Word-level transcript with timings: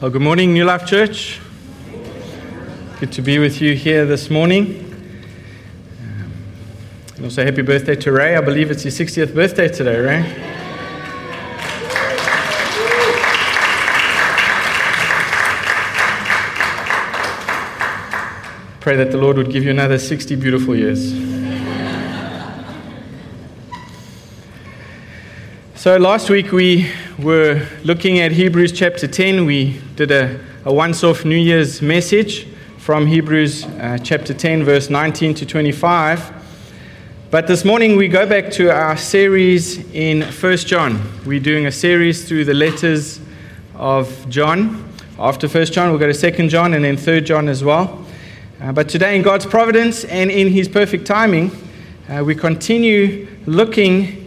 Well, 0.00 0.10
good 0.10 0.22
morning, 0.22 0.52
New 0.52 0.64
Life 0.64 0.86
Church. 0.86 1.40
Good 2.98 3.12
to 3.12 3.22
be 3.22 3.38
with 3.38 3.62
you 3.62 3.76
here 3.76 4.04
this 4.04 4.28
morning. 4.28 4.92
Um, 6.00 6.32
and 7.14 7.24
also, 7.24 7.44
happy 7.44 7.62
birthday 7.62 7.94
to 7.94 8.10
Ray. 8.10 8.36
I 8.36 8.40
believe 8.40 8.72
it's 8.72 8.84
your 8.84 8.90
60th 8.90 9.32
birthday 9.32 9.68
today, 9.68 9.96
Ray. 9.96 10.22
Pray 18.80 18.96
that 18.96 19.12
the 19.12 19.18
Lord 19.18 19.36
would 19.36 19.52
give 19.52 19.62
you 19.62 19.70
another 19.70 19.98
60 19.98 20.34
beautiful 20.34 20.74
years. 20.74 21.33
So, 25.84 25.98
last 25.98 26.30
week 26.30 26.50
we 26.50 26.90
were 27.18 27.68
looking 27.84 28.18
at 28.20 28.32
Hebrews 28.32 28.72
chapter 28.72 29.06
10. 29.06 29.44
We 29.44 29.82
did 29.96 30.10
a, 30.10 30.40
a 30.64 30.72
once 30.72 31.04
off 31.04 31.26
New 31.26 31.36
Year's 31.36 31.82
message 31.82 32.48
from 32.78 33.06
Hebrews 33.06 33.66
uh, 33.66 33.98
chapter 34.02 34.32
10, 34.32 34.64
verse 34.64 34.88
19 34.88 35.34
to 35.34 35.44
25. 35.44 36.32
But 37.30 37.46
this 37.46 37.66
morning 37.66 37.96
we 37.96 38.08
go 38.08 38.26
back 38.26 38.50
to 38.52 38.70
our 38.70 38.96
series 38.96 39.76
in 39.92 40.22
1 40.22 40.56
John. 40.56 41.02
We're 41.26 41.38
doing 41.38 41.66
a 41.66 41.70
series 41.70 42.26
through 42.26 42.46
the 42.46 42.54
letters 42.54 43.20
of 43.74 44.26
John. 44.30 44.90
After 45.18 45.46
1 45.46 45.66
John, 45.66 45.90
we'll 45.90 45.98
go 45.98 46.10
to 46.10 46.32
2 46.32 46.48
John 46.48 46.72
and 46.72 46.82
then 46.82 46.96
3 46.96 47.20
John 47.20 47.46
as 47.46 47.62
well. 47.62 48.06
Uh, 48.58 48.72
but 48.72 48.88
today, 48.88 49.16
in 49.16 49.20
God's 49.20 49.44
providence 49.44 50.04
and 50.04 50.30
in 50.30 50.48
His 50.48 50.66
perfect 50.66 51.06
timing, 51.06 51.50
uh, 52.08 52.24
we 52.24 52.34
continue 52.34 53.28
looking 53.44 54.23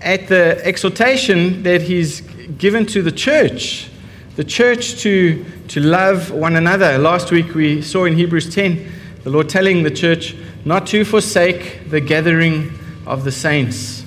at 0.00 0.28
the 0.28 0.60
exhortation 0.64 1.62
that 1.62 1.82
he's 1.82 2.22
given 2.58 2.86
to 2.86 3.02
the 3.02 3.12
church, 3.12 3.90
the 4.36 4.44
church 4.44 5.00
to, 5.00 5.44
to 5.68 5.80
love 5.80 6.30
one 6.30 6.56
another. 6.56 6.98
Last 6.98 7.30
week 7.30 7.54
we 7.54 7.82
saw 7.82 8.04
in 8.04 8.16
Hebrews 8.16 8.54
10 8.54 8.90
the 9.24 9.30
Lord 9.30 9.48
telling 9.48 9.82
the 9.82 9.90
church 9.90 10.34
not 10.64 10.86
to 10.88 11.04
forsake 11.04 11.90
the 11.90 12.00
gathering 12.00 12.72
of 13.06 13.24
the 13.24 13.32
saints. 13.32 14.04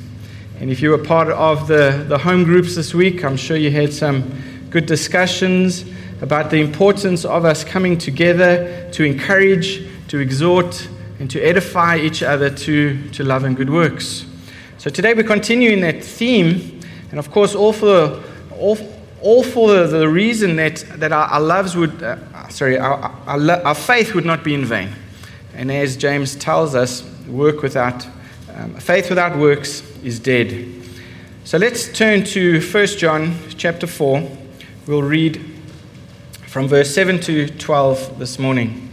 And 0.60 0.72
if 0.72 0.82
you 0.82 0.90
were 0.90 0.98
part 0.98 1.30
of 1.30 1.68
the, 1.68 2.06
the 2.08 2.18
home 2.18 2.44
groups 2.44 2.76
this 2.76 2.94
week, 2.94 3.24
I'm 3.24 3.38
sure 3.38 3.58
you 3.58 3.70
had 3.70 3.94
some 3.94 4.24
good 4.70 4.86
discussions 4.86 5.86
about 6.22 6.50
the 6.50 6.62
importance 6.62 7.26
of 7.26 7.46
us 7.46 7.64
coming 7.64 7.98
together 7.98 8.90
to 8.94 9.04
encourage, 9.04 9.86
to 10.08 10.20
exhort, 10.20 10.88
and 11.20 11.30
to 11.30 11.42
edify 11.42 11.98
each 11.98 12.24
other 12.24 12.50
to, 12.50 13.10
to 13.12 13.24
love 13.24 13.44
and 13.44 13.56
good 13.56 13.70
works. 13.70 14.26
So 14.84 14.90
today 14.90 15.14
we 15.14 15.24
continue 15.24 15.72
in 15.72 15.80
that 15.80 16.04
theme, 16.04 16.82
and 17.10 17.18
of 17.18 17.32
course, 17.32 17.56
all 17.56 17.72
for, 17.72 18.22
all, 18.52 18.78
all 19.22 19.42
for 19.42 19.74
the, 19.74 19.88
the 19.88 20.10
reason 20.10 20.58
that, 20.58 20.84
that 20.98 21.14
our, 21.14 21.26
our 21.28 21.40
loves 21.40 21.74
would, 21.74 22.04
uh, 22.04 22.50
sorry, 22.50 22.78
our, 22.78 22.98
our, 23.26 23.52
our, 23.66 23.76
faith 23.76 24.14
would 24.14 24.26
not 24.26 24.44
be 24.44 24.54
in 24.54 24.66
vain. 24.66 24.90
And 25.54 25.72
as 25.72 25.96
James 25.96 26.36
tells 26.36 26.76
us, 26.76 27.02
work 27.30 27.62
without, 27.62 28.06
um, 28.54 28.76
faith 28.76 29.08
without 29.08 29.38
works 29.38 29.90
is 30.04 30.20
dead. 30.20 30.68
So 31.46 31.58
let's 31.58 31.88
turn 31.88 32.26
to 32.26 32.60
1 32.60 32.88
John 32.88 33.40
chapter 33.56 33.88
4. 33.88 34.30
We'll 34.86 35.02
read 35.02 35.50
from 36.48 36.68
verse 36.68 36.94
7 36.94 37.22
to 37.22 37.48
12 37.48 38.20
this 38.20 38.38
morning. 38.38 38.93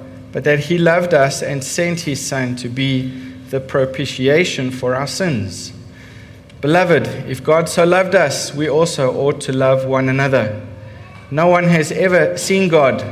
but 0.31 0.43
that 0.43 0.59
he 0.59 0.77
loved 0.77 1.13
us 1.13 1.41
and 1.41 1.63
sent 1.63 2.01
his 2.01 2.25
Son 2.25 2.55
to 2.57 2.69
be 2.69 3.09
the 3.49 3.59
propitiation 3.59 4.71
for 4.71 4.95
our 4.95 5.07
sins. 5.07 5.73
Beloved, 6.61 7.07
if 7.27 7.43
God 7.43 7.67
so 7.67 7.83
loved 7.83 8.15
us, 8.15 8.53
we 8.53 8.69
also 8.69 9.13
ought 9.13 9.41
to 9.41 9.51
love 9.51 9.85
one 9.85 10.07
another. 10.07 10.65
No 11.29 11.47
one 11.47 11.65
has 11.65 11.91
ever 11.91 12.37
seen 12.37 12.69
God. 12.69 13.03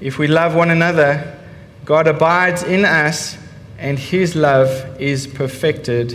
If 0.00 0.18
we 0.18 0.28
love 0.28 0.54
one 0.54 0.70
another, 0.70 1.38
God 1.84 2.06
abides 2.06 2.62
in 2.62 2.84
us, 2.84 3.36
and 3.78 3.98
his 3.98 4.34
love 4.34 5.00
is 5.00 5.26
perfected 5.26 6.12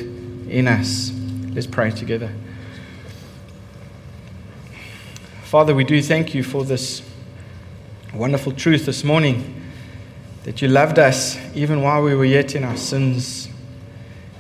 in 0.50 0.68
us. 0.68 1.12
Let's 1.54 1.68
pray 1.68 1.92
together. 1.92 2.34
Father, 5.44 5.76
we 5.76 5.84
do 5.84 6.02
thank 6.02 6.34
you 6.34 6.44
for 6.44 6.64
this 6.64 7.04
wonderful 8.14 8.54
truth 8.54 8.86
this 8.86 9.04
morning 9.04 9.61
that 10.44 10.62
you 10.62 10.68
loved 10.68 10.98
us 10.98 11.38
even 11.56 11.82
while 11.82 12.02
we 12.02 12.16
were 12.16 12.26
yet 12.26 12.56
in 12.56 12.64
our 12.64 12.78
sins, 12.78 13.48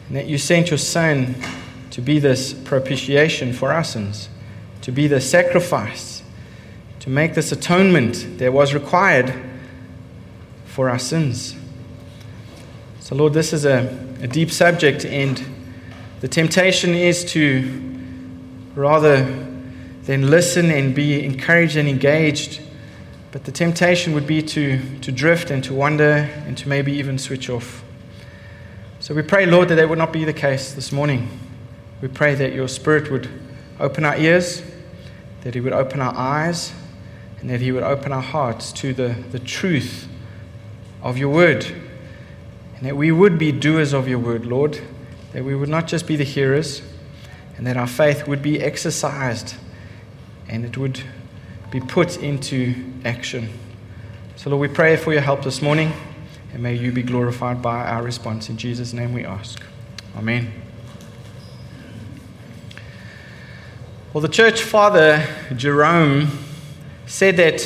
and 0.07 0.17
that 0.17 0.25
you 0.25 0.37
sent 0.37 0.71
your 0.71 0.77
Son 0.77 1.35
to 1.91 2.01
be 2.01 2.19
this 2.19 2.53
propitiation 2.53 3.53
for 3.53 3.71
our 3.71 3.83
sins, 3.83 4.29
to 4.81 4.91
be 4.91 5.07
the 5.07 5.21
sacrifice, 5.21 6.23
to 6.99 7.09
make 7.09 7.33
this 7.33 7.51
atonement 7.51 8.37
that 8.39 8.51
was 8.51 8.73
required 8.73 9.33
for 10.65 10.89
our 10.89 10.99
sins. 10.99 11.55
So, 12.99 13.15
Lord, 13.15 13.33
this 13.33 13.53
is 13.53 13.65
a, 13.65 13.87
a 14.21 14.27
deep 14.27 14.51
subject, 14.51 15.05
and 15.05 15.43
the 16.21 16.27
temptation 16.27 16.95
is 16.95 17.25
to 17.31 17.89
rather 18.75 19.23
than 20.03 20.29
listen 20.29 20.71
and 20.71 20.95
be 20.95 21.23
encouraged 21.23 21.75
and 21.75 21.87
engaged 21.87 22.61
but 23.31 23.45
the 23.45 23.51
temptation 23.51 24.13
would 24.13 24.27
be 24.27 24.41
to, 24.41 24.79
to 24.99 25.11
drift 25.11 25.51
and 25.51 25.63
to 25.63 25.73
wander 25.73 26.29
and 26.45 26.57
to 26.57 26.67
maybe 26.67 26.91
even 26.93 27.17
switch 27.17 27.49
off. 27.49 27.83
So 28.99 29.15
we 29.15 29.21
pray, 29.21 29.45
Lord, 29.45 29.69
that 29.69 29.75
that 29.75 29.89
would 29.89 29.97
not 29.97 30.13
be 30.13 30.25
the 30.25 30.33
case 30.33 30.73
this 30.73 30.91
morning. 30.91 31.29
We 32.01 32.07
pray 32.07 32.35
that 32.35 32.53
your 32.53 32.67
Spirit 32.67 33.09
would 33.11 33.29
open 33.79 34.05
our 34.05 34.17
ears, 34.17 34.61
that 35.41 35.55
He 35.55 35.61
would 35.61 35.73
open 35.73 36.01
our 36.01 36.15
eyes, 36.15 36.73
and 37.39 37.49
that 37.49 37.61
He 37.61 37.71
would 37.71 37.83
open 37.83 38.11
our 38.11 38.21
hearts 38.21 38.71
to 38.73 38.93
the, 38.93 39.15
the 39.31 39.39
truth 39.39 40.07
of 41.01 41.17
your 41.17 41.29
word. 41.29 41.65
And 42.75 42.85
that 42.85 42.97
we 42.97 43.11
would 43.11 43.39
be 43.39 43.51
doers 43.51 43.93
of 43.93 44.07
your 44.07 44.19
word, 44.19 44.45
Lord. 44.45 44.81
That 45.33 45.43
we 45.43 45.55
would 45.55 45.69
not 45.69 45.87
just 45.87 46.05
be 46.05 46.15
the 46.15 46.23
hearers, 46.23 46.81
and 47.57 47.65
that 47.65 47.77
our 47.77 47.87
faith 47.87 48.27
would 48.27 48.41
be 48.41 48.61
exercised 48.61 49.55
and 50.51 50.65
it 50.65 50.77
would 50.77 51.01
be 51.71 51.79
put 51.79 52.17
into 52.21 52.75
action. 53.05 53.49
So, 54.35 54.49
Lord, 54.49 54.69
we 54.69 54.75
pray 54.75 54.97
for 54.97 55.13
your 55.13 55.21
help 55.21 55.41
this 55.41 55.61
morning, 55.61 55.93
and 56.53 56.61
may 56.61 56.75
you 56.75 56.91
be 56.91 57.01
glorified 57.01 57.61
by 57.61 57.85
our 57.87 58.03
response. 58.03 58.49
In 58.49 58.57
Jesus' 58.57 58.91
name 58.91 59.13
we 59.13 59.23
ask. 59.23 59.63
Amen. 60.17 60.51
Well, 64.11 64.21
the 64.21 64.27
church 64.27 64.61
father, 64.63 65.25
Jerome, 65.55 66.27
said 67.05 67.37
that 67.37 67.61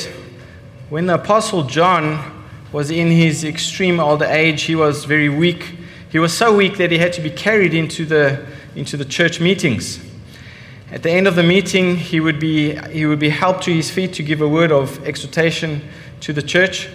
when 0.88 1.06
the 1.06 1.14
Apostle 1.14 1.64
John 1.64 2.46
was 2.70 2.92
in 2.92 3.10
his 3.10 3.42
extreme 3.42 3.98
old 3.98 4.22
age, 4.22 4.62
he 4.62 4.76
was 4.76 5.04
very 5.04 5.28
weak. 5.28 5.74
He 6.12 6.20
was 6.20 6.32
so 6.32 6.54
weak 6.54 6.76
that 6.76 6.92
he 6.92 6.98
had 6.98 7.12
to 7.14 7.20
be 7.20 7.30
carried 7.30 7.74
into 7.74 8.04
the, 8.04 8.46
into 8.76 8.96
the 8.96 9.04
church 9.04 9.40
meetings. 9.40 9.98
At 10.90 11.02
the 11.02 11.10
end 11.10 11.26
of 11.26 11.34
the 11.34 11.42
meeting, 11.42 11.96
he 11.96 12.20
would, 12.20 12.38
be, 12.38 12.76
he 12.90 13.06
would 13.06 13.18
be 13.18 13.28
helped 13.28 13.64
to 13.64 13.74
his 13.74 13.90
feet 13.90 14.12
to 14.14 14.22
give 14.22 14.40
a 14.40 14.48
word 14.48 14.70
of 14.70 15.04
exhortation 15.04 15.82
to 16.20 16.32
the 16.32 16.42
church. 16.42 16.88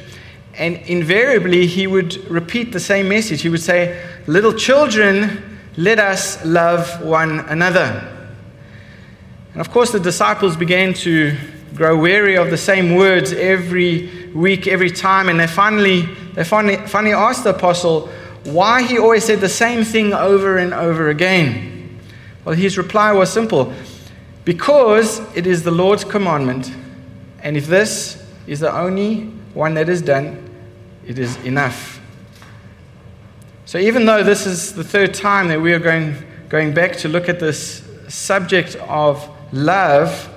And 0.57 0.77
invariably, 0.77 1.68
he 1.68 1.88
would 1.88 2.18
repeat 2.30 2.71
the 2.71 2.80
same 2.80 3.10
message. 3.10 3.42
He 3.42 3.50
would 3.50 3.62
say, 3.62 4.01
Little 4.27 4.54
children, 4.54 5.60
let 5.75 6.00
us 6.00 6.44
love 6.45 7.04
one 7.04 7.39
another. 7.42 8.07
And 9.51 9.60
of 9.60 9.71
course, 9.71 9.92
the 9.92 10.00
disciples 10.00 10.56
began 10.56 10.94
to 10.95 11.36
grow 11.75 11.98
weary 11.98 12.38
of 12.38 12.50
the 12.50 12.57
same 12.57 12.95
words 12.95 13.33
every 13.33 14.30
week, 14.33 14.68
every 14.68 14.89
time. 14.89 15.27
And 15.27 15.38
they 15.38 15.48
finally, 15.48 16.04
they 16.33 16.45
finally, 16.45 16.77
finally 16.88 17.13
asked 17.13 17.44
the 17.44 17.56
apostle 17.56 18.10
why 18.45 18.83
he 18.83 18.98
always 18.98 19.25
said 19.25 19.42
the 19.42 19.50
same 19.50 19.83
thing 19.83 20.13
over 20.13 20.57
and 20.57 20.74
over 20.74 21.10
again. 21.10 21.70
Well, 22.44 22.56
his 22.56 22.78
reply 22.78 23.12
was 23.12 23.32
simple 23.32 23.74
because 24.46 25.20
it 25.36 25.46
is 25.46 25.64
the 25.64 25.72
Lord's 25.72 26.04
commandment, 26.04 26.74
and 27.44 27.56
if 27.56 27.68
this 27.68 28.24
is 28.48 28.60
the 28.60 28.76
only 28.76 29.26
one 29.54 29.76
that 29.76 29.90
is 29.90 30.02
done, 30.02 30.50
it 31.06 31.20
is 31.20 31.36
enough. 31.46 32.00
So, 33.66 33.78
even 33.78 34.06
though 34.06 34.24
this 34.24 34.46
is 34.46 34.74
the 34.74 34.84
third 34.84 35.14
time 35.14 35.48
that 35.50 35.62
we 35.62 35.74
are 35.74 35.80
going, 35.80 36.16
going 36.50 36.74
back 36.74 36.98
to 36.98 37.08
look 37.08 37.30
at 37.30 37.40
this 37.40 37.88
subject 38.08 38.76
of 38.88 39.30
love, 39.54 40.30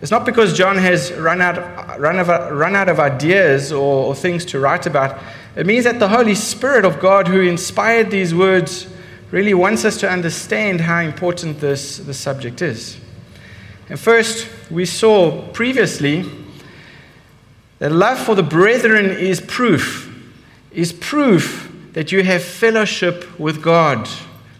it's 0.00 0.10
not 0.10 0.24
because 0.24 0.56
John 0.56 0.78
has 0.78 1.12
run 1.12 1.42
out, 1.42 2.00
run, 2.00 2.18
of, 2.18 2.28
run 2.28 2.74
out 2.74 2.88
of 2.88 2.98
ideas 2.98 3.70
or, 3.70 4.06
or 4.06 4.14
things 4.14 4.46
to 4.46 4.58
write 4.58 4.86
about. 4.86 5.22
It 5.56 5.66
means 5.66 5.84
that 5.84 5.98
the 5.98 6.08
Holy 6.08 6.34
Spirit 6.34 6.86
of 6.86 6.98
God, 7.00 7.28
who 7.28 7.42
inspired 7.42 8.10
these 8.10 8.34
words, 8.34 8.88
really 9.30 9.54
wants 9.54 9.84
us 9.84 9.96
to 9.98 10.10
understand 10.10 10.80
how 10.80 11.00
important 11.00 11.60
this, 11.60 11.98
this 11.98 12.18
subject 12.18 12.62
is. 12.62 12.98
And 13.88 13.98
first, 13.98 14.48
we 14.70 14.84
saw 14.84 15.48
previously 15.52 16.24
that 17.78 17.92
love 17.92 18.18
for 18.18 18.34
the 18.34 18.42
brethren 18.42 19.06
is 19.06 19.40
proof, 19.40 20.14
is 20.72 20.92
proof 20.92 21.72
that 21.92 22.12
you 22.12 22.22
have 22.22 22.42
fellowship 22.42 23.38
with 23.38 23.62
God. 23.62 24.08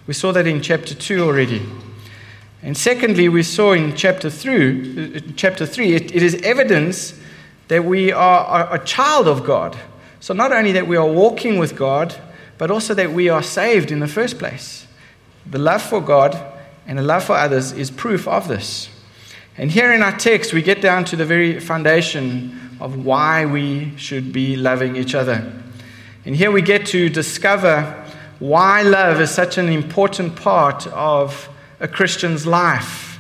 We 0.07 0.15
saw 0.15 0.33
that 0.33 0.47
in 0.47 0.61
chapter 0.61 0.95
2 0.95 1.23
already. 1.23 1.63
And 2.63 2.77
secondly, 2.77 3.29
we 3.29 3.43
saw 3.43 3.73
in 3.73 3.97
chapter 3.97 4.29
3, 4.29 5.17
uh, 5.17 5.21
chapter 5.37 5.65
3 5.65 5.95
it, 5.95 6.15
it 6.15 6.23
is 6.23 6.35
evidence 6.43 7.19
that 7.69 7.85
we 7.85 8.11
are 8.13 8.75
a 8.75 8.85
child 8.85 9.29
of 9.29 9.45
God. 9.45 9.79
So, 10.19 10.35
not 10.35 10.53
only 10.53 10.73
that 10.73 10.87
we 10.87 10.97
are 10.97 11.07
walking 11.07 11.59
with 11.59 11.77
God, 11.77 12.15
but 12.61 12.71
also 12.71 12.93
that 12.93 13.11
we 13.11 13.31
are 13.31 13.43
saved 13.43 13.91
in 13.91 14.01
the 14.01 14.07
first 14.07 14.39
place. 14.39 14.87
The 15.51 15.59
love 15.59 15.81
for 15.81 15.99
God 15.99 16.39
and 16.87 16.99
the 16.99 17.03
love 17.03 17.25
for 17.25 17.33
others 17.33 17.73
is 17.73 17.91
proof 17.91 18.29
of 18.29 18.49
this. 18.49 18.91
And 19.57 19.71
here 19.71 19.95
in 19.95 20.03
our 20.03 20.15
text, 20.19 20.53
we 20.53 20.61
get 20.61 20.83
down 20.83 21.07
to 21.07 21.17
the 21.17 21.25
very 21.25 21.59
foundation 21.59 22.77
of 22.79 23.03
why 23.03 23.47
we 23.47 23.97
should 23.97 24.31
be 24.31 24.57
loving 24.57 24.95
each 24.97 25.15
other. 25.15 25.51
And 26.27 26.37
here 26.37 26.51
we 26.51 26.61
get 26.61 26.85
to 26.89 27.09
discover 27.09 27.95
why 28.41 28.83
love 28.83 29.23
is 29.23 29.31
such 29.31 29.57
an 29.57 29.71
important 29.71 30.37
part 30.37 30.87
of 30.89 31.49
a 31.81 31.89
Christian's 31.89 32.47
life, 32.47 33.19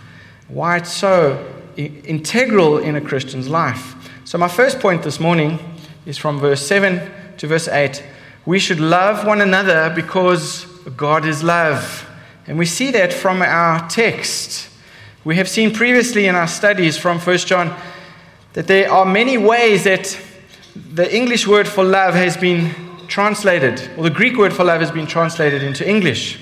why 0.48 0.76
it's 0.76 0.92
so 0.92 1.42
integral 1.78 2.76
in 2.76 2.94
a 2.94 3.00
Christian's 3.00 3.48
life. 3.48 3.94
So, 4.26 4.36
my 4.36 4.48
first 4.48 4.80
point 4.80 5.02
this 5.02 5.18
morning 5.18 5.58
is 6.04 6.18
from 6.18 6.38
verse 6.38 6.60
7 6.66 7.10
to 7.38 7.46
verse 7.46 7.68
8. 7.68 8.04
We 8.46 8.58
should 8.58 8.80
love 8.80 9.26
one 9.26 9.40
another 9.40 9.92
because 9.94 10.64
God 10.96 11.26
is 11.26 11.42
love. 11.42 12.08
And 12.46 12.58
we 12.58 12.66
see 12.66 12.90
that 12.92 13.12
from 13.12 13.42
our 13.42 13.88
text. 13.88 14.68
We 15.24 15.36
have 15.36 15.48
seen 15.48 15.74
previously 15.74 16.26
in 16.26 16.34
our 16.34 16.48
studies 16.48 16.96
from 16.96 17.18
1 17.18 17.38
John 17.38 17.78
that 18.54 18.66
there 18.66 18.90
are 18.90 19.04
many 19.04 19.36
ways 19.36 19.84
that 19.84 20.18
the 20.74 21.14
English 21.14 21.46
word 21.46 21.68
for 21.68 21.84
love 21.84 22.14
has 22.14 22.36
been 22.36 22.74
translated, 23.06 23.90
or 23.96 24.04
the 24.04 24.10
Greek 24.10 24.36
word 24.36 24.52
for 24.52 24.64
love 24.64 24.80
has 24.80 24.90
been 24.90 25.06
translated 25.06 25.62
into 25.62 25.88
English. 25.88 26.40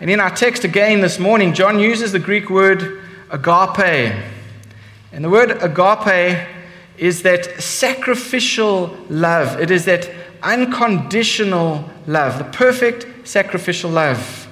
And 0.00 0.10
in 0.10 0.20
our 0.20 0.30
text 0.30 0.64
again 0.64 1.00
this 1.00 1.18
morning, 1.18 1.54
John 1.54 1.78
uses 1.78 2.12
the 2.12 2.18
Greek 2.18 2.50
word 2.50 3.00
agape. 3.30 4.14
And 5.12 5.24
the 5.24 5.30
word 5.30 5.62
agape 5.62 6.46
is 6.98 7.22
that 7.22 7.62
sacrificial 7.62 8.96
love, 9.08 9.60
it 9.60 9.70
is 9.70 9.84
that 9.84 10.10
unconditional 10.42 11.88
love, 12.06 12.38
the 12.38 12.44
perfect 12.44 13.26
sacrificial 13.26 13.90
love. 13.90 14.48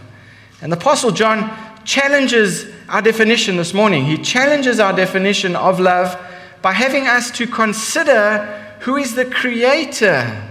And 0.60 0.72
the 0.72 0.76
Apostle 0.76 1.10
John 1.10 1.50
challenges 1.84 2.66
our 2.88 3.02
definition 3.02 3.56
this 3.56 3.74
morning. 3.74 4.04
He 4.04 4.18
challenges 4.18 4.80
our 4.80 4.94
definition 4.94 5.56
of 5.56 5.80
love 5.80 6.18
by 6.62 6.72
having 6.72 7.06
us 7.06 7.30
to 7.32 7.46
consider 7.46 8.60
who 8.80 8.96
is 8.96 9.14
the 9.14 9.24
creator 9.24 10.50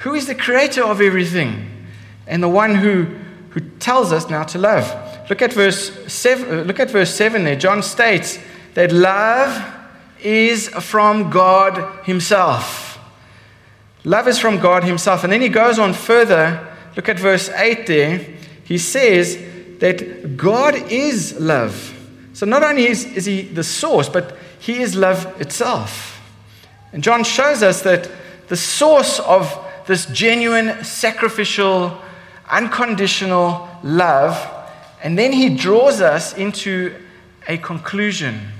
who 0.00 0.14
is 0.14 0.26
the 0.26 0.34
creator 0.34 0.82
of 0.82 1.00
everything 1.00 1.68
and 2.26 2.42
the 2.42 2.48
one 2.48 2.74
who, 2.74 3.04
who 3.50 3.60
tells 3.78 4.12
us 4.12 4.30
now 4.30 4.44
to 4.44 4.58
love? 4.58 5.28
Look 5.28 5.42
at 5.42 5.52
verse 5.52 5.92
seven, 6.10 6.60
uh, 6.60 6.62
look 6.62 6.80
at 6.80 6.90
verse 6.90 7.14
7 7.14 7.44
there. 7.44 7.56
John 7.56 7.82
states 7.82 8.38
that 8.74 8.92
love 8.92 9.62
is 10.22 10.68
from 10.68 11.30
God 11.30 12.04
Himself. 12.04 12.89
Love 14.04 14.28
is 14.28 14.38
from 14.38 14.58
God 14.58 14.84
Himself. 14.84 15.24
And 15.24 15.32
then 15.32 15.40
he 15.40 15.48
goes 15.48 15.78
on 15.78 15.92
further. 15.92 16.66
Look 16.96 17.08
at 17.08 17.18
verse 17.18 17.48
8 17.50 17.86
there. 17.86 18.18
He 18.64 18.78
says 18.78 19.38
that 19.78 20.36
God 20.36 20.74
is 20.90 21.38
love. 21.38 21.96
So 22.32 22.46
not 22.46 22.62
only 22.62 22.86
is, 22.86 23.04
is 23.04 23.26
He 23.26 23.42
the 23.42 23.64
source, 23.64 24.08
but 24.08 24.36
He 24.58 24.80
is 24.80 24.94
love 24.94 25.40
itself. 25.40 26.20
And 26.92 27.02
John 27.02 27.24
shows 27.24 27.62
us 27.62 27.82
that 27.82 28.10
the 28.48 28.56
source 28.56 29.20
of 29.20 29.64
this 29.86 30.06
genuine, 30.06 30.84
sacrificial, 30.84 32.00
unconditional 32.48 33.68
love. 33.82 34.36
And 35.02 35.18
then 35.18 35.32
he 35.32 35.56
draws 35.56 36.00
us 36.00 36.34
into 36.34 36.94
a 37.48 37.58
conclusion, 37.58 38.52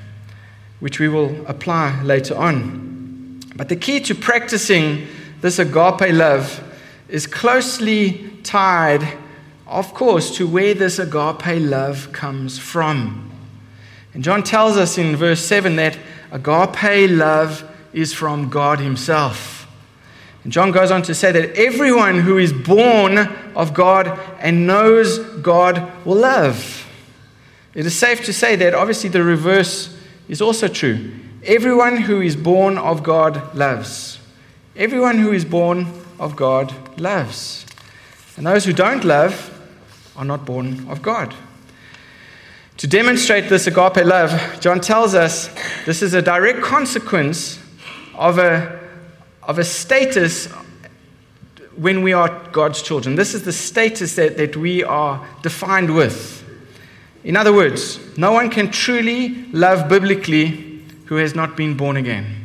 which 0.80 0.98
we 0.98 1.08
will 1.08 1.44
apply 1.46 2.02
later 2.02 2.36
on. 2.36 3.40
But 3.56 3.68
the 3.68 3.76
key 3.76 4.00
to 4.00 4.14
practicing 4.14 5.06
this 5.40 5.58
agape 5.58 6.12
love 6.12 6.62
is 7.08 7.26
closely 7.26 8.30
tied, 8.42 9.18
of 9.66 9.92
course, 9.94 10.36
to 10.36 10.46
where 10.46 10.74
this 10.74 10.98
agape 10.98 11.60
love 11.60 12.12
comes 12.12 12.58
from. 12.58 13.30
And 14.14 14.24
John 14.24 14.42
tells 14.42 14.76
us 14.76 14.98
in 14.98 15.16
verse 15.16 15.44
7 15.44 15.76
that 15.76 15.98
agape 16.30 17.10
love 17.10 17.68
is 17.92 18.12
from 18.12 18.48
God 18.48 18.80
Himself. 18.80 19.66
And 20.42 20.52
John 20.52 20.72
goes 20.72 20.90
on 20.90 21.02
to 21.02 21.14
say 21.14 21.32
that 21.32 21.56
everyone 21.56 22.20
who 22.20 22.38
is 22.38 22.52
born 22.52 23.18
of 23.54 23.74
God 23.74 24.18
and 24.38 24.66
knows 24.66 25.18
God 25.18 25.92
will 26.04 26.16
love. 26.16 26.86
It 27.74 27.86
is 27.86 27.96
safe 27.96 28.24
to 28.24 28.32
say 28.32 28.56
that 28.56 28.74
obviously 28.74 29.10
the 29.10 29.22
reverse 29.22 29.96
is 30.28 30.40
also 30.40 30.66
true. 30.66 31.12
Everyone 31.44 31.98
who 31.98 32.20
is 32.20 32.36
born 32.36 32.78
of 32.78 33.02
God 33.02 33.54
loves. 33.54 34.19
Everyone 34.80 35.18
who 35.18 35.32
is 35.32 35.44
born 35.44 35.86
of 36.18 36.36
God 36.36 36.72
loves. 36.98 37.66
And 38.38 38.46
those 38.46 38.64
who 38.64 38.72
don't 38.72 39.04
love 39.04 39.54
are 40.16 40.24
not 40.24 40.46
born 40.46 40.88
of 40.88 41.02
God. 41.02 41.34
To 42.78 42.86
demonstrate 42.86 43.50
this 43.50 43.66
agape 43.66 44.06
love, 44.06 44.58
John 44.58 44.80
tells 44.80 45.14
us 45.14 45.50
this 45.84 46.00
is 46.00 46.14
a 46.14 46.22
direct 46.22 46.62
consequence 46.62 47.62
of 48.14 48.38
a 48.38 48.80
of 49.42 49.58
a 49.58 49.64
status 49.64 50.46
when 51.76 52.02
we 52.02 52.14
are 52.14 52.30
God's 52.50 52.80
children. 52.80 53.16
This 53.16 53.34
is 53.34 53.42
the 53.42 53.52
status 53.52 54.14
that, 54.16 54.38
that 54.38 54.56
we 54.56 54.82
are 54.82 55.22
defined 55.42 55.94
with. 55.94 56.42
In 57.22 57.36
other 57.36 57.52
words, 57.52 57.98
no 58.16 58.32
one 58.32 58.48
can 58.48 58.70
truly 58.70 59.44
love 59.52 59.90
biblically 59.90 60.80
who 61.04 61.16
has 61.16 61.34
not 61.34 61.54
been 61.54 61.76
born 61.76 61.98
again. 61.98 62.40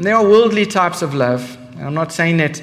And 0.00 0.06
there 0.06 0.16
are 0.16 0.24
worldly 0.24 0.64
types 0.64 1.02
of 1.02 1.12
love. 1.12 1.58
And 1.72 1.82
I'm 1.82 1.92
not 1.92 2.10
saying 2.10 2.38
that 2.38 2.62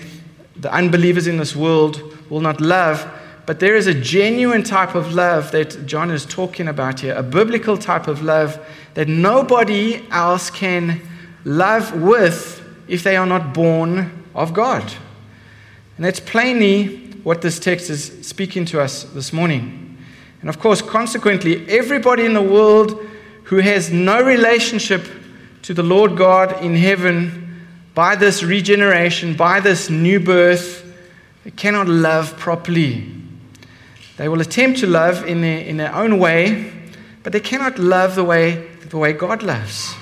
the 0.56 0.74
unbelievers 0.74 1.27
in 1.27 1.38
this 1.38 1.56
world 1.56 2.01
will 2.32 2.39
not 2.39 2.60
love, 2.60 3.08
but 3.46 3.60
there 3.60 3.75
is 3.75 3.86
a 3.86 3.94
genuine 3.94 4.63
type 4.63 4.96
of 4.96 5.13
love 5.13 5.51
that 5.51 5.86
John 5.86 6.10
is 6.10 6.25
talking 6.25 6.67
about 6.67 7.01
here, 7.01 7.13
a 7.13 7.22
biblical 7.22 7.77
type 7.77 8.08
of 8.08 8.24
love 8.24 8.60
that 8.96 9.08
nobody 9.08 10.03
else 10.10 10.50
can 10.50 11.00
love 11.46 11.94
with 12.01 12.67
if 12.88 13.03
they 13.03 13.15
are 13.15 13.27
not 13.27 13.53
born 13.53 14.25
of 14.34 14.51
God. 14.51 14.91
And 15.98 16.06
that's 16.08 16.20
plainly 16.20 17.12
what 17.22 17.44
this 17.44 17.60
text 17.60 17.91
is 17.91 18.27
speaking 18.27 18.65
to 18.65 18.82
us 18.82 19.03
this 19.03 19.32
morning. 19.32 19.96
And 20.41 20.50
of 20.50 20.60
course, 20.60 20.82
consequently, 20.82 21.70
everybody 21.70 22.25
in 22.25 22.34
the 22.34 22.41
world 22.41 23.00
who 23.44 23.58
has 23.58 23.91
no 23.91 24.24
relationship 24.24 25.03
to 25.67 25.74
the 25.74 25.83
Lord 25.83 26.15
God 26.15 26.63
in 26.63 26.77
heaven 26.77 27.65
by 27.93 28.15
this 28.15 28.41
regeneration, 28.41 29.36
by 29.36 29.59
this 29.59 29.89
new 29.89 30.17
birth, 30.17 30.81
they 31.43 31.51
cannot 31.51 31.89
love 31.89 32.38
properly. 32.38 33.12
They 34.15 34.29
will 34.29 34.39
attempt 34.39 34.79
to 34.79 34.88
love 34.88 35.25
in 35.25 35.41
their, 35.41 35.59
in 35.59 35.75
their 35.75 35.93
own 35.93 36.19
way, 36.19 36.71
but 37.21 37.33
they 37.33 37.41
cannot 37.41 37.77
love 37.79 38.15
the 38.15 38.24
way, 38.24 38.65
the 38.88 38.97
way 38.97 39.12
God 39.12 39.43
loves. 39.43 39.93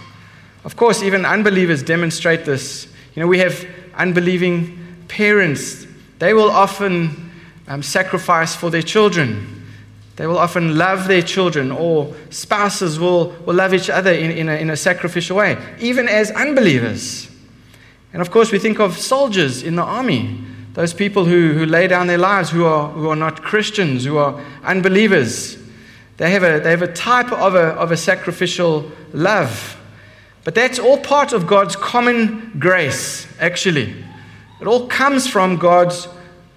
Of 0.63 0.75
course, 0.75 1.01
even 1.01 1.25
unbelievers 1.25 1.81
demonstrate 1.81 2.45
this. 2.45 2.87
You 3.15 3.23
know, 3.23 3.27
we 3.27 3.39
have 3.39 3.65
unbelieving 3.95 5.05
parents. 5.07 5.87
They 6.19 6.35
will 6.35 6.51
often 6.51 7.31
um, 7.67 7.81
sacrifice 7.81 8.55
for 8.55 8.69
their 8.69 8.83
children. 8.83 9.54
They 10.15 10.27
will 10.27 10.37
often 10.37 10.77
love 10.77 11.07
their 11.07 11.21
children, 11.21 11.71
or 11.71 12.15
spouses 12.29 12.97
will, 12.97 13.31
will 13.45 13.55
love 13.55 13.73
each 13.73 13.89
other 13.89 14.11
in, 14.11 14.31
in, 14.31 14.49
a, 14.49 14.53
in 14.53 14.69
a 14.69 14.77
sacrificial 14.77 15.37
way, 15.37 15.57
even 15.79 16.07
as 16.07 16.31
unbelievers. 16.31 17.29
And 18.13 18.21
of 18.21 18.31
course, 18.31 18.51
we 18.51 18.59
think 18.59 18.79
of 18.79 18.97
soldiers 18.97 19.61
in 19.61 19.75
the 19.75 19.83
army, 19.83 20.39
those 20.73 20.93
people 20.93 21.25
who, 21.25 21.51
who 21.51 21.65
lay 21.65 21.87
down 21.87 22.07
their 22.07 22.17
lives 22.17 22.49
who 22.49 22.63
are, 22.63 22.89
who 22.89 23.09
are 23.09 23.15
not 23.15 23.41
Christians, 23.41 24.05
who 24.05 24.17
are 24.17 24.41
unbelievers. 24.63 25.57
They 26.17 26.31
have 26.31 26.43
a, 26.43 26.59
they 26.61 26.69
have 26.69 26.81
a 26.81 26.93
type 26.93 27.33
of 27.33 27.55
a, 27.55 27.73
of 27.73 27.91
a 27.91 27.97
sacrificial 27.97 28.89
love. 29.11 29.77
But 30.45 30.55
that's 30.55 30.79
all 30.79 30.97
part 30.97 31.33
of 31.33 31.45
God's 31.45 31.75
common 31.75 32.53
grace, 32.57 33.27
actually. 33.39 33.93
It 34.61 34.67
all 34.67 34.87
comes 34.87 35.27
from 35.27 35.57
God's 35.57 36.07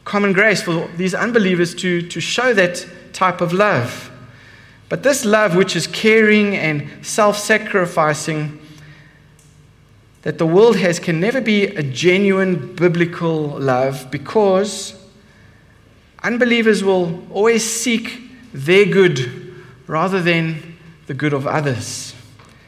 common 0.04 0.32
grace 0.32 0.62
for 0.62 0.88
these 0.96 1.14
unbelievers 1.14 1.74
to, 1.76 2.02
to 2.02 2.20
show 2.20 2.54
that 2.54 2.86
type 3.18 3.40
of 3.40 3.52
love. 3.52 4.10
But 4.88 5.02
this 5.02 5.24
love, 5.24 5.56
which 5.56 5.74
is 5.74 5.86
caring 5.86 6.56
and 6.56 7.04
self 7.04 7.36
sacrificing, 7.36 8.60
that 10.22 10.38
the 10.38 10.46
world 10.46 10.76
has, 10.76 10.98
can 10.98 11.20
never 11.20 11.40
be 11.40 11.64
a 11.64 11.82
genuine 11.82 12.74
biblical 12.76 13.58
love 13.58 14.10
because 14.10 14.94
unbelievers 16.22 16.84
will 16.84 17.22
always 17.32 17.64
seek 17.64 18.20
their 18.52 18.86
good 18.86 19.54
rather 19.86 20.22
than 20.22 20.76
the 21.06 21.14
good 21.14 21.32
of 21.32 21.46
others. 21.46 22.14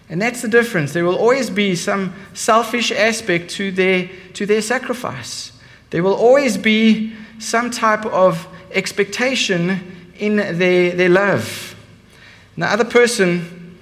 And 0.09 0.21
that's 0.21 0.43
the 0.43 0.49
difference. 0.49 0.93
There 0.93 1.05
will 1.05 1.19
always 1.19 1.49
be 1.49 1.77
some 1.77 2.13
selfish 2.35 2.91
aspect 2.91 3.51
to 3.53 3.71
their, 3.71 4.11
to 4.35 4.47
their 4.47 4.63
sacrifice. 4.63 5.53
There 5.91 6.03
will 6.03 6.15
always 6.15 6.57
be 6.57 7.15
some 7.39 7.71
type 7.71 8.05
of 8.07 8.49
expectation 8.73 10.00
in 10.21 10.37
their, 10.37 10.93
their 10.93 11.09
love. 11.09 11.75
And 12.55 12.63
the 12.63 12.69
other 12.69 12.85
person, 12.85 13.79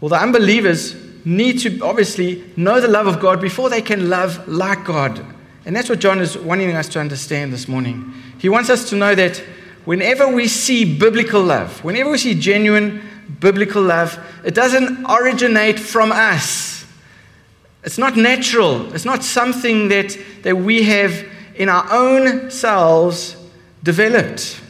well, 0.00 0.08
the 0.08 0.20
unbelievers 0.20 0.94
need 1.24 1.58
to 1.60 1.80
obviously 1.80 2.44
know 2.56 2.80
the 2.80 2.88
love 2.88 3.06
of 3.06 3.20
God 3.20 3.40
before 3.40 3.70
they 3.70 3.82
can 3.82 4.08
love 4.08 4.46
like 4.46 4.84
God. 4.84 5.24
And 5.66 5.74
that's 5.74 5.88
what 5.88 5.98
John 5.98 6.20
is 6.20 6.36
wanting 6.36 6.74
us 6.76 6.88
to 6.90 7.00
understand 7.00 7.52
this 7.52 7.66
morning. 7.66 8.12
He 8.38 8.48
wants 8.48 8.68
us 8.68 8.88
to 8.90 8.96
know 8.96 9.14
that 9.14 9.38
whenever 9.84 10.28
we 10.28 10.46
see 10.46 10.98
biblical 10.98 11.42
love, 11.42 11.82
whenever 11.82 12.10
we 12.10 12.18
see 12.18 12.38
genuine 12.38 13.02
biblical 13.40 13.82
love, 13.82 14.18
it 14.44 14.54
doesn't 14.54 15.06
originate 15.08 15.80
from 15.80 16.12
us. 16.12 16.84
It's 17.82 17.98
not 17.98 18.16
natural. 18.16 18.94
It's 18.94 19.04
not 19.04 19.24
something 19.24 19.88
that, 19.88 20.16
that 20.42 20.56
we 20.56 20.84
have 20.84 21.26
in 21.54 21.68
our 21.68 21.86
own 21.90 22.50
selves 22.50 23.36
developed. 23.84 24.60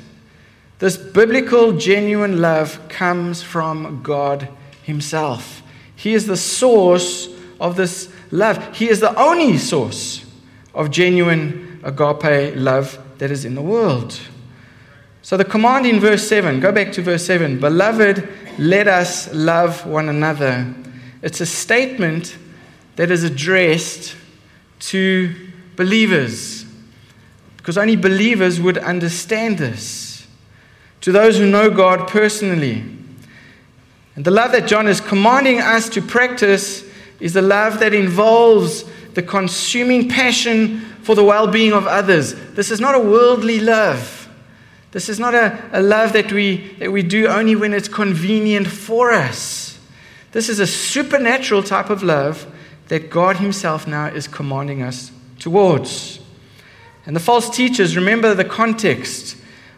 This 0.80 0.98
biblical, 0.98 1.72
genuine 1.72 2.42
love 2.42 2.78
comes 2.90 3.42
from 3.42 4.02
God 4.02 4.48
Himself. 4.82 5.62
He 5.96 6.12
is 6.12 6.26
the 6.26 6.36
source 6.36 7.28
of 7.58 7.76
this 7.76 8.12
love. 8.30 8.76
He 8.76 8.90
is 8.90 9.00
the 9.00 9.18
only 9.18 9.56
source 9.56 10.26
of 10.74 10.90
genuine 10.90 11.80
agape 11.82 12.56
love 12.56 12.98
that 13.18 13.30
is 13.30 13.44
in 13.44 13.54
the 13.54 13.62
world. 13.62 14.20
So, 15.22 15.38
the 15.38 15.44
command 15.44 15.86
in 15.86 16.00
verse 16.00 16.28
7, 16.28 16.60
go 16.60 16.70
back 16.70 16.92
to 16.92 17.02
verse 17.02 17.24
7 17.24 17.58
Beloved, 17.58 18.28
let 18.58 18.88
us 18.88 19.32
love 19.32 19.86
one 19.86 20.10
another. 20.10 20.74
It's 21.22 21.40
a 21.40 21.46
statement 21.46 22.36
that 22.96 23.10
is 23.10 23.24
addressed 23.24 24.16
to 24.80 25.34
believers, 25.76 26.63
because 27.64 27.78
only 27.78 27.96
believers 27.96 28.60
would 28.60 28.76
understand 28.76 29.56
this. 29.56 30.26
To 31.00 31.12
those 31.12 31.38
who 31.38 31.50
know 31.50 31.70
God 31.70 32.06
personally. 32.08 32.84
And 34.14 34.22
the 34.22 34.30
love 34.30 34.52
that 34.52 34.68
John 34.68 34.86
is 34.86 35.00
commanding 35.00 35.60
us 35.60 35.88
to 35.88 36.02
practice 36.02 36.84
is 37.20 37.32
the 37.32 37.40
love 37.40 37.80
that 37.80 37.94
involves 37.94 38.84
the 39.14 39.22
consuming 39.22 40.10
passion 40.10 40.80
for 41.04 41.14
the 41.14 41.24
well 41.24 41.46
being 41.46 41.72
of 41.72 41.86
others. 41.86 42.34
This 42.52 42.70
is 42.70 42.80
not 42.80 42.96
a 42.96 42.98
worldly 42.98 43.60
love. 43.60 44.28
This 44.90 45.08
is 45.08 45.18
not 45.18 45.34
a, 45.34 45.58
a 45.72 45.80
love 45.80 46.12
that 46.12 46.30
we, 46.30 46.74
that 46.80 46.92
we 46.92 47.02
do 47.02 47.28
only 47.28 47.56
when 47.56 47.72
it's 47.72 47.88
convenient 47.88 48.66
for 48.66 49.10
us. 49.10 49.78
This 50.32 50.50
is 50.50 50.60
a 50.60 50.66
supernatural 50.66 51.62
type 51.62 51.88
of 51.88 52.02
love 52.02 52.46
that 52.88 53.08
God 53.08 53.36
Himself 53.36 53.86
now 53.86 54.08
is 54.08 54.28
commanding 54.28 54.82
us 54.82 55.10
towards. 55.38 56.20
And 57.06 57.14
the 57.14 57.20
false 57.20 57.50
teachers, 57.50 57.96
remember 57.96 58.34
the 58.34 58.44
context 58.44 59.36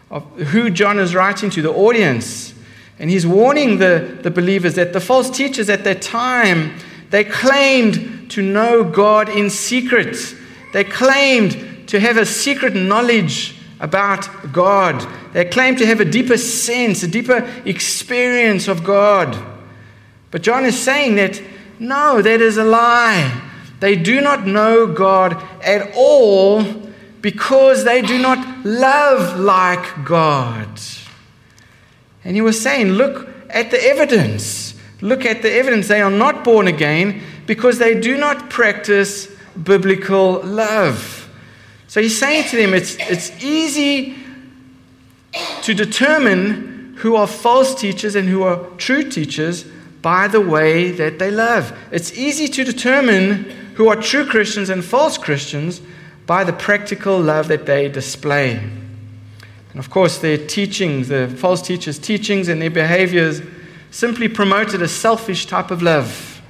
of 0.09 0.23
who 0.37 0.69
John 0.69 0.99
is 0.99 1.13
writing 1.13 1.49
to, 1.51 1.61
the 1.61 1.71
audience. 1.71 2.53
And 2.99 3.09
he's 3.09 3.27
warning 3.27 3.77
the, 3.77 4.17
the 4.21 4.31
believers 4.31 4.75
that 4.75 4.93
the 4.93 5.01
false 5.01 5.29
teachers 5.29 5.69
at 5.69 5.83
that 5.83 6.01
time, 6.01 6.73
they 7.09 7.23
claimed 7.23 8.31
to 8.31 8.41
know 8.41 8.83
God 8.83 9.29
in 9.29 9.49
secret. 9.49 10.17
They 10.73 10.83
claimed 10.83 11.87
to 11.89 11.99
have 11.99 12.17
a 12.17 12.25
secret 12.25 12.75
knowledge 12.75 13.55
about 13.79 14.51
God. 14.51 15.07
They 15.33 15.45
claimed 15.45 15.77
to 15.79 15.85
have 15.85 15.99
a 15.99 16.05
deeper 16.05 16.37
sense, 16.37 17.03
a 17.03 17.07
deeper 17.07 17.47
experience 17.65 18.67
of 18.67 18.83
God. 18.83 19.37
But 20.31 20.41
John 20.41 20.65
is 20.65 20.79
saying 20.79 21.15
that 21.15 21.41
no, 21.79 22.21
that 22.21 22.41
is 22.41 22.57
a 22.57 22.63
lie. 22.63 23.41
They 23.79 23.95
do 23.95 24.19
not 24.21 24.47
know 24.47 24.87
God 24.87 25.41
at 25.61 25.91
all 25.95 26.86
because 27.21 27.83
they 27.83 28.01
do 28.01 28.19
not 28.19 28.65
love 28.65 29.39
like 29.39 30.05
God. 30.05 30.69
And 32.23 32.35
he 32.35 32.41
was 32.41 32.61
saying, 32.61 32.89
look 32.89 33.27
at 33.49 33.71
the 33.71 33.81
evidence. 33.83 34.75
Look 35.01 35.25
at 35.25 35.41
the 35.41 35.51
evidence. 35.51 35.87
They 35.87 36.01
are 36.01 36.11
not 36.11 36.43
born 36.43 36.67
again 36.67 37.21
because 37.45 37.79
they 37.79 37.99
do 37.99 38.17
not 38.17 38.49
practice 38.49 39.27
biblical 39.63 40.43
love. 40.43 41.29
So 41.87 42.01
he's 42.01 42.17
saying 42.17 42.49
to 42.49 42.57
them 42.57 42.73
it's, 42.73 42.97
it's 42.99 43.31
easy 43.43 44.15
to 45.63 45.73
determine 45.73 46.95
who 46.97 47.15
are 47.15 47.27
false 47.27 47.75
teachers 47.75 48.15
and 48.15 48.27
who 48.27 48.43
are 48.43 48.57
true 48.77 49.09
teachers 49.09 49.65
by 50.01 50.27
the 50.27 50.41
way 50.41 50.91
that 50.91 51.19
they 51.19 51.31
love. 51.31 51.77
It's 51.91 52.13
easy 52.13 52.47
to 52.47 52.63
determine 52.63 53.43
who 53.75 53.87
are 53.89 53.95
true 53.95 54.25
Christians 54.25 54.69
and 54.69 54.83
false 54.83 55.17
Christians 55.17 55.81
by 56.27 56.43
the 56.43 56.53
practical 56.53 57.19
love 57.19 57.47
that 57.47 57.65
they 57.65 57.89
display. 57.89 58.57
And 59.71 59.79
of 59.79 59.89
course, 59.89 60.19
their 60.19 60.37
teachings, 60.37 61.07
the 61.07 61.27
false 61.27 61.61
teachers' 61.61 61.97
teachings 61.97 62.49
and 62.49 62.61
their 62.61 62.69
behaviors 62.69 63.41
simply 63.89 64.27
promoted 64.27 64.81
a 64.81 64.87
selfish 64.87 65.45
type 65.45 65.71
of 65.71 65.81
love. 65.81 66.41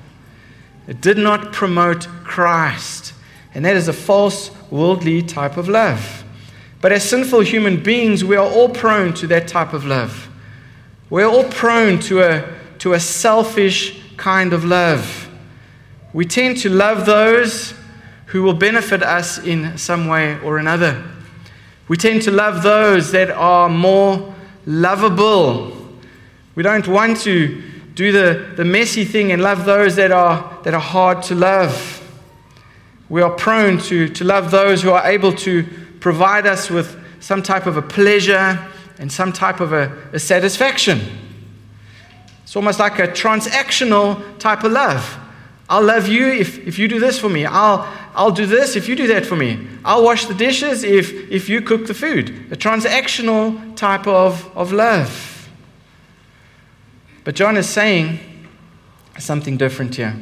It 0.87 0.99
did 0.99 1.17
not 1.17 1.53
promote 1.53 2.07
Christ. 2.23 3.13
And 3.53 3.63
that 3.65 3.75
is 3.75 3.87
a 3.87 3.93
false 3.93 4.51
worldly 4.71 5.21
type 5.21 5.57
of 5.57 5.69
love. 5.69 6.23
But 6.81 6.91
as 6.91 7.07
sinful 7.07 7.41
human 7.41 7.81
beings, 7.81 8.23
we 8.23 8.35
are 8.35 8.47
all 8.47 8.69
prone 8.69 9.13
to 9.15 9.27
that 9.27 9.47
type 9.47 9.73
of 9.73 9.85
love. 9.85 10.29
We're 11.09 11.25
all 11.25 11.43
prone 11.45 11.99
to 12.01 12.21
a, 12.21 12.53
to 12.79 12.93
a 12.93 12.99
selfish 12.99 14.01
kind 14.17 14.53
of 14.53 14.65
love. 14.65 15.29
We 16.13 16.25
tend 16.25 16.57
to 16.59 16.69
love 16.69 17.05
those 17.05 17.73
who 18.27 18.43
will 18.43 18.53
benefit 18.53 19.01
us 19.03 19.37
in 19.39 19.77
some 19.77 20.07
way 20.07 20.39
or 20.41 20.57
another. 20.57 21.03
We 21.87 21.97
tend 21.97 22.21
to 22.23 22.31
love 22.31 22.63
those 22.63 23.11
that 23.11 23.29
are 23.31 23.69
more 23.69 24.35
lovable. 24.65 25.71
We 26.55 26.63
don't 26.63 26.87
want 26.87 27.21
to 27.21 27.63
do 27.95 28.11
the, 28.11 28.53
the 28.55 28.65
messy 28.65 29.05
thing 29.05 29.31
and 29.31 29.41
love 29.41 29.65
those 29.65 29.95
that 29.95 30.11
are, 30.11 30.59
that 30.63 30.73
are 30.73 30.79
hard 30.79 31.23
to 31.23 31.35
love. 31.35 31.93
We 33.09 33.21
are 33.21 33.31
prone 33.31 33.77
to, 33.83 34.09
to 34.09 34.23
love 34.23 34.51
those 34.51 34.83
who 34.83 34.91
are 34.91 35.05
able 35.05 35.31
to 35.33 35.65
provide 35.99 36.45
us 36.45 36.69
with 36.69 36.99
some 37.21 37.41
type 37.41 37.65
of 37.65 37.77
a 37.77 37.81
pleasure 37.81 38.67
and 38.99 39.11
some 39.11 39.31
type 39.31 39.61
of 39.61 39.71
a, 39.71 39.91
a 40.11 40.19
satisfaction. 40.19 40.99
It's 42.43 42.55
almost 42.55 42.79
like 42.79 42.99
a 42.99 43.07
transactional 43.07 44.37
type 44.39 44.63
of 44.63 44.73
love. 44.73 45.17
I'll 45.69 45.83
love 45.83 46.07
you 46.07 46.27
if, 46.27 46.65
if 46.65 46.79
you 46.79 46.87
do 46.87 46.99
this 46.99 47.19
for 47.19 47.29
me. 47.29 47.45
I'll, 47.45 47.87
I'll 48.15 48.31
do 48.31 48.45
this 48.45 48.75
if 48.75 48.87
you 48.87 48.95
do 48.95 49.07
that 49.07 49.25
for 49.25 49.35
me. 49.35 49.67
I'll 49.83 50.03
wash 50.03 50.25
the 50.25 50.33
dishes 50.33 50.83
if, 50.83 51.11
if 51.29 51.49
you 51.49 51.61
cook 51.61 51.87
the 51.87 51.93
food. 51.93 52.29
A 52.51 52.55
transactional 52.55 53.75
type 53.75 54.07
of, 54.07 54.49
of 54.55 54.71
love. 54.71 55.49
But 57.25 57.35
John 57.35 57.57
is 57.57 57.67
saying 57.67 58.19
something 59.19 59.57
different 59.57 59.95
here. 59.95 60.15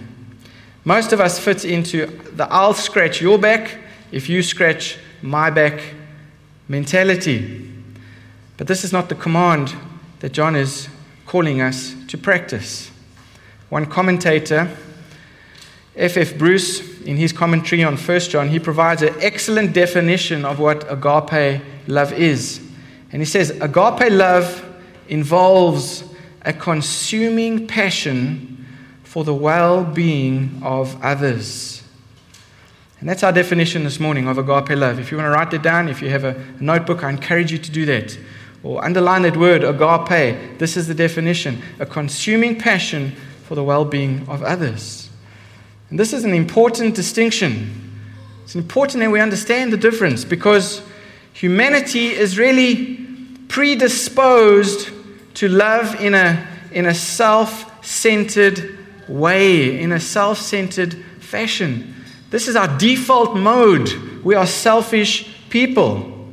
Most 0.83 1.13
of 1.13 1.19
us 1.19 1.37
fit 1.39 1.63
into 1.63 2.07
the 2.07 2.51
I'll 2.51 2.73
scratch 2.73 3.21
your 3.21 3.37
back 3.37 3.77
if 4.11 4.29
you 4.29 4.41
scratch 4.41 4.97
my 5.21 5.49
back 5.49 5.81
mentality. 6.67 7.71
But 8.57 8.67
this 8.67 8.83
is 8.83 8.91
not 8.91 9.09
the 9.09 9.15
command 9.15 9.75
that 10.19 10.31
John 10.31 10.55
is 10.55 10.89
calling 11.25 11.61
us 11.61 11.95
to 12.07 12.17
practice. 12.17 12.89
One 13.69 13.85
commentator, 13.85 14.75
F.F. 15.97 16.33
F. 16.33 16.37
Bruce, 16.37 17.01
in 17.03 17.15
his 17.15 17.31
commentary 17.31 17.83
on 17.83 17.95
1 17.95 18.19
John, 18.21 18.49
he 18.49 18.59
provides 18.59 19.01
an 19.01 19.15
excellent 19.21 19.73
definition 19.73 20.43
of 20.43 20.59
what 20.59 20.83
agape 20.91 21.61
love 21.87 22.11
is. 22.13 22.59
And 23.11 23.21
he 23.21 23.25
says, 23.25 23.51
Agape 23.61 24.11
love 24.11 24.63
involves 25.07 26.03
a 26.41 26.51
consuming 26.51 27.65
passion 27.67 28.65
for 29.03 29.23
the 29.23 29.33
well 29.33 29.85
being 29.85 30.59
of 30.61 31.01
others. 31.01 31.81
And 32.99 33.07
that's 33.07 33.23
our 33.23 33.31
definition 33.31 33.83
this 33.85 33.99
morning 33.99 34.27
of 34.27 34.37
agape 34.37 34.77
love. 34.77 34.99
If 34.99 35.11
you 35.11 35.17
want 35.17 35.27
to 35.27 35.31
write 35.31 35.53
it 35.53 35.61
down, 35.61 35.87
if 35.87 36.01
you 36.01 36.09
have 36.09 36.25
a 36.25 36.43
notebook, 36.59 37.03
I 37.03 37.09
encourage 37.09 37.51
you 37.51 37.57
to 37.57 37.71
do 37.71 37.85
that. 37.85 38.17
Or 38.63 38.83
underline 38.83 39.21
that 39.21 39.37
word, 39.37 39.63
agape. 39.63 40.59
This 40.59 40.75
is 40.75 40.87
the 40.87 40.93
definition 40.93 41.61
a 41.79 41.85
consuming 41.85 42.59
passion 42.59 43.15
for 43.43 43.55
the 43.55 43.63
well 43.63 43.85
being 43.85 44.27
of 44.27 44.43
others. 44.43 45.04
And 45.89 45.99
this 45.99 46.13
is 46.13 46.23
an 46.23 46.33
important 46.33 46.95
distinction. 46.95 47.99
It's 48.43 48.55
important 48.55 49.01
that 49.01 49.11
we 49.11 49.19
understand 49.19 49.73
the 49.73 49.77
difference 49.77 50.23
because 50.23 50.81
humanity 51.33 52.07
is 52.07 52.37
really 52.37 53.05
predisposed 53.47 54.89
to 55.35 55.47
love 55.49 55.99
in 56.01 56.13
a, 56.13 56.47
in 56.71 56.85
a 56.85 56.93
self 56.93 57.85
centered 57.85 58.77
way, 59.07 59.79
in 59.79 59.91
a 59.91 59.99
self 59.99 60.39
centered 60.39 60.93
fashion. 61.19 61.93
This 62.29 62.47
is 62.47 62.55
our 62.55 62.77
default 62.77 63.35
mode. 63.35 63.91
We 64.23 64.35
are 64.35 64.47
selfish 64.47 65.29
people. 65.49 66.29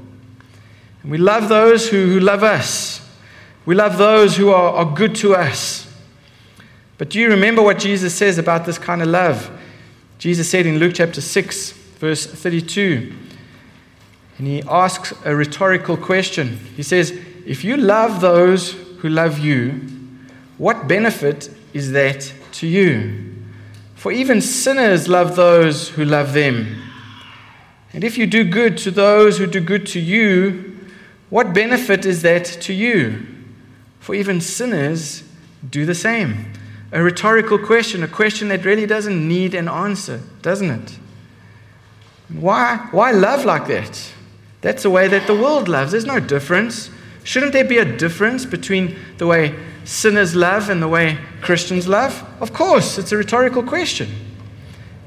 And 1.03 1.11
we 1.11 1.19
love 1.19 1.49
those 1.49 1.89
who, 1.89 2.07
who 2.07 2.21
love 2.21 2.43
us. 2.43 3.01
We 3.67 3.75
love 3.75 3.99
those 3.99 4.37
who 4.37 4.51
are, 4.51 4.73
are 4.75 4.95
good 4.97 5.15
to 5.17 5.35
us. 5.35 5.82
But 6.99 7.11
do 7.11 7.19
you 7.19 7.29
remember 7.29 7.63
what 7.63 7.79
Jesus 7.79 8.15
says 8.15 8.39
about 8.39 8.65
this 8.65 8.79
kind 8.79 9.03
of 9.03 9.09
love? 9.09 9.51
Jesus 10.19 10.49
said 10.49 10.67
in 10.67 10.79
Luke 10.79 10.93
chapter 10.95 11.21
6, 11.21 11.73
verse 11.73 12.27
32, 12.27 13.13
and 14.39 14.47
he 14.47 14.63
asks 14.69 15.13
a 15.25 15.35
rhetorical 15.35 15.97
question. 15.97 16.59
He 16.77 16.83
says, 16.83 17.11
If 17.47 17.65
you 17.65 17.77
love 17.77 18.21
those 18.21 18.73
who 18.99 19.09
love 19.09 19.39
you, 19.39 19.71
what 20.59 20.89
benefit 20.89 21.51
is 21.73 21.93
that 21.93 22.33
to 22.53 22.67
you? 22.67 23.35
For 23.95 24.11
even 24.11 24.41
sinners 24.41 25.09
love 25.09 25.37
those 25.37 25.91
who 25.91 26.05
love 26.05 26.33
them. 26.33 26.83
And 27.93 28.05
if 28.05 28.17
you 28.17 28.27
do 28.27 28.45
good 28.45 28.79
to 28.79 28.91
those 28.91 29.39
who 29.39 29.47
do 29.47 29.61
good 29.61 29.87
to 29.89 30.01
you, 30.01 30.79
what 31.31 31.55
benefit 31.55 32.05
is 32.05 32.23
that 32.23 32.45
to 32.45 32.73
you? 32.73 33.27
For 34.01 34.15
even 34.15 34.41
sinners 34.41 35.23
do 35.69 35.87
the 35.87 35.95
same. 35.95 36.53
A 36.93 37.03
rhetorical 37.03 37.59
question, 37.59 38.03
a 38.03 38.09
question 38.09 38.49
that 38.49 38.65
really 38.65 38.87
doesn't 38.87 39.27
need 39.27 39.55
an 39.55 39.69
answer, 39.69 40.21
doesn't 40.43 40.71
it? 40.71 40.99
Why, 42.29 42.89
why 42.91 43.11
love 43.13 43.45
like 43.45 43.67
that? 43.69 44.13
That's 44.61 44.83
the 44.83 44.91
way 44.91 45.09
that 45.09 45.27
the 45.27 45.35
world 45.35 45.69
loves. 45.69 45.93
There's 45.93 46.07
no 46.07 46.21
difference. 46.21 46.91
Shouldn't 47.25 47.53
there 47.53 47.65
be 47.65 47.79
a 47.79 47.97
difference 47.97 48.45
between 48.45 48.97
the 49.19 49.27
way 49.27 49.59
sinners 49.85 50.35
love 50.35 50.69
and 50.69 50.83
the 50.83 50.89
way 50.89 51.19
Christians 51.41 51.89
love? 51.89 52.25
Of 52.41 52.53
course, 52.53 52.99
it's 52.99 53.13
a 53.13 53.17
rhetorical 53.17 53.63
question. 53.63 54.09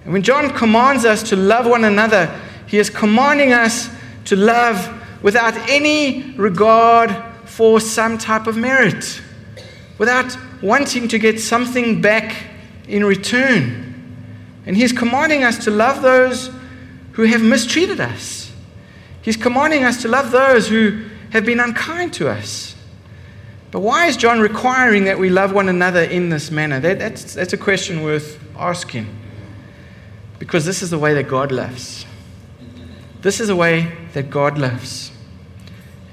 And 0.04 0.14
when 0.14 0.22
John 0.22 0.50
commands 0.52 1.06
us 1.06 1.24
to 1.30 1.36
love 1.36 1.66
one 1.66 1.84
another, 1.84 2.40
he 2.68 2.78
is 2.78 2.90
commanding 2.90 3.54
us 3.54 3.90
to 4.26 4.36
love 4.36 4.92
without 5.22 5.56
any 5.70 6.32
regard 6.32 7.16
for 7.46 7.80
some 7.80 8.18
type 8.18 8.48
of 8.48 8.58
merit, 8.58 9.22
without 9.98 10.38
wanting 10.62 11.08
to 11.08 11.20
get 11.20 11.40
something 11.40 12.02
back 12.02 12.36
in 12.88 13.04
return. 13.06 13.86
And 14.66 14.76
he's 14.76 14.92
commanding 14.92 15.44
us 15.44 15.64
to 15.66 15.72
love 15.72 16.02
those 16.02 16.52
who 17.14 17.24
have 17.24 17.42
mistreated 17.42 18.00
us. 18.00 18.52
He's 19.22 19.38
commanding 19.38 19.84
us 19.84 20.02
to 20.02 20.08
love 20.08 20.32
those 20.32 20.68
who 20.68 21.06
have 21.32 21.46
been 21.46 21.60
unkind 21.60 22.14
to 22.16 22.30
us. 22.30 22.76
But 23.72 23.80
why 23.82 24.08
is 24.08 24.16
John 24.16 24.40
requiring 24.40 25.06
that 25.06 25.20
we 25.20 25.30
love 25.30 25.52
one 25.52 25.68
another 25.68 26.04
in 26.04 26.30
this 26.30 26.52
manner? 26.52 26.80
That, 26.80 27.00
that's, 27.00 27.34
that's 27.34 27.54
a 27.54 27.58
question 27.58 28.04
worth 28.04 28.40
asking. 28.58 29.08
Because 30.40 30.66
this 30.66 30.82
is 30.82 30.90
the 30.90 31.00
way 31.00 31.14
that 31.14 31.28
God 31.28 31.52
loves. 31.52 32.06
This 33.22 33.40
is 33.40 33.48
the 33.48 33.56
way 33.56 33.92
that 34.14 34.30
God 34.30 34.58
loves. 34.58 35.12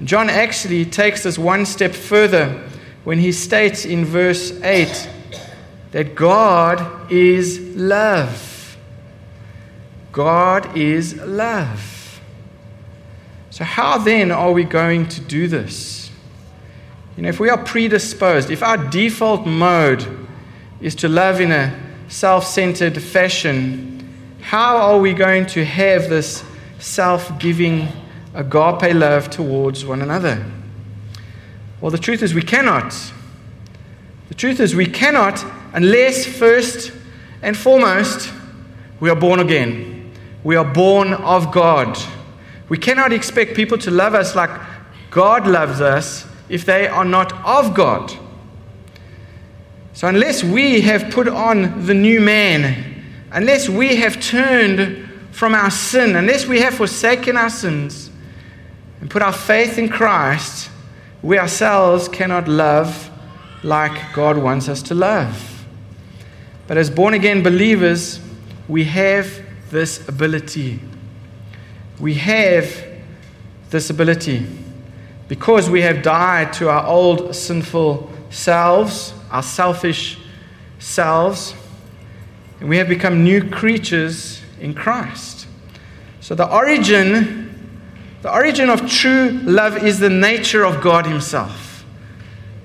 John 0.03 0.29
actually 0.29 0.83
takes 0.85 1.23
this 1.23 1.37
one 1.37 1.65
step 1.65 1.93
further 1.93 2.67
when 3.03 3.19
he 3.19 3.31
states 3.31 3.85
in 3.85 4.05
verse 4.05 4.51
8 4.61 5.09
that 5.91 6.15
God 6.15 7.11
is 7.11 7.59
love. 7.75 8.77
God 10.11 10.77
is 10.77 11.15
love. 11.15 12.21
So, 13.49 13.63
how 13.63 13.97
then 13.99 14.31
are 14.31 14.51
we 14.51 14.63
going 14.63 15.07
to 15.09 15.21
do 15.21 15.47
this? 15.47 16.11
You 17.15 17.23
know, 17.23 17.29
if 17.29 17.39
we 17.39 17.49
are 17.49 17.63
predisposed, 17.63 18.49
if 18.49 18.63
our 18.63 18.77
default 18.77 19.45
mode 19.45 20.27
is 20.81 20.95
to 20.95 21.09
love 21.09 21.39
in 21.39 21.51
a 21.51 21.79
self 22.07 22.45
centered 22.45 22.99
fashion, 23.01 24.37
how 24.41 24.77
are 24.77 24.99
we 24.99 25.13
going 25.13 25.45
to 25.47 25.63
have 25.63 26.09
this 26.09 26.43
self 26.79 27.37
giving 27.39 27.87
agape 28.33 28.95
love 28.95 29.29
towards 29.29 29.85
one 29.85 30.01
another? 30.01 30.43
Well, 31.83 31.91
the 31.91 31.97
truth 31.97 32.23
is 32.23 32.33
we 32.33 32.41
cannot. 32.41 32.95
The 34.29 34.35
truth 34.35 34.61
is 34.61 34.73
we 34.73 34.85
cannot 34.85 35.43
unless, 35.73 36.25
first 36.25 36.93
and 37.41 37.57
foremost, 37.57 38.31
we 39.01 39.09
are 39.09 39.17
born 39.17 39.41
again. 39.41 40.13
We 40.45 40.55
are 40.55 40.63
born 40.63 41.11
of 41.11 41.51
God. 41.51 41.97
We 42.69 42.77
cannot 42.77 43.11
expect 43.11 43.53
people 43.53 43.77
to 43.79 43.91
love 43.91 44.15
us 44.15 44.33
like 44.33 44.49
God 45.11 45.45
loves 45.45 45.81
us 45.81 46.25
if 46.47 46.63
they 46.63 46.87
are 46.87 47.03
not 47.03 47.33
of 47.45 47.75
God. 47.75 48.17
So, 49.91 50.07
unless 50.07 50.41
we 50.41 50.79
have 50.79 51.11
put 51.11 51.27
on 51.27 51.85
the 51.85 51.93
new 51.93 52.21
man, 52.21 53.03
unless 53.33 53.67
we 53.67 53.97
have 53.97 54.21
turned 54.21 55.09
from 55.31 55.53
our 55.53 55.69
sin, 55.69 56.15
unless 56.15 56.45
we 56.45 56.61
have 56.61 56.75
forsaken 56.75 57.35
our 57.35 57.49
sins, 57.49 58.09
and 59.01 59.11
put 59.11 59.21
our 59.21 59.33
faith 59.33 59.77
in 59.77 59.89
Christ, 59.89 60.69
we 61.23 61.39
ourselves 61.39 62.09
cannot 62.09 62.47
love 62.47 63.09
like 63.63 64.13
God 64.13 64.37
wants 64.37 64.67
us 64.67 64.83
to 64.83 64.93
love. 64.93 65.65
But 66.67 66.77
as 66.77 66.89
born 66.89 67.13
again 67.13 67.41
believers, 67.41 68.19
we 68.67 68.83
have 68.83 69.41
this 69.71 70.07
ability. 70.07 70.81
We 71.99 72.15
have 72.15 72.85
this 73.69 73.89
ability 73.89 74.45
because 75.29 75.69
we 75.69 75.81
have 75.81 76.03
died 76.03 76.51
to 76.53 76.69
our 76.69 76.85
old 76.85 77.33
sinful 77.33 78.11
selves, 78.29 79.13
our 79.31 79.43
selfish 79.43 80.19
selves, 80.79 81.55
and 82.59 82.67
we 82.67 82.77
have 82.77 82.89
become 82.89 83.23
new 83.23 83.49
creatures 83.49 84.41
in 84.59 84.73
Christ. 84.73 85.47
So 86.19 86.35
the 86.35 86.49
origin 86.53 87.42
the 88.23 88.33
origin 88.33 88.69
of 88.69 88.89
true 88.89 89.31
love 89.43 89.83
is 89.83 89.99
the 89.99 90.09
nature 90.09 90.63
of 90.63 90.81
God 90.81 91.05
Himself. 91.05 91.83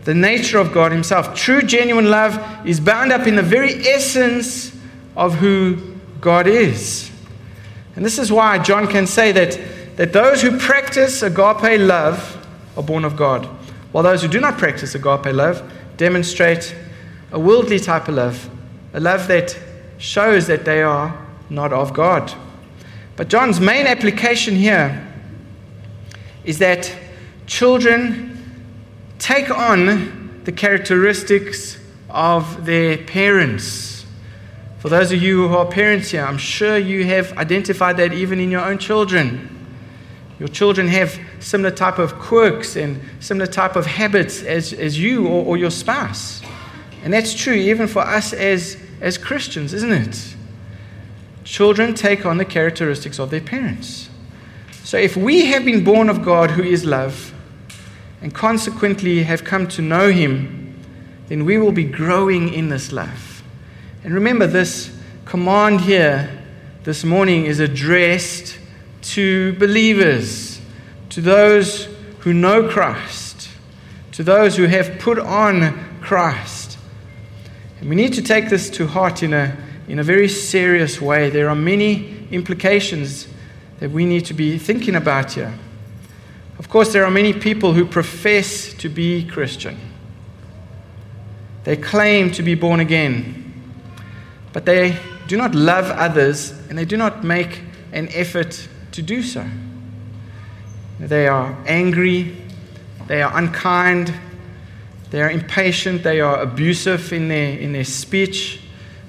The 0.04 0.14
nature 0.14 0.58
of 0.58 0.72
God 0.72 0.92
Himself. 0.92 1.34
True, 1.34 1.62
genuine 1.62 2.08
love 2.08 2.40
is 2.64 2.78
bound 2.78 3.10
up 3.10 3.26
in 3.26 3.34
the 3.34 3.42
very 3.42 3.84
essence 3.84 4.72
of 5.16 5.34
who 5.34 5.96
God 6.20 6.46
is. 6.46 7.10
And 7.96 8.04
this 8.04 8.20
is 8.20 8.30
why 8.30 8.60
John 8.60 8.86
can 8.86 9.04
say 9.08 9.32
that, 9.32 9.58
that 9.96 10.12
those 10.12 10.42
who 10.42 10.56
practice 10.58 11.22
agape 11.22 11.80
love 11.80 12.36
are 12.76 12.84
born 12.84 13.04
of 13.04 13.16
God, 13.16 13.44
while 13.90 14.04
those 14.04 14.22
who 14.22 14.28
do 14.28 14.38
not 14.38 14.58
practice 14.58 14.94
agape 14.94 15.34
love 15.34 15.68
demonstrate 15.96 16.72
a 17.32 17.40
worldly 17.40 17.80
type 17.80 18.06
of 18.06 18.14
love, 18.14 18.48
a 18.94 19.00
love 19.00 19.26
that 19.26 19.58
shows 19.98 20.46
that 20.46 20.64
they 20.64 20.84
are 20.84 21.20
not 21.50 21.72
of 21.72 21.92
God. 21.92 22.32
But 23.16 23.26
John's 23.26 23.58
main 23.58 23.88
application 23.88 24.54
here 24.54 25.04
is 26.48 26.60
that 26.60 26.90
children 27.46 28.42
take 29.18 29.50
on 29.50 30.40
the 30.44 30.50
characteristics 30.50 31.78
of 32.08 32.64
their 32.64 32.96
parents. 32.96 34.06
For 34.78 34.88
those 34.88 35.12
of 35.12 35.22
you 35.22 35.46
who 35.46 35.54
are 35.54 35.66
parents 35.66 36.10
here, 36.10 36.24
I'm 36.24 36.38
sure 36.38 36.78
you 36.78 37.04
have 37.04 37.36
identified 37.36 37.98
that 37.98 38.14
even 38.14 38.40
in 38.40 38.50
your 38.50 38.62
own 38.62 38.78
children. 38.78 39.54
Your 40.38 40.48
children 40.48 40.88
have 40.88 41.20
similar 41.38 41.70
type 41.70 41.98
of 41.98 42.14
quirks 42.14 42.76
and 42.76 42.98
similar 43.20 43.46
type 43.46 43.76
of 43.76 43.84
habits 43.84 44.42
as, 44.42 44.72
as 44.72 44.98
you 44.98 45.26
or, 45.28 45.44
or 45.44 45.56
your 45.58 45.70
spouse. 45.70 46.40
And 47.04 47.12
that's 47.12 47.34
true 47.34 47.52
even 47.52 47.86
for 47.88 48.00
us 48.00 48.32
as, 48.32 48.78
as 49.02 49.18
Christians, 49.18 49.74
isn't 49.74 49.92
it? 49.92 50.34
Children 51.44 51.92
take 51.92 52.24
on 52.24 52.38
the 52.38 52.46
characteristics 52.46 53.18
of 53.18 53.28
their 53.28 53.42
parents. 53.42 54.07
So 54.88 54.96
if 54.96 55.18
we 55.18 55.44
have 55.48 55.66
been 55.66 55.84
born 55.84 56.08
of 56.08 56.24
God 56.24 56.52
who 56.52 56.62
is 56.62 56.82
love, 56.82 57.34
and 58.22 58.34
consequently 58.34 59.22
have 59.22 59.44
come 59.44 59.68
to 59.68 59.82
know 59.82 60.10
Him, 60.10 60.82
then 61.26 61.44
we 61.44 61.58
will 61.58 61.72
be 61.72 61.84
growing 61.84 62.54
in 62.54 62.70
this 62.70 62.90
love. 62.90 63.42
And 64.02 64.14
remember, 64.14 64.46
this 64.46 64.90
command 65.26 65.82
here 65.82 66.42
this 66.84 67.04
morning 67.04 67.44
is 67.44 67.60
addressed 67.60 68.58
to 69.02 69.52
believers, 69.58 70.58
to 71.10 71.20
those 71.20 71.84
who 72.20 72.32
know 72.32 72.66
Christ, 72.66 73.50
to 74.12 74.22
those 74.22 74.56
who 74.56 74.68
have 74.68 74.98
put 74.98 75.18
on 75.18 76.00
Christ. 76.00 76.78
And 77.80 77.90
we 77.90 77.94
need 77.94 78.14
to 78.14 78.22
take 78.22 78.48
this 78.48 78.70
to 78.70 78.86
heart 78.86 79.22
in 79.22 79.34
a, 79.34 79.54
in 79.86 79.98
a 79.98 80.02
very 80.02 80.28
serious 80.30 80.98
way. 80.98 81.28
There 81.28 81.50
are 81.50 81.54
many 81.54 82.26
implications 82.30 83.28
that 83.80 83.90
we 83.90 84.04
need 84.04 84.24
to 84.26 84.34
be 84.34 84.58
thinking 84.58 84.94
about 84.94 85.32
here. 85.32 85.54
Of 86.58 86.68
course, 86.68 86.92
there 86.92 87.04
are 87.04 87.10
many 87.10 87.32
people 87.32 87.72
who 87.72 87.84
profess 87.84 88.72
to 88.74 88.88
be 88.88 89.24
Christian. 89.24 89.78
They 91.64 91.76
claim 91.76 92.32
to 92.32 92.42
be 92.42 92.54
born 92.54 92.80
again, 92.80 93.72
but 94.52 94.64
they 94.64 94.98
do 95.26 95.36
not 95.36 95.54
love 95.54 95.90
others 95.90 96.50
and 96.68 96.78
they 96.78 96.84
do 96.84 96.96
not 96.96 97.22
make 97.22 97.60
an 97.92 98.08
effort 98.12 98.68
to 98.92 99.02
do 99.02 99.22
so. 99.22 99.46
They 100.98 101.28
are 101.28 101.56
angry, 101.66 102.36
they 103.06 103.22
are 103.22 103.36
unkind, 103.36 104.12
They 105.10 105.22
are 105.22 105.30
impatient. 105.30 106.02
They 106.02 106.20
are 106.20 106.40
abusive 106.40 107.12
in 107.12 107.28
their, 107.28 107.58
in 107.58 107.72
their 107.72 107.84
speech. 107.84 108.60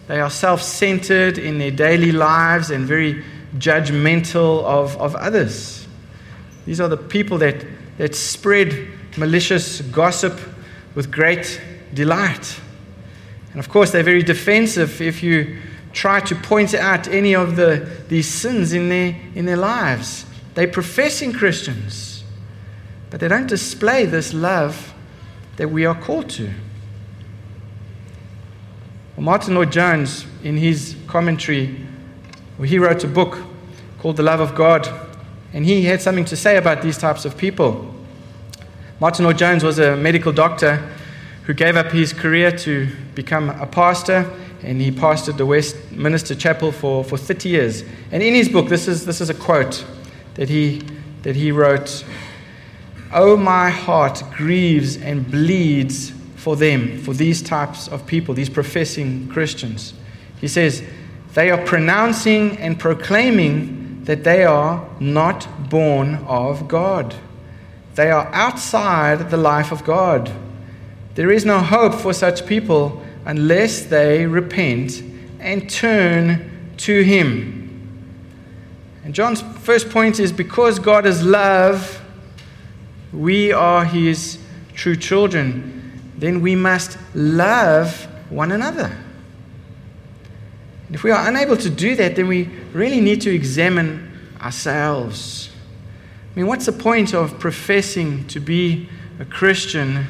They 0.07 0.19
are 0.19 0.29
self 0.29 0.61
centered 0.61 1.37
in 1.37 1.57
their 1.57 1.71
daily 1.71 2.11
lives 2.11 2.71
and 2.71 2.85
very 2.85 3.23
judgmental 3.57 4.63
of, 4.63 4.95
of 4.97 5.15
others. 5.15 5.87
These 6.65 6.79
are 6.79 6.87
the 6.87 6.97
people 6.97 7.37
that, 7.39 7.65
that 7.97 8.15
spread 8.15 8.87
malicious 9.17 9.81
gossip 9.81 10.39
with 10.95 11.11
great 11.11 11.59
delight. 11.93 12.59
And 13.51 13.59
of 13.59 13.69
course, 13.69 13.91
they're 13.91 14.03
very 14.03 14.23
defensive 14.23 15.01
if 15.01 15.23
you 15.23 15.57
try 15.93 16.19
to 16.19 16.35
point 16.35 16.73
out 16.73 17.07
any 17.07 17.33
of 17.35 17.55
the, 17.55 17.89
these 18.07 18.27
sins 18.27 18.73
in 18.73 18.89
their, 18.89 19.15
in 19.33 19.45
their 19.45 19.57
lives. 19.57 20.25
They're 20.53 20.67
professing 20.67 21.33
Christians, 21.33 22.23
but 23.09 23.19
they 23.19 23.27
don't 23.27 23.47
display 23.47 24.05
this 24.05 24.33
love 24.33 24.93
that 25.57 25.69
we 25.69 25.85
are 25.85 25.99
called 25.99 26.29
to. 26.31 26.51
Well, 29.15 29.25
Martyn 29.25 29.55
Lloyd-Jones, 29.55 30.25
in 30.43 30.57
his 30.57 30.95
commentary, 31.07 31.85
well, 32.59 32.67
he 32.67 32.77
wrote 32.77 33.05
a 33.05 33.07
book 33.07 33.39
called 33.99 34.17
The 34.17 34.23
Love 34.23 34.41
of 34.41 34.53
God, 34.53 34.85
and 35.53 35.65
he 35.65 35.83
had 35.83 36.01
something 36.01 36.25
to 36.25 36.35
say 36.35 36.57
about 36.57 36.81
these 36.81 36.97
types 36.97 37.23
of 37.23 37.37
people. 37.37 37.95
Martyn 38.99 39.23
Lloyd-Jones 39.23 39.63
was 39.63 39.79
a 39.79 39.95
medical 39.95 40.33
doctor 40.33 40.75
who 41.45 41.53
gave 41.53 41.77
up 41.77 41.93
his 41.93 42.11
career 42.11 42.51
to 42.51 42.93
become 43.15 43.49
a 43.49 43.65
pastor, 43.65 44.29
and 44.61 44.81
he 44.81 44.91
pastored 44.91 45.37
the 45.37 45.45
Westminster 45.45 46.35
Chapel 46.35 46.73
for, 46.73 47.05
for 47.05 47.17
30 47.17 47.47
years. 47.47 47.83
And 48.11 48.21
in 48.21 48.33
his 48.33 48.49
book, 48.49 48.67
this 48.67 48.89
is, 48.89 49.05
this 49.05 49.21
is 49.21 49.29
a 49.29 49.33
quote 49.33 49.85
that 50.33 50.49
he, 50.49 50.81
that 51.23 51.37
he 51.37 51.53
wrote 51.53 52.03
Oh, 53.13 53.37
my 53.37 53.69
heart 53.69 54.21
grieves 54.35 54.97
and 54.97 55.31
bleeds 55.31 56.11
for 56.35 56.57
them, 56.57 56.99
for 56.99 57.13
these 57.13 57.41
types 57.41 57.87
of 57.87 58.05
people, 58.05 58.33
these 58.35 58.49
professing 58.49 59.29
Christians. 59.29 59.93
He 60.41 60.49
says, 60.49 60.83
They 61.33 61.51
are 61.51 61.63
pronouncing 61.63 62.57
and 62.57 62.79
proclaiming 62.79 64.03
that 64.05 64.23
they 64.23 64.43
are 64.43 64.87
not 64.99 65.69
born 65.69 66.15
of 66.27 66.67
God. 66.67 67.15
They 67.95 68.09
are 68.09 68.27
outside 68.33 69.29
the 69.29 69.37
life 69.37 69.71
of 69.71 69.83
God. 69.83 70.31
There 71.15 71.31
is 71.31 71.45
no 71.45 71.59
hope 71.59 71.95
for 71.95 72.13
such 72.13 72.45
people 72.45 73.03
unless 73.25 73.85
they 73.85 74.25
repent 74.25 75.03
and 75.39 75.69
turn 75.69 76.73
to 76.77 77.01
Him. 77.01 77.59
And 79.03 79.13
John's 79.13 79.41
first 79.41 79.89
point 79.89 80.19
is 80.19 80.31
because 80.31 80.79
God 80.79 81.05
is 81.05 81.23
love, 81.23 82.01
we 83.11 83.51
are 83.51 83.85
His 83.85 84.39
true 84.73 84.95
children, 84.95 86.13
then 86.17 86.41
we 86.41 86.55
must 86.55 86.97
love 87.13 88.07
one 88.29 88.51
another. 88.51 88.95
And 90.89 90.95
if 90.95 91.03
we 91.03 91.11
are 91.11 91.27
unable 91.27 91.55
to 91.55 91.69
do 91.69 91.95
that, 91.95 92.17
then 92.17 92.27
we 92.27 92.49
really 92.73 92.99
need 92.99 93.21
to 93.21 93.33
examine 93.33 94.11
ourselves. 94.41 95.49
I 96.33 96.39
mean, 96.39 96.47
what's 96.47 96.65
the 96.65 96.73
point 96.73 97.13
of 97.13 97.39
professing 97.39 98.27
to 98.27 98.39
be 98.39 98.89
a 99.19 99.25
Christian 99.25 100.07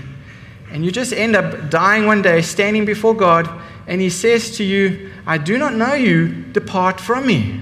and 0.72 0.86
you 0.86 0.92
just 0.92 1.14
end 1.14 1.36
up 1.36 1.70
dying 1.70 2.06
one 2.06 2.22
day, 2.22 2.42
standing 2.42 2.86
before 2.86 3.16
God, 3.16 3.50
and 3.88 4.00
He 4.00 4.10
says 4.10 4.58
to 4.58 4.64
you, 4.64 5.12
I 5.26 5.38
do 5.38 5.58
not 5.58 5.74
know 5.74 5.94
you, 5.94 6.28
depart 6.28 7.00
from 7.00 7.26
me. 7.26 7.60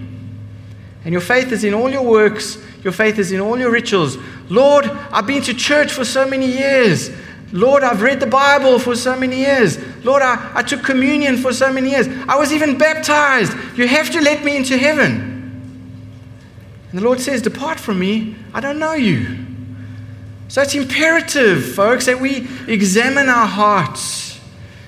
And 1.06 1.13
your 1.13 1.21
faith 1.21 1.51
is 1.51 1.63
in 1.63 1.73
all 1.73 1.89
your 1.89 2.03
works, 2.03 2.58
your 2.84 2.91
faith 2.91 3.17
is 3.17 3.32
in 3.32 3.39
all 3.39 3.58
your 3.58 3.71
rituals. 3.71 4.17
Lord, 4.49 4.86
I've 4.86 5.25
been 5.25 5.41
to 5.43 5.53
church 5.53 5.91
for 5.91 6.03
so 6.03 6.27
many 6.27 6.47
years. 6.47 7.12
Lord, 7.53 7.82
I've 7.82 8.01
read 8.01 8.19
the 8.19 8.27
Bible 8.27 8.77
for 8.77 8.93
so 8.93 9.17
many 9.17 9.38
years. 9.38 9.77
Lord, 10.08 10.22
I, 10.22 10.52
I 10.56 10.63
took 10.63 10.84
communion 10.84 11.36
for 11.36 11.52
so 11.52 11.72
many 11.72 11.91
years. 11.91 12.08
I 12.30 12.38
was 12.38 12.54
even 12.54 12.78
baptized. 12.78 13.54
You 13.78 13.88
have 13.88 14.10
to 14.12 14.22
let 14.22 14.41
me 14.43 14.56
into 14.56 14.78
heaven. 14.78 15.38
And 16.89 17.00
the 17.00 17.04
Lord 17.04 17.20
says, 17.20 17.41
Depart 17.41 17.78
from 17.78 18.00
me. 18.00 18.36
I 18.54 18.62
don't 18.62 18.80
know 18.80 18.93
you. 18.93 19.46
So 20.48 20.62
it's 20.62 20.76
imperative, 20.76 21.74
folks, 21.76 22.06
that 22.06 22.22
we 22.22 22.48
examine 22.67 23.28
our 23.28 23.46
hearts. 23.46 24.39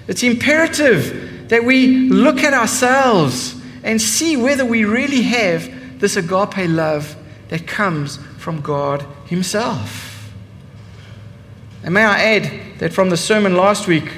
It's 0.07 0.23
imperative 0.23 1.49
that 1.49 1.65
we 1.65 2.09
look 2.09 2.39
at 2.39 2.53
ourselves 2.53 3.61
and 3.83 4.01
see 4.01 4.37
whether 4.37 4.65
we 4.65 4.85
really 4.85 5.23
have 5.23 5.99
this 5.99 6.15
agape 6.15 6.69
love 6.69 7.17
that 7.49 7.67
comes 7.67 8.17
from 8.37 8.61
God 8.61 9.05
Himself. 9.25 10.31
And 11.83 11.93
may 11.93 12.05
I 12.05 12.35
add 12.35 12.79
that 12.79 12.93
from 12.93 13.09
the 13.09 13.17
sermon 13.17 13.57
last 13.57 13.85
week, 13.85 14.09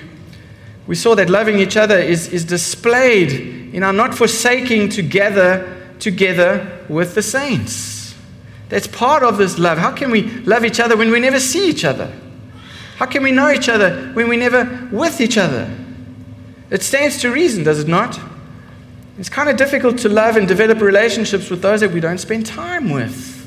we 0.87 0.95
saw 0.95 1.15
that 1.15 1.29
loving 1.29 1.59
each 1.59 1.77
other 1.77 1.97
is, 1.97 2.27
is 2.29 2.43
displayed 2.43 3.73
in 3.73 3.83
our 3.83 3.93
not 3.93 4.15
forsaking 4.15 4.89
together, 4.89 5.95
together 5.99 6.85
with 6.89 7.15
the 7.15 7.21
saints. 7.21 8.15
That's 8.69 8.87
part 8.87 9.23
of 9.23 9.37
this 9.37 9.59
love. 9.59 9.77
How 9.77 9.91
can 9.91 10.11
we 10.11 10.23
love 10.41 10.65
each 10.65 10.79
other 10.79 10.97
when 10.97 11.11
we 11.11 11.19
never 11.19 11.39
see 11.39 11.69
each 11.69 11.85
other? 11.85 12.11
How 12.97 13.05
can 13.05 13.23
we 13.23 13.31
know 13.31 13.51
each 13.51 13.69
other 13.69 14.11
when 14.13 14.27
we're 14.27 14.39
never 14.39 14.89
with 14.91 15.21
each 15.21 15.37
other? 15.37 15.69
It 16.69 16.81
stands 16.81 17.19
to 17.21 17.31
reason, 17.31 17.63
does 17.63 17.79
it 17.79 17.87
not? 17.87 18.19
It's 19.17 19.29
kind 19.29 19.49
of 19.49 19.57
difficult 19.57 19.97
to 19.99 20.09
love 20.09 20.37
and 20.37 20.47
develop 20.47 20.81
relationships 20.81 21.49
with 21.49 21.61
those 21.61 21.81
that 21.81 21.91
we 21.91 21.99
don't 21.99 22.17
spend 22.17 22.45
time 22.45 22.89
with. 22.89 23.37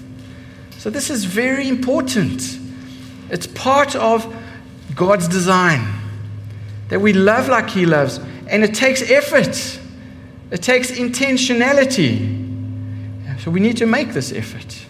So, 0.79 0.91
this 0.91 1.09
is 1.09 1.25
very 1.25 1.69
important. 1.69 2.59
It's 3.31 3.47
part 3.47 3.97
of 3.97 4.33
God's 4.95 5.27
design 5.27 6.04
that 6.89 7.01
we 7.01 7.13
love 7.13 7.49
like 7.49 7.71
He 7.71 7.87
loves, 7.87 8.19
and 8.49 8.63
it 8.65 8.75
takes 8.75 9.03
effort, 9.11 9.81
it 10.51 10.63
takes 10.63 10.91
intentionality. 10.91 12.43
So, 13.41 13.51
we 13.51 13.61
need 13.61 13.77
to 13.79 13.87
make 13.87 14.13
this 14.13 14.33
effort. 14.33 14.87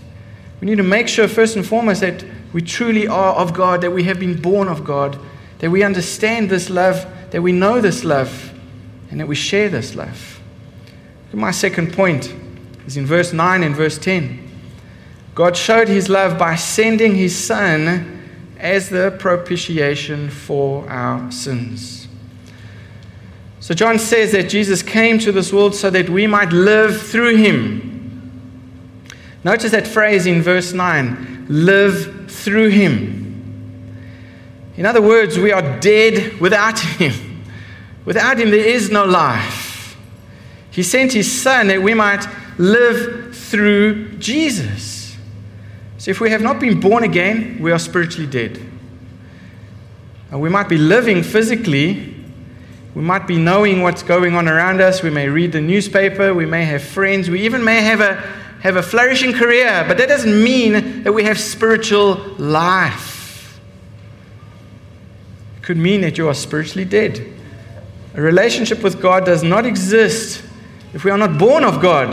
We 0.60 0.66
need 0.66 0.76
to 0.76 0.82
make 0.82 1.08
sure, 1.08 1.26
first 1.26 1.56
and 1.56 1.66
foremost, 1.66 2.00
that 2.02 2.24
we 2.52 2.62
truly 2.62 3.08
are 3.08 3.34
of 3.34 3.52
God, 3.52 3.80
that 3.80 3.90
we 3.90 4.04
have 4.04 4.20
been 4.20 4.40
born 4.40 4.68
of 4.68 4.84
God, 4.84 5.18
that 5.58 5.70
we 5.70 5.82
understand 5.82 6.50
this 6.50 6.70
love, 6.70 7.06
that 7.30 7.42
we 7.42 7.52
know 7.52 7.80
this 7.80 8.04
love, 8.04 8.52
and 9.10 9.18
that 9.18 9.26
we 9.26 9.34
share 9.34 9.68
this 9.68 9.94
love. 9.94 10.40
My 11.32 11.50
second 11.50 11.92
point 11.92 12.32
is 12.86 12.96
in 12.96 13.06
verse 13.06 13.32
9 13.32 13.64
and 13.64 13.74
verse 13.74 13.98
10. 13.98 14.40
God 15.34 15.56
showed 15.56 15.88
his 15.88 16.08
love 16.08 16.38
by 16.38 16.54
sending 16.54 17.16
his 17.16 17.36
Son 17.36 18.23
as 18.64 18.88
the 18.88 19.14
propitiation 19.18 20.30
for 20.30 20.88
our 20.88 21.30
sins. 21.30 22.08
So 23.60 23.74
John 23.74 23.98
says 23.98 24.32
that 24.32 24.48
Jesus 24.48 24.82
came 24.82 25.18
to 25.20 25.32
this 25.32 25.52
world 25.52 25.74
so 25.74 25.90
that 25.90 26.08
we 26.08 26.26
might 26.26 26.50
live 26.50 27.00
through 27.00 27.36
him. 27.36 27.92
Notice 29.44 29.70
that 29.72 29.86
phrase 29.86 30.26
in 30.26 30.42
verse 30.42 30.72
9 30.72 31.46
live 31.48 32.30
through 32.30 32.70
him. 32.70 33.20
In 34.76 34.86
other 34.86 35.02
words, 35.02 35.38
we 35.38 35.52
are 35.52 35.78
dead 35.80 36.40
without 36.40 36.78
him. 36.78 37.44
Without 38.06 38.40
him, 38.40 38.50
there 38.50 38.64
is 38.64 38.90
no 38.90 39.04
life. 39.04 39.96
He 40.70 40.82
sent 40.82 41.12
his 41.12 41.30
son 41.30 41.68
that 41.68 41.82
we 41.82 41.94
might 41.94 42.26
live 42.58 43.36
through 43.36 44.16
Jesus. 44.16 44.93
So 46.04 46.10
if 46.10 46.20
we 46.20 46.28
have 46.28 46.42
not 46.42 46.60
been 46.60 46.80
born 46.80 47.02
again, 47.02 47.58
we 47.62 47.72
are 47.72 47.78
spiritually 47.78 48.26
dead. 48.26 48.60
And 50.30 50.38
we 50.38 50.50
might 50.50 50.68
be 50.68 50.76
living 50.76 51.22
physically. 51.22 52.14
We 52.94 53.00
might 53.00 53.26
be 53.26 53.38
knowing 53.38 53.80
what's 53.80 54.02
going 54.02 54.34
on 54.34 54.46
around 54.46 54.82
us. 54.82 55.02
We 55.02 55.08
may 55.08 55.30
read 55.30 55.52
the 55.52 55.62
newspaper. 55.62 56.34
We 56.34 56.44
may 56.44 56.66
have 56.66 56.82
friends. 56.82 57.30
We 57.30 57.40
even 57.46 57.64
may 57.64 57.80
have 57.80 58.02
a, 58.02 58.16
have 58.60 58.76
a 58.76 58.82
flourishing 58.82 59.32
career, 59.32 59.82
but 59.88 59.96
that 59.96 60.08
doesn't 60.10 60.44
mean 60.44 61.04
that 61.04 61.12
we 61.14 61.24
have 61.24 61.40
spiritual 61.40 62.16
life. 62.36 63.58
It 65.56 65.62
could 65.62 65.78
mean 65.78 66.02
that 66.02 66.18
you 66.18 66.28
are 66.28 66.34
spiritually 66.34 66.84
dead. 66.84 67.26
A 68.12 68.20
relationship 68.20 68.82
with 68.82 69.00
God 69.00 69.24
does 69.24 69.42
not 69.42 69.64
exist 69.64 70.44
if 70.92 71.02
we 71.02 71.10
are 71.10 71.16
not 71.16 71.38
born 71.38 71.64
of 71.64 71.80
God. 71.80 72.10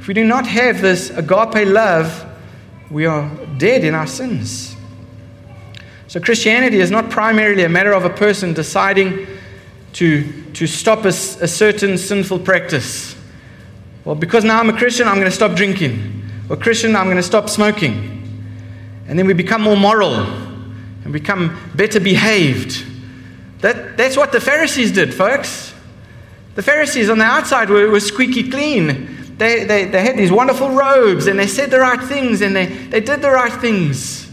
If 0.00 0.08
we 0.08 0.14
do 0.14 0.24
not 0.24 0.44
have 0.44 0.82
this 0.82 1.10
agape 1.10 1.68
love, 1.68 2.30
we 2.92 3.06
are 3.06 3.28
dead 3.56 3.84
in 3.84 3.94
our 3.94 4.06
sins. 4.06 4.76
So, 6.08 6.20
Christianity 6.20 6.76
is 6.76 6.90
not 6.90 7.08
primarily 7.08 7.64
a 7.64 7.68
matter 7.68 7.92
of 7.92 8.04
a 8.04 8.10
person 8.10 8.52
deciding 8.52 9.26
to, 9.94 10.30
to 10.52 10.66
stop 10.66 11.04
a, 11.04 11.08
a 11.08 11.48
certain 11.48 11.96
sinful 11.96 12.40
practice. 12.40 13.16
Well, 14.04 14.14
because 14.14 14.44
now 14.44 14.60
I'm 14.60 14.68
a 14.68 14.76
Christian, 14.76 15.08
I'm 15.08 15.14
going 15.14 15.24
to 15.24 15.34
stop 15.34 15.56
drinking. 15.56 16.22
Or 16.50 16.56
Christian, 16.56 16.94
I'm 16.94 17.06
going 17.06 17.16
to 17.16 17.22
stop 17.22 17.48
smoking. 17.48 18.18
And 19.08 19.18
then 19.18 19.26
we 19.26 19.32
become 19.32 19.62
more 19.62 19.76
moral 19.76 20.14
and 20.14 21.12
become 21.12 21.58
better 21.74 21.98
behaved. 21.98 22.84
That, 23.60 23.96
that's 23.96 24.18
what 24.18 24.32
the 24.32 24.40
Pharisees 24.40 24.92
did, 24.92 25.14
folks. 25.14 25.72
The 26.56 26.62
Pharisees 26.62 27.08
on 27.08 27.18
the 27.18 27.24
outside 27.24 27.70
were, 27.70 27.88
were 27.88 28.00
squeaky 28.00 28.50
clean. 28.50 29.21
They, 29.42 29.64
they, 29.64 29.84
they 29.86 30.04
had 30.04 30.16
these 30.16 30.30
wonderful 30.30 30.70
robes 30.70 31.26
and 31.26 31.36
they 31.36 31.48
said 31.48 31.72
the 31.72 31.80
right 31.80 32.00
things 32.00 32.42
and 32.42 32.54
they, 32.54 32.66
they 32.66 33.00
did 33.00 33.22
the 33.22 33.32
right 33.32 33.52
things. 33.52 34.30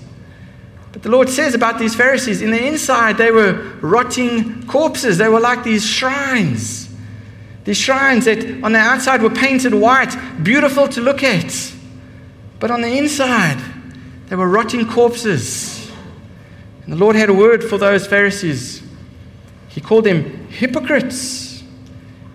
But 0.92 1.02
the 1.02 1.10
Lord 1.10 1.30
says 1.30 1.56
about 1.56 1.80
these 1.80 1.96
Pharisees, 1.96 2.44
in 2.44 2.52
the 2.52 2.64
inside, 2.64 3.18
they 3.18 3.32
were 3.32 3.54
rotting 3.82 4.68
corpses. 4.68 5.18
They 5.18 5.28
were 5.28 5.40
like 5.40 5.64
these 5.64 5.84
shrines. 5.84 6.94
These 7.64 7.78
shrines 7.78 8.26
that 8.26 8.64
on 8.64 8.74
the 8.74 8.78
outside 8.78 9.24
were 9.24 9.32
painted 9.32 9.74
white, 9.74 10.16
beautiful 10.44 10.88
to 10.90 11.02
look 11.02 11.24
at. 11.24 11.74
But 12.60 12.70
on 12.70 12.82
the 12.82 12.96
inside, 12.96 13.60
they 14.28 14.36
were 14.36 14.48
rotting 14.48 14.88
corpses. 14.88 15.90
And 16.84 16.94
the 16.94 16.98
Lord 16.98 17.16
had 17.16 17.30
a 17.30 17.34
word 17.34 17.64
for 17.64 17.80
those 17.80 18.06
Pharisees. 18.06 18.84
He 19.70 19.82
called 19.82 20.04
them 20.04 20.48
hypocrites. 20.50 21.64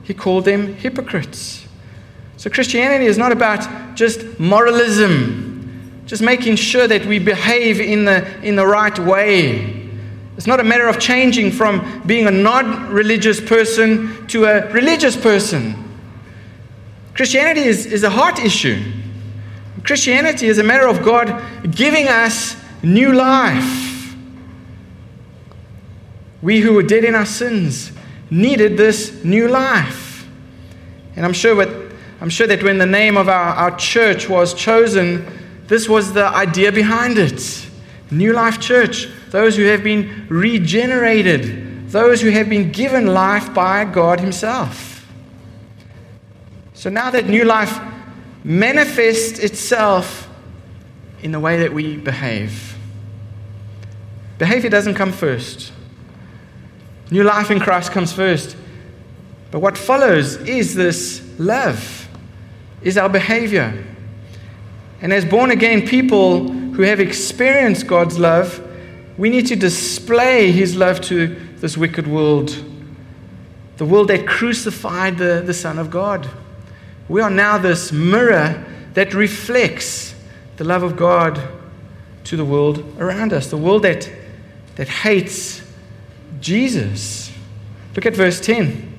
He 0.02 0.12
called 0.12 0.44
them 0.44 0.74
hypocrites. 0.74 1.63
So 2.44 2.50
Christianity 2.50 3.07
is 3.07 3.16
not 3.16 3.33
about 3.33 3.96
just 3.96 4.38
moralism 4.38 6.02
just 6.04 6.20
making 6.20 6.57
sure 6.57 6.87
that 6.87 7.07
we 7.07 7.18
behave 7.18 7.80
in 7.80 8.04
the, 8.04 8.38
in 8.42 8.54
the 8.54 8.66
right 8.66 8.98
way. 8.98 9.88
It's 10.37 10.46
not 10.46 10.61
a 10.61 10.62
matter 10.62 10.87
of 10.87 11.00
changing 11.00 11.52
from 11.52 12.02
being 12.04 12.26
a 12.26 12.30
non 12.30 12.92
religious 12.92 13.40
person 13.40 14.26
to 14.26 14.44
a 14.44 14.70
religious 14.72 15.16
person. 15.16 15.74
Christianity 17.14 17.62
is, 17.62 17.87
is 17.87 18.02
a 18.02 18.11
heart 18.11 18.38
issue. 18.38 18.92
Christianity 19.83 20.46
is 20.46 20.59
a 20.59 20.62
matter 20.62 20.87
of 20.87 21.02
God 21.02 21.42
giving 21.74 22.09
us 22.09 22.62
new 22.83 23.14
life. 23.14 24.14
We 26.42 26.61
who 26.61 26.74
were 26.74 26.83
dead 26.83 27.04
in 27.04 27.14
our 27.14 27.24
sins 27.24 27.90
needed 28.30 28.76
this 28.76 29.24
new 29.24 29.48
life. 29.48 30.28
And 31.16 31.24
I'm 31.24 31.33
sure, 31.33 31.57
what, 31.57 31.83
I'm 32.20 32.31
sure 32.31 32.46
that 32.46 32.62
when 32.62 32.79
the 32.79 32.87
name 32.87 33.16
of 33.16 33.29
our, 33.29 33.55
our 33.55 33.77
church 33.77 34.29
was 34.29 34.55
chosen, 34.55 35.27
this 35.66 35.88
was 35.88 36.12
the 36.12 36.27
idea 36.27 36.72
behind 36.72 37.18
it. 37.18 37.68
New 38.11 38.33
Life 38.33 38.61
Church, 38.61 39.09
those 39.31 39.57
who 39.57 39.64
have 39.64 39.83
been 39.83 40.27
regenerated, 40.29 41.90
those 41.90 42.20
who 42.20 42.31
have 42.31 42.48
been 42.48 42.70
given 42.70 43.07
life 43.07 43.53
by 43.53 43.85
God 43.85 44.20
Himself. 44.20 45.07
So 46.74 46.90
now 46.90 47.11
that 47.11 47.27
new 47.27 47.44
life 47.44 47.81
manifests 48.44 49.38
itself 49.38 50.29
in 51.22 51.33
the 51.33 51.40
way 51.40 51.59
that 51.59 51.72
we 51.72 51.96
behave. 51.96 52.77
Behavior 54.38 54.68
doesn't 54.68 54.94
come 54.94 55.12
first. 55.12 55.72
New 57.11 57.22
life 57.22 57.50
in 57.50 57.61
Christ 57.61 57.92
comes 57.92 58.12
first. 58.12 58.57
But 59.50 59.61
what 59.61 59.79
follows 59.79 60.37
is 60.37 60.74
this 60.74 61.22
love, 61.38 62.03
is 62.84 62.96
our 62.96 63.08
behavior. 63.08 63.84
And 65.00 65.12
as 65.12 65.24
born 65.24 65.50
again 65.50 65.86
people 65.86 66.48
who 66.48 66.82
have 66.82 67.00
experienced 67.00 67.86
God's 67.86 68.18
love, 68.18 68.60
we 69.16 69.30
need 69.30 69.46
to 69.48 69.56
display 69.56 70.52
His 70.52 70.76
love 70.76 71.00
to 71.02 71.34
this 71.56 71.76
wicked 71.76 72.06
world, 72.06 72.56
the 73.78 73.84
world 73.84 74.08
that 74.08 74.26
crucified 74.26 75.18
the, 75.18 75.42
the 75.44 75.54
Son 75.54 75.78
of 75.78 75.90
God. 75.90 76.28
We 77.08 77.20
are 77.20 77.30
now 77.30 77.58
this 77.58 77.90
mirror 77.90 78.64
that 78.94 79.14
reflects 79.14 80.14
the 80.56 80.64
love 80.64 80.82
of 80.82 80.96
God 80.96 81.40
to 82.24 82.36
the 82.36 82.44
world 82.44 82.84
around 82.98 83.32
us, 83.32 83.48
the 83.48 83.56
world 83.56 83.82
that, 83.82 84.10
that 84.76 84.88
hates 84.88 85.62
Jesus. 86.40 87.32
Look 87.94 88.06
at 88.06 88.14
verse 88.14 88.40
10. 88.40 88.92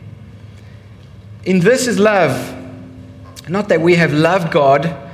In 1.45 1.59
this 1.59 1.87
is 1.87 1.99
love, 1.99 2.64
not 3.49 3.69
that 3.69 3.81
we 3.81 3.95
have 3.95 4.13
loved 4.13 4.51
God 4.51 5.05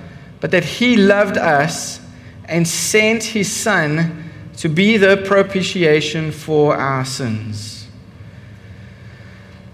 but 0.41 0.51
that 0.51 0.65
he 0.65 0.97
loved 0.97 1.37
us 1.37 2.01
and 2.45 2.67
sent 2.67 3.23
his 3.23 3.49
Son 3.49 4.29
to 4.57 4.67
be 4.67 4.97
the 4.97 5.23
propitiation 5.25 6.31
for 6.31 6.75
our 6.75 7.05
sins. 7.05 7.87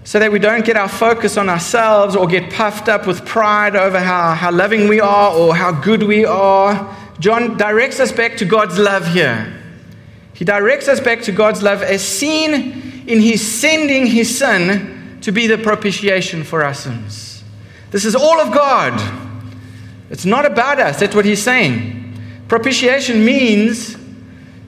So 0.04 0.18
that 0.18 0.30
we 0.30 0.38
don't 0.38 0.64
get 0.64 0.76
our 0.76 0.88
focus 0.88 1.36
on 1.36 1.48
ourselves 1.48 2.14
or 2.14 2.26
get 2.26 2.52
puffed 2.52 2.88
up 2.88 3.06
with 3.06 3.26
pride 3.26 3.76
over 3.76 3.98
how, 3.98 4.34
how 4.34 4.52
loving 4.52 4.88
we 4.88 5.00
are 5.00 5.34
or 5.34 5.56
how 5.56 5.72
good 5.72 6.02
we 6.02 6.24
are. 6.24 6.96
John 7.18 7.56
directs 7.56 7.98
us 7.98 8.12
back 8.12 8.36
to 8.36 8.44
God's 8.44 8.78
love 8.78 9.06
here. 9.08 9.54
He 10.34 10.44
directs 10.44 10.86
us 10.86 11.00
back 11.00 11.22
to 11.22 11.32
God's 11.32 11.62
love 11.62 11.82
as 11.82 12.06
seen 12.06 12.54
in 13.06 13.20
his 13.20 13.60
sending 13.60 14.06
his 14.06 14.38
Son 14.38 15.18
to 15.22 15.32
be 15.32 15.46
the 15.46 15.58
propitiation 15.58 16.44
for 16.44 16.62
our 16.62 16.74
sins. 16.74 17.27
This 17.90 18.04
is 18.04 18.14
all 18.14 18.40
of 18.40 18.52
God. 18.52 19.00
It's 20.10 20.24
not 20.24 20.44
about 20.44 20.78
us. 20.78 21.00
That's 21.00 21.14
what 21.14 21.24
he's 21.24 21.42
saying. 21.42 22.18
Propitiation 22.48 23.24
means 23.24 23.96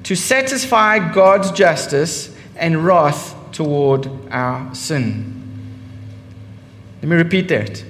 to 0.04 0.14
satisfy 0.14 1.12
God's 1.12 1.50
justice 1.50 2.35
and 2.56 2.85
wrath 2.85 3.35
toward 3.52 4.09
our 4.30 4.74
sin. 4.74 5.37
Let 7.02 7.09
me 7.09 7.16
repeat 7.16 7.48
that. 7.48 7.83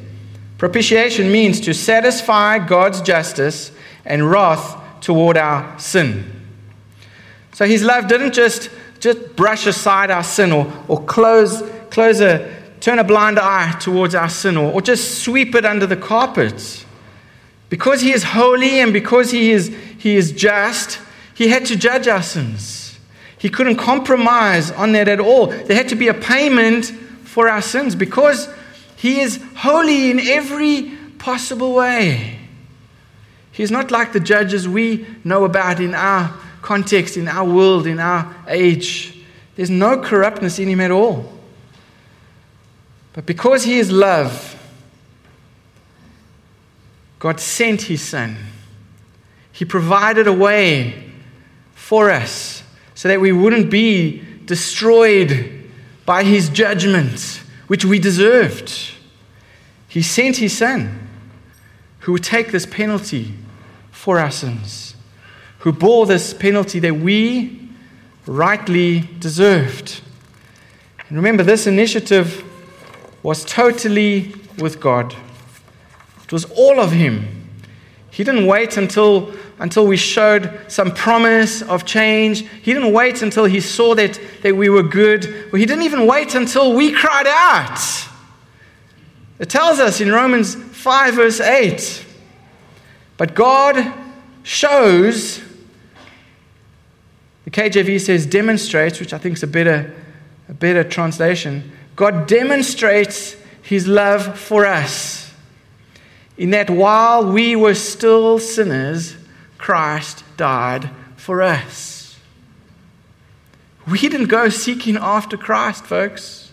Propitiation 0.58 1.32
means 1.32 1.60
to 1.60 1.74
satisfy 1.74 2.58
God's 2.58 3.00
justice 3.00 3.72
and 4.04 4.30
wrath 4.30 4.76
toward 5.00 5.36
our 5.36 5.78
sin. 5.78 6.40
So 7.52 7.66
his 7.66 7.82
love 7.82 8.08
didn't 8.08 8.32
just, 8.32 8.70
just 9.00 9.36
brush 9.36 9.66
aside 9.66 10.10
our 10.10 10.22
sin 10.22 10.52
or, 10.52 10.72
or 10.86 11.02
close, 11.04 11.62
close 11.90 12.20
a, 12.20 12.59
turn 12.80 12.98
a 12.98 13.04
blind 13.04 13.38
eye 13.38 13.76
towards 13.78 14.14
our 14.14 14.28
sin 14.28 14.56
or, 14.56 14.72
or 14.72 14.80
just 14.80 15.22
sweep 15.22 15.54
it 15.54 15.64
under 15.64 15.86
the 15.86 15.96
carpet. 15.96 16.84
Because 17.68 18.00
he 18.00 18.12
is 18.12 18.24
holy 18.24 18.80
and 18.80 18.92
because 18.92 19.30
he 19.30 19.52
is, 19.52 19.74
he 19.98 20.16
is 20.16 20.32
just, 20.32 20.98
he 21.34 21.48
had 21.48 21.66
to 21.66 21.76
judge 21.76 22.08
our 22.08 22.22
sins. 22.22 22.98
He 23.38 23.48
couldn't 23.48 23.76
compromise 23.76 24.70
on 24.70 24.92
that 24.92 25.08
at 25.08 25.20
all. 25.20 25.46
There 25.46 25.76
had 25.76 25.88
to 25.90 25.94
be 25.94 26.08
a 26.08 26.14
payment 26.14 26.86
for 27.24 27.48
our 27.48 27.62
sins 27.62 27.94
because 27.94 28.48
he 28.96 29.20
is 29.20 29.40
holy 29.56 30.10
in 30.10 30.20
every 30.20 30.92
possible 31.18 31.74
way. 31.74 32.38
He's 33.52 33.70
not 33.70 33.90
like 33.90 34.12
the 34.12 34.20
judges 34.20 34.68
we 34.68 35.06
know 35.24 35.44
about 35.44 35.80
in 35.80 35.94
our 35.94 36.34
context, 36.60 37.16
in 37.16 37.28
our 37.28 37.44
world, 37.44 37.86
in 37.86 37.98
our 37.98 38.34
age. 38.48 39.18
There's 39.56 39.70
no 39.70 39.98
corruptness 39.98 40.58
in 40.58 40.68
him 40.68 40.80
at 40.80 40.90
all. 40.90 41.39
But 43.12 43.26
because 43.26 43.64
he 43.64 43.78
is 43.78 43.90
love, 43.90 44.56
God 47.18 47.40
sent 47.40 47.82
his 47.82 48.02
son. 48.02 48.36
He 49.52 49.64
provided 49.64 50.26
a 50.26 50.32
way 50.32 51.10
for 51.74 52.10
us 52.10 52.62
so 52.94 53.08
that 53.08 53.20
we 53.20 53.32
wouldn't 53.32 53.70
be 53.70 54.22
destroyed 54.44 55.70
by 56.06 56.24
his 56.24 56.48
judgment, 56.48 57.42
which 57.66 57.84
we 57.84 57.98
deserved. 57.98 58.72
He 59.88 60.02
sent 60.02 60.36
his 60.36 60.56
son 60.56 61.08
who 62.00 62.12
would 62.12 62.24
take 62.24 62.52
this 62.52 62.64
penalty 62.64 63.34
for 63.90 64.18
our 64.18 64.30
sins, 64.30 64.94
who 65.58 65.72
bore 65.72 66.06
this 66.06 66.32
penalty 66.32 66.78
that 66.78 66.94
we 66.94 67.68
rightly 68.26 69.00
deserved. 69.18 70.00
And 71.08 71.18
remember, 71.18 71.42
this 71.42 71.66
initiative 71.66 72.44
was 73.22 73.44
totally 73.44 74.34
with 74.58 74.80
God. 74.80 75.14
It 76.24 76.32
was 76.32 76.44
all 76.44 76.80
of 76.80 76.92
Him. 76.92 77.26
He 78.10 78.24
didn't 78.24 78.46
wait 78.46 78.76
until, 78.76 79.32
until 79.58 79.86
we 79.86 79.96
showed 79.96 80.60
some 80.68 80.92
promise 80.92 81.62
of 81.62 81.84
change. 81.84 82.46
He 82.62 82.72
didn't 82.72 82.92
wait 82.92 83.22
until 83.22 83.44
He 83.44 83.60
saw 83.60 83.94
that, 83.94 84.20
that 84.42 84.56
we 84.56 84.68
were 84.68 84.82
good. 84.82 85.24
He 85.52 85.66
didn't 85.66 85.82
even 85.82 86.06
wait 86.06 86.34
until 86.34 86.74
we 86.74 86.92
cried 86.92 87.26
out. 87.26 87.80
It 89.38 89.48
tells 89.48 89.78
us 89.78 90.00
in 90.00 90.12
Romans 90.12 90.54
5, 90.54 91.14
verse 91.14 91.40
8. 91.40 92.06
But 93.16 93.34
God 93.34 93.92
shows, 94.42 95.40
the 97.44 97.50
KJV 97.50 98.00
says 98.00 98.26
demonstrates, 98.26 99.00
which 99.00 99.12
I 99.12 99.18
think 99.18 99.36
is 99.36 99.42
a 99.42 99.46
better, 99.46 99.94
a 100.48 100.54
better 100.54 100.84
translation. 100.84 101.72
God 102.00 102.26
demonstrates 102.26 103.36
his 103.60 103.86
love 103.86 104.38
for 104.38 104.64
us 104.64 105.34
in 106.38 106.48
that 106.48 106.70
while 106.70 107.30
we 107.30 107.54
were 107.54 107.74
still 107.74 108.38
sinners, 108.38 109.16
Christ 109.58 110.24
died 110.38 110.88
for 111.16 111.42
us. 111.42 112.18
We 113.86 113.98
didn't 113.98 114.28
go 114.28 114.48
seeking 114.48 114.96
after 114.96 115.36
Christ, 115.36 115.84
folks. 115.84 116.52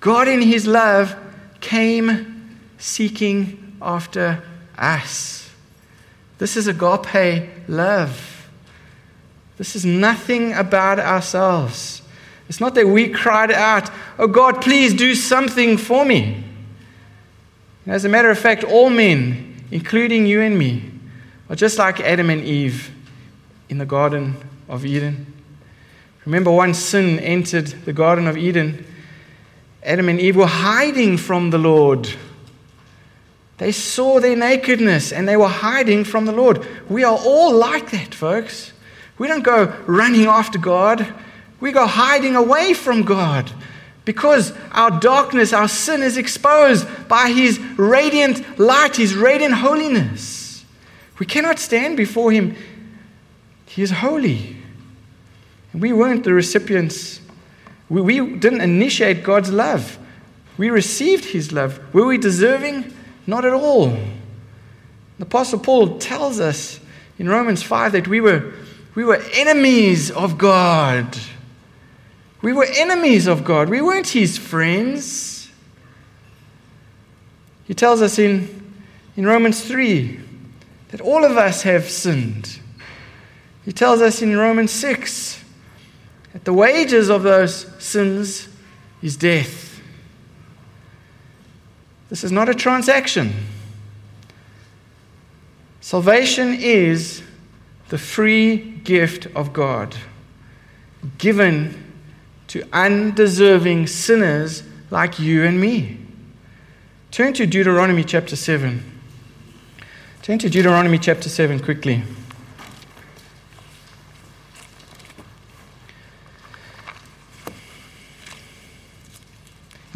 God, 0.00 0.28
in 0.28 0.42
His 0.42 0.66
love, 0.66 1.16
came 1.62 2.58
seeking 2.76 3.78
after 3.80 4.44
us. 4.76 5.48
This 6.36 6.58
is 6.58 6.66
agape 6.66 7.48
love. 7.66 8.50
This 9.56 9.74
is 9.74 9.86
nothing 9.86 10.52
about 10.52 10.98
ourselves. 10.98 12.02
It's 12.48 12.60
not 12.60 12.74
that 12.74 12.88
we 12.88 13.08
cried 13.08 13.50
out, 13.50 13.90
Oh 14.18 14.26
God, 14.26 14.60
please 14.60 14.94
do 14.94 15.14
something 15.14 15.76
for 15.76 16.04
me. 16.04 16.44
As 17.86 18.04
a 18.04 18.08
matter 18.08 18.30
of 18.30 18.38
fact, 18.38 18.64
all 18.64 18.90
men, 18.90 19.64
including 19.70 20.26
you 20.26 20.40
and 20.40 20.58
me, 20.58 20.90
are 21.50 21.56
just 21.56 21.78
like 21.78 22.00
Adam 22.00 22.30
and 22.30 22.42
Eve 22.42 22.90
in 23.68 23.78
the 23.78 23.86
Garden 23.86 24.36
of 24.68 24.84
Eden. 24.86 25.32
Remember, 26.24 26.50
once 26.50 26.78
sin 26.78 27.18
entered 27.18 27.66
the 27.66 27.92
Garden 27.92 28.26
of 28.26 28.36
Eden, 28.36 28.86
Adam 29.82 30.08
and 30.08 30.18
Eve 30.18 30.36
were 30.36 30.46
hiding 30.46 31.18
from 31.18 31.50
the 31.50 31.58
Lord. 31.58 32.08
They 33.58 33.70
saw 33.70 34.18
their 34.18 34.36
nakedness 34.36 35.12
and 35.12 35.28
they 35.28 35.36
were 35.36 35.48
hiding 35.48 36.04
from 36.04 36.24
the 36.24 36.32
Lord. 36.32 36.66
We 36.88 37.04
are 37.04 37.16
all 37.16 37.54
like 37.54 37.90
that, 37.90 38.14
folks. 38.14 38.72
We 39.18 39.28
don't 39.28 39.44
go 39.44 39.66
running 39.86 40.24
after 40.24 40.58
God, 40.58 41.12
we 41.64 41.72
go 41.72 41.86
hiding 41.86 42.36
away 42.36 42.74
from 42.74 43.04
God 43.04 43.50
because 44.04 44.52
our 44.72 45.00
darkness, 45.00 45.54
our 45.54 45.66
sin 45.66 46.02
is 46.02 46.18
exposed 46.18 46.86
by 47.08 47.30
His 47.30 47.58
radiant 47.78 48.58
light, 48.58 48.96
His 48.96 49.14
radiant 49.14 49.54
holiness. 49.54 50.62
We 51.18 51.24
cannot 51.24 51.58
stand 51.58 51.96
before 51.96 52.32
Him. 52.32 52.54
He 53.64 53.80
is 53.80 53.90
holy. 53.90 54.58
We 55.72 55.94
weren't 55.94 56.24
the 56.24 56.34
recipients, 56.34 57.22
we, 57.88 58.02
we 58.02 58.36
didn't 58.36 58.60
initiate 58.60 59.24
God's 59.24 59.50
love. 59.50 59.98
We 60.58 60.68
received 60.68 61.24
His 61.24 61.50
love. 61.50 61.80
Were 61.94 62.04
we 62.04 62.18
deserving? 62.18 62.92
Not 63.26 63.46
at 63.46 63.54
all. 63.54 63.86
The 63.86 65.22
Apostle 65.22 65.60
Paul 65.60 65.98
tells 65.98 66.40
us 66.40 66.78
in 67.18 67.26
Romans 67.26 67.62
5 67.62 67.92
that 67.92 68.06
we 68.06 68.20
were, 68.20 68.52
we 68.94 69.02
were 69.02 69.22
enemies 69.32 70.10
of 70.10 70.36
God. 70.36 71.16
We 72.44 72.52
were 72.52 72.66
enemies 72.66 73.26
of 73.26 73.42
God. 73.42 73.70
We 73.70 73.80
weren't 73.80 74.08
his 74.08 74.36
friends. 74.36 75.48
He 77.64 77.72
tells 77.72 78.02
us 78.02 78.18
in, 78.18 78.74
in 79.16 79.24
Romans 79.24 79.64
3 79.64 80.20
that 80.90 81.00
all 81.00 81.24
of 81.24 81.38
us 81.38 81.62
have 81.62 81.88
sinned. 81.88 82.60
He 83.64 83.72
tells 83.72 84.02
us 84.02 84.20
in 84.20 84.36
Romans 84.36 84.72
6 84.72 85.42
that 86.34 86.44
the 86.44 86.52
wages 86.52 87.08
of 87.08 87.22
those 87.22 87.64
sins 87.82 88.46
is 89.00 89.16
death. 89.16 89.80
This 92.10 92.24
is 92.24 92.30
not 92.30 92.50
a 92.50 92.54
transaction. 92.54 93.32
Salvation 95.80 96.52
is 96.52 97.22
the 97.88 97.96
free 97.96 98.58
gift 98.58 99.28
of 99.34 99.54
God 99.54 99.96
given 101.16 101.83
to 102.54 102.64
undeserving 102.72 103.84
sinners 103.84 104.62
like 104.88 105.18
you 105.18 105.42
and 105.42 105.60
me. 105.60 105.98
Turn 107.10 107.32
to 107.32 107.46
Deuteronomy 107.46 108.04
chapter 108.04 108.36
7. 108.36 109.00
Turn 110.22 110.38
to 110.38 110.48
Deuteronomy 110.48 110.98
chapter 110.98 111.28
7 111.28 111.58
quickly. 111.58 112.04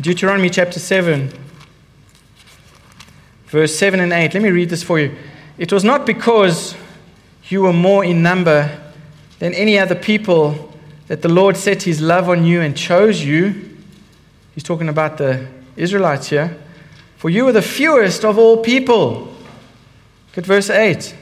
Deuteronomy 0.00 0.50
chapter 0.50 0.80
7, 0.80 1.32
verse 3.46 3.76
7 3.76 4.00
and 4.00 4.12
8. 4.12 4.34
Let 4.34 4.42
me 4.42 4.50
read 4.50 4.68
this 4.68 4.82
for 4.82 4.98
you. 4.98 5.14
It 5.58 5.72
was 5.72 5.84
not 5.84 6.04
because 6.04 6.74
you 7.44 7.62
were 7.62 7.72
more 7.72 8.04
in 8.04 8.20
number 8.20 8.92
than 9.38 9.54
any 9.54 9.78
other 9.78 9.94
people 9.94 10.68
that 11.08 11.22
the 11.22 11.28
Lord 11.28 11.56
set 11.56 11.82
his 11.82 12.00
love 12.00 12.28
on 12.28 12.44
you 12.44 12.60
and 12.60 12.76
chose 12.76 13.22
you. 13.22 13.76
He's 14.54 14.62
talking 14.62 14.88
about 14.88 15.18
the 15.18 15.46
Israelites 15.76 16.28
here. 16.28 16.56
For 17.16 17.30
you 17.30 17.48
are 17.48 17.52
the 17.52 17.62
fewest 17.62 18.24
of 18.24 18.38
all 18.38 18.58
people. 18.58 19.34
Look 20.28 20.38
at 20.38 20.46
verse 20.46 20.70
8. 20.70 21.16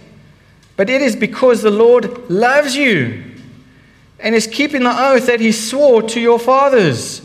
But 0.76 0.90
it 0.90 1.00
is 1.00 1.16
because 1.16 1.62
the 1.62 1.70
Lord 1.70 2.28
loves 2.28 2.76
you 2.76 3.24
and 4.18 4.34
is 4.34 4.46
keeping 4.46 4.82
the 4.82 4.94
oath 4.94 5.26
that 5.26 5.40
he 5.40 5.52
swore 5.52 6.02
to 6.02 6.20
your 6.20 6.38
fathers, 6.38 7.22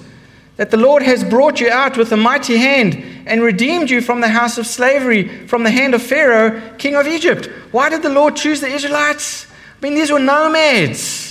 that 0.57 0.71
the 0.71 0.77
Lord 0.77 1.03
has 1.03 1.23
brought 1.23 1.59
you 1.59 1.69
out 1.69 1.97
with 1.97 2.11
a 2.11 2.17
mighty 2.17 2.57
hand 2.57 3.03
and 3.25 3.41
redeemed 3.41 3.89
you 3.89 4.01
from 4.01 4.21
the 4.21 4.29
house 4.29 4.57
of 4.57 4.67
slavery, 4.67 5.47
from 5.47 5.63
the 5.63 5.71
hand 5.71 5.95
of 5.95 6.01
Pharaoh, 6.01 6.61
king 6.77 6.95
of 6.95 7.07
Egypt. 7.07 7.47
Why 7.71 7.89
did 7.89 8.03
the 8.03 8.09
Lord 8.09 8.35
choose 8.35 8.61
the 8.61 8.67
Israelites? 8.67 9.47
I 9.49 9.81
mean, 9.81 9.95
these 9.95 10.11
were 10.11 10.19
nomads. 10.19 11.30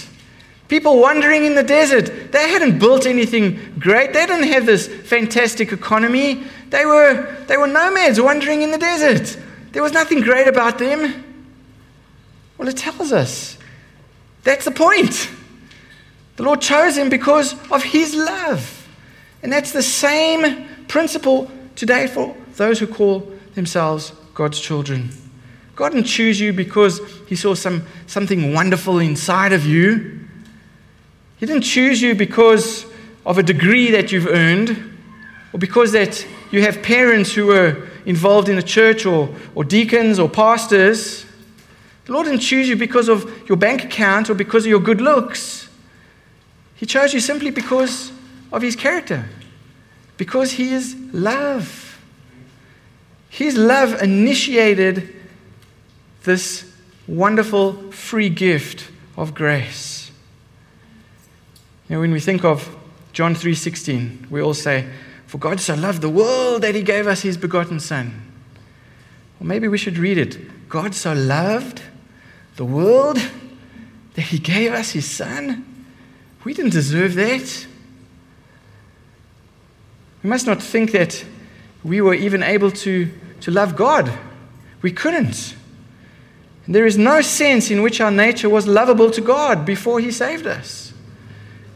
People 0.70 1.00
wandering 1.00 1.44
in 1.44 1.56
the 1.56 1.64
desert. 1.64 2.30
They 2.30 2.48
hadn't 2.48 2.78
built 2.78 3.04
anything 3.04 3.59
great. 3.80 4.12
They 4.12 4.24
didn't 4.24 4.46
have 4.50 4.66
this 4.66 4.87
fantastic 4.87 5.72
economy. 5.72 6.44
They 6.68 6.87
were, 6.87 7.37
they 7.48 7.56
were 7.56 7.66
nomads 7.66 8.20
wandering 8.20 8.62
in 8.62 8.70
the 8.70 8.78
desert. 8.78 9.37
There 9.72 9.83
was 9.83 9.92
nothing 9.92 10.20
great 10.20 10.46
about 10.46 10.78
them. 10.78 11.24
Well, 12.56 12.68
it 12.68 12.76
tells 12.76 13.11
us 13.11 13.59
that's 14.44 14.64
the 14.64 14.70
point. 14.70 15.28
The 16.37 16.44
Lord 16.44 16.61
chose 16.61 16.96
him 16.96 17.09
because 17.09 17.54
of 17.72 17.83
his 17.83 18.14
love. 18.14 18.87
And 19.42 19.52
that's 19.52 19.72
the 19.72 19.83
same 19.83 20.68
principle 20.87 21.50
today 21.74 22.06
for 22.06 22.37
those 22.54 22.78
who 22.78 22.87
call 22.87 23.28
themselves 23.56 24.12
God's 24.35 24.61
children. 24.61 25.11
God 25.74 25.90
didn't 25.90 26.06
choose 26.06 26.38
you 26.38 26.52
because 26.52 27.00
he 27.26 27.35
saw 27.35 27.54
some, 27.54 27.85
something 28.06 28.54
wonderful 28.54 29.00
inside 29.00 29.52
of 29.52 29.66
you. 29.66 30.19
He 31.40 31.46
didn't 31.46 31.62
choose 31.62 32.03
you 32.03 32.14
because 32.14 32.85
of 33.24 33.38
a 33.38 33.42
degree 33.42 33.90
that 33.92 34.12
you've 34.12 34.26
earned 34.26 34.98
or 35.55 35.59
because 35.59 35.92
that 35.92 36.26
you 36.50 36.61
have 36.62 36.83
parents 36.83 37.33
who 37.33 37.46
were 37.46 37.88
involved 38.05 38.50
in 38.50 38.57
the 38.57 38.62
church 38.62 39.07
or, 39.07 39.35
or 39.55 39.64
deacons 39.64 40.18
or 40.18 40.29
pastors. 40.29 41.24
The 42.05 42.12
Lord 42.12 42.26
didn't 42.26 42.40
choose 42.40 42.68
you 42.68 42.76
because 42.76 43.09
of 43.09 43.48
your 43.48 43.57
bank 43.57 43.85
account 43.85 44.29
or 44.29 44.35
because 44.35 44.64
of 44.64 44.70
your 44.70 44.81
good 44.81 45.00
looks. 45.00 45.68
He 46.74 46.85
chose 46.85 47.14
you 47.14 47.20
simply 47.20 47.50
because 47.50 48.12
of 48.53 48.62
his 48.62 48.76
character, 48.76 49.26
because 50.16 50.53
he 50.53 50.72
is 50.72 50.94
love. 51.12 51.98
His 53.31 53.57
love 53.57 54.03
initiated 54.03 55.14
this 56.24 56.70
wonderful 57.07 57.92
free 57.92 58.29
gift 58.29 58.90
of 59.16 59.35
grace. 59.35 59.89
You 61.90 61.96
know, 61.96 62.03
when 62.03 62.12
we 62.12 62.20
think 62.20 62.44
of 62.44 62.68
John 63.12 63.35
3:16, 63.35 64.29
we 64.31 64.40
all 64.40 64.55
say, 64.55 64.87
"For 65.26 65.38
God 65.38 65.61
so 65.61 65.74
loved 65.74 66.03
the 66.03 66.09
world 66.09 66.62
that 66.62 66.76
he 66.76 66.83
gave 66.83 67.09
us 67.09 67.22
his 67.22 67.37
begotten 67.37 67.81
son." 67.81 68.12
Or 69.40 69.46
maybe 69.48 69.66
we 69.66 69.76
should 69.76 69.98
read 69.98 70.16
it. 70.16 70.68
God 70.68 70.94
so 70.94 71.12
loved 71.12 71.83
the 72.55 72.64
world 72.64 73.18
that 74.14 74.26
he 74.26 74.38
gave 74.38 74.72
us 74.72 74.92
his 74.92 75.05
son. 75.05 75.64
We 76.44 76.55
didn't 76.55 76.70
deserve 76.70 77.16
that. 77.16 77.66
We 80.22 80.31
must 80.31 80.46
not 80.46 80.62
think 80.62 80.92
that 80.92 81.24
we 81.83 82.00
were 82.00 82.14
even 82.14 82.44
able 82.44 82.70
to, 82.70 83.11
to 83.40 83.50
love 83.50 83.74
God. 83.74 84.12
We 84.81 84.92
couldn't. 84.92 85.57
And 86.66 86.74
there 86.74 86.87
is 86.87 86.96
no 86.96 87.20
sense 87.20 87.68
in 87.68 87.83
which 87.83 88.00
our 88.00 88.12
nature 88.12 88.48
was 88.48 88.68
lovable 88.68 89.11
to 89.11 89.20
God 89.20 89.66
before 89.66 89.98
he 89.98 90.12
saved 90.12 90.46
us. 90.46 90.89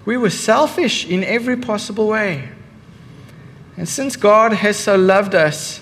We 0.04 0.16
were 0.16 0.30
selfish 0.30 1.06
in 1.06 1.24
every 1.24 1.56
possible 1.56 2.08
way. 2.08 2.48
And 3.76 3.88
since 3.88 4.16
God 4.16 4.52
has 4.52 4.76
so 4.76 4.96
loved 4.96 5.34
us, 5.34 5.80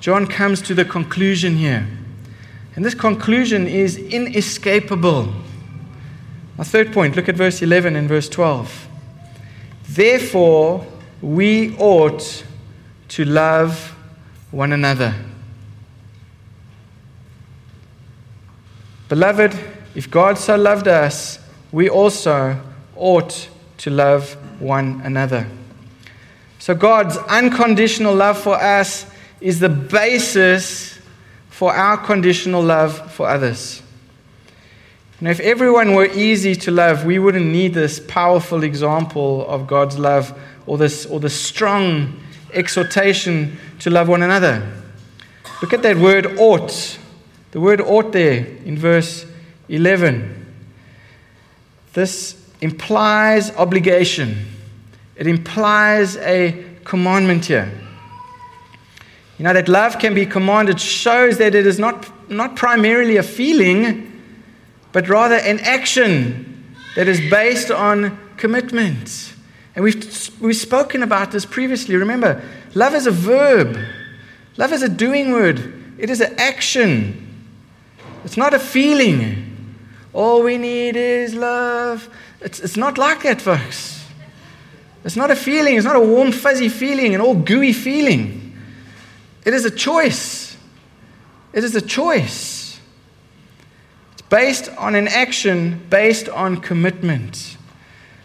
John 0.00 0.26
comes 0.26 0.60
to 0.62 0.74
the 0.74 0.84
conclusion 0.84 1.56
here. 1.56 1.86
And 2.76 2.84
this 2.84 2.94
conclusion 2.94 3.66
is 3.66 3.96
inescapable. 3.96 5.32
My 6.58 6.64
third 6.64 6.92
point, 6.92 7.16
look 7.16 7.28
at 7.28 7.36
verse 7.36 7.62
11 7.62 7.96
and 7.96 8.08
verse 8.08 8.28
12. 8.28 8.88
Therefore, 9.88 10.86
we 11.22 11.76
ought 11.78 12.44
to 13.08 13.24
love 13.24 13.94
one 14.50 14.72
another. 14.72 15.14
Beloved, 19.08 19.56
if 19.94 20.10
God 20.10 20.38
so 20.38 20.56
loved 20.56 20.88
us, 20.88 21.38
we 21.70 21.88
also 21.88 22.60
ought 22.96 23.48
to 23.78 23.90
love 23.90 24.34
one 24.60 25.00
another. 25.04 25.46
So, 26.58 26.74
God's 26.74 27.16
unconditional 27.16 28.14
love 28.14 28.38
for 28.38 28.54
us 28.54 29.06
is 29.40 29.60
the 29.60 29.68
basis 29.68 30.98
for 31.50 31.74
our 31.74 31.96
conditional 31.96 32.62
love 32.62 33.12
for 33.12 33.28
others. 33.28 33.82
Now, 35.20 35.30
if 35.30 35.40
everyone 35.40 35.94
were 35.94 36.06
easy 36.06 36.54
to 36.56 36.70
love, 36.70 37.04
we 37.04 37.18
wouldn't 37.18 37.46
need 37.46 37.74
this 37.74 38.00
powerful 38.00 38.64
example 38.64 39.46
of 39.46 39.66
God's 39.66 39.98
love 39.98 40.38
or 40.66 40.78
this, 40.78 41.06
or 41.06 41.20
the 41.20 41.30
strong 41.30 42.20
exhortation 42.52 43.58
to 43.80 43.90
love 43.90 44.08
one 44.08 44.22
another. 44.22 44.66
Look 45.62 45.72
at 45.72 45.82
that 45.82 45.96
word 45.96 46.38
ought. 46.38 46.98
The 47.52 47.60
word 47.60 47.80
ought 47.80 48.12
there 48.12 48.44
in 48.64 48.76
verse 48.76 49.26
11. 49.68 50.54
This 51.92 52.43
implies 52.64 53.54
obligation, 53.56 54.46
it 55.16 55.26
implies 55.26 56.16
a 56.16 56.64
commandment 56.84 57.44
here. 57.44 57.70
You 59.38 59.44
know, 59.44 59.52
that 59.52 59.68
love 59.68 59.98
can 59.98 60.14
be 60.14 60.24
commanded 60.24 60.80
shows 60.80 61.36
that 61.38 61.54
it 61.54 61.66
is 61.66 61.78
not, 61.78 62.10
not 62.30 62.56
primarily 62.56 63.18
a 63.18 63.22
feeling, 63.22 64.10
but 64.92 65.10
rather 65.10 65.34
an 65.34 65.60
action 65.60 66.74
that 66.96 67.06
is 67.06 67.20
based 67.28 67.70
on 67.70 68.18
commitment. 68.38 69.34
And 69.74 69.84
we've, 69.84 70.30
we've 70.40 70.56
spoken 70.56 71.02
about 71.02 71.32
this 71.32 71.44
previously. 71.44 71.96
Remember, 71.96 72.42
love 72.74 72.94
is 72.94 73.06
a 73.06 73.10
verb, 73.10 73.76
love 74.56 74.72
is 74.72 74.82
a 74.82 74.88
doing 74.88 75.32
word, 75.32 75.98
it 75.98 76.08
is 76.08 76.22
an 76.22 76.34
action. 76.38 77.20
It's 78.24 78.38
not 78.38 78.54
a 78.54 78.58
feeling. 78.58 79.50
All 80.14 80.42
we 80.42 80.56
need 80.56 80.96
is 80.96 81.34
love. 81.34 82.08
It's, 82.44 82.60
it's 82.60 82.76
not 82.76 82.98
like 82.98 83.22
that, 83.22 83.40
folks. 83.40 84.06
It's 85.02 85.16
not 85.16 85.30
a 85.30 85.36
feeling, 85.36 85.76
it's 85.76 85.84
not 85.84 85.96
a 85.96 86.00
warm, 86.00 86.30
fuzzy 86.30 86.68
feeling, 86.68 87.14
an 87.14 87.20
all 87.20 87.34
gooey 87.34 87.72
feeling. 87.72 88.56
It 89.44 89.54
is 89.54 89.64
a 89.64 89.70
choice. 89.70 90.56
It 91.52 91.64
is 91.64 91.74
a 91.74 91.80
choice. 91.80 92.78
It's 94.12 94.22
based 94.22 94.68
on 94.76 94.94
an 94.94 95.08
action, 95.08 95.86
based 95.88 96.28
on 96.28 96.60
commitment. 96.60 97.56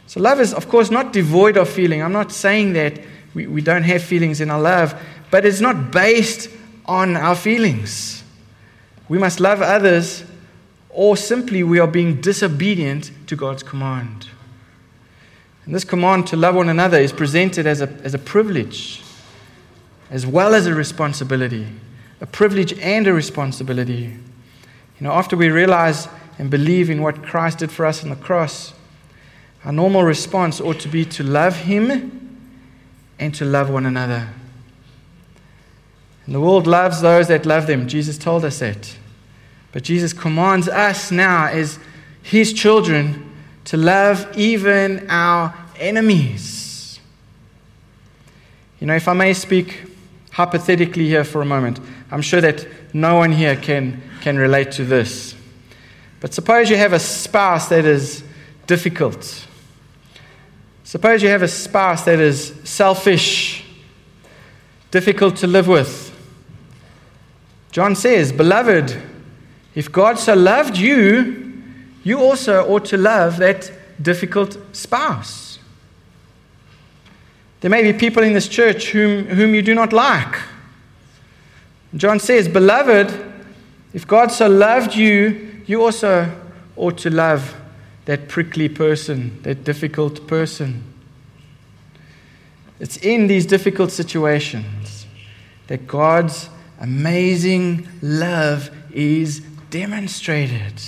So, 0.07 0.19
love 0.19 0.39
is, 0.39 0.53
of 0.53 0.67
course, 0.67 0.89
not 0.89 1.13
devoid 1.13 1.55
of 1.55 1.69
feeling. 1.69 2.01
I'm 2.01 2.13
not 2.13 2.31
saying 2.31 2.73
that 2.73 2.99
we, 3.33 3.47
we 3.47 3.61
don't 3.61 3.83
have 3.83 4.03
feelings 4.03 4.41
in 4.41 4.49
our 4.49 4.59
love, 4.59 4.99
but 5.31 5.45
it's 5.45 5.61
not 5.61 5.91
based 5.91 6.49
on 6.85 7.15
our 7.15 7.35
feelings. 7.35 8.23
We 9.07 9.17
must 9.17 9.39
love 9.39 9.61
others, 9.61 10.25
or 10.89 11.15
simply 11.15 11.63
we 11.63 11.79
are 11.79 11.87
being 11.87 12.19
disobedient 12.21 13.11
to 13.29 13.35
God's 13.35 13.63
command. 13.63 14.27
And 15.65 15.73
this 15.73 15.83
command 15.83 16.27
to 16.27 16.35
love 16.35 16.55
one 16.55 16.69
another 16.69 16.99
is 16.99 17.11
presented 17.11 17.65
as 17.65 17.81
a, 17.81 17.89
as 18.03 18.13
a 18.13 18.19
privilege 18.19 19.01
as 20.09 20.25
well 20.25 20.55
as 20.55 20.65
a 20.65 20.73
responsibility. 20.73 21.67
A 22.21 22.25
privilege 22.25 22.73
and 22.79 23.07
a 23.07 23.13
responsibility. 23.13 24.17
You 24.99 25.01
know, 25.01 25.11
after 25.11 25.37
we 25.37 25.49
realize 25.49 26.07
and 26.37 26.49
believe 26.49 26.89
in 26.89 27.01
what 27.01 27.23
Christ 27.23 27.59
did 27.59 27.71
for 27.71 27.85
us 27.85 28.03
on 28.03 28.09
the 28.09 28.15
cross, 28.15 28.73
our 29.63 29.71
normal 29.71 30.03
response 30.03 30.59
ought 30.59 30.79
to 30.79 30.87
be 30.87 31.05
to 31.05 31.23
love 31.23 31.55
Him 31.55 32.39
and 33.19 33.33
to 33.35 33.45
love 33.45 33.69
one 33.69 33.85
another. 33.85 34.29
And 36.25 36.35
the 36.35 36.41
world 36.41 36.67
loves 36.67 37.01
those 37.01 37.27
that 37.27 37.45
love 37.45 37.67
them. 37.67 37.87
Jesus 37.87 38.17
told 38.17 38.45
us 38.45 38.59
that. 38.59 38.95
But 39.71 39.83
Jesus 39.83 40.13
commands 40.13 40.67
us 40.67 41.11
now, 41.11 41.47
as 41.47 41.79
His 42.29 42.53
children, 42.53 43.25
to 43.65 43.77
love 43.77 44.37
even 44.37 45.07
our 45.09 45.53
enemies. 45.77 46.99
You 48.79 48.87
know, 48.87 48.95
if 48.95 49.07
I 49.07 49.13
may 49.13 49.33
speak 49.33 49.83
hypothetically 50.31 51.07
here 51.07 51.23
for 51.23 51.41
a 51.41 51.45
moment, 51.45 51.79
I'm 52.11 52.21
sure 52.21 52.41
that 52.41 52.65
no 52.93 53.15
one 53.15 53.31
here 53.31 53.55
can, 53.55 54.01
can 54.21 54.37
relate 54.37 54.71
to 54.73 54.85
this. 54.85 55.35
But 56.19 56.33
suppose 56.33 56.69
you 56.69 56.77
have 56.77 56.93
a 56.93 56.99
spouse 56.99 57.69
that 57.69 57.85
is 57.85 58.23
difficult 58.67 59.47
Suppose 60.89 61.21
you 61.21 61.29
have 61.29 61.43
a 61.43 61.47
spouse 61.47 62.05
that 62.05 62.19
is 62.19 62.51
selfish, 62.63 63.63
difficult 64.89 65.35
to 65.35 65.45
live 65.45 65.67
with. 65.67 66.11
John 67.71 67.95
says, 67.95 68.31
Beloved, 68.31 68.99
if 69.75 69.91
God 69.91 70.17
so 70.17 70.33
loved 70.33 70.77
you, 70.77 71.38
you 72.09 72.19
also 72.19 72.67
ought 72.67 72.85
to 72.85 72.97
love 72.97 73.37
that 73.37 73.71
difficult 74.01 74.57
spouse. 74.75 75.59
There 77.61 77.69
may 77.69 77.83
be 77.83 77.97
people 77.97 78.23
in 78.23 78.33
this 78.33 78.47
church 78.47 78.89
whom, 78.89 79.25
whom 79.25 79.53
you 79.53 79.61
do 79.61 79.75
not 79.75 79.93
like. 79.93 80.39
John 81.95 82.19
says, 82.19 82.47
Beloved, 82.47 83.13
if 83.93 84.07
God 84.07 84.31
so 84.31 84.47
loved 84.47 84.95
you, 84.95 85.63
you 85.67 85.83
also 85.83 86.31
ought 86.75 86.97
to 86.99 87.11
love 87.11 87.55
that 88.05 88.27
prickly 88.27 88.69
person, 88.69 89.39
that 89.43 89.63
difficult 89.63 90.25
person. 90.27 90.83
It's 92.79 92.97
in 92.97 93.27
these 93.27 93.45
difficult 93.45 93.91
situations 93.91 95.05
that 95.67 95.85
God's 95.85 96.49
amazing 96.79 97.87
love 98.01 98.71
is 98.91 99.41
demonstrated. 99.69 100.81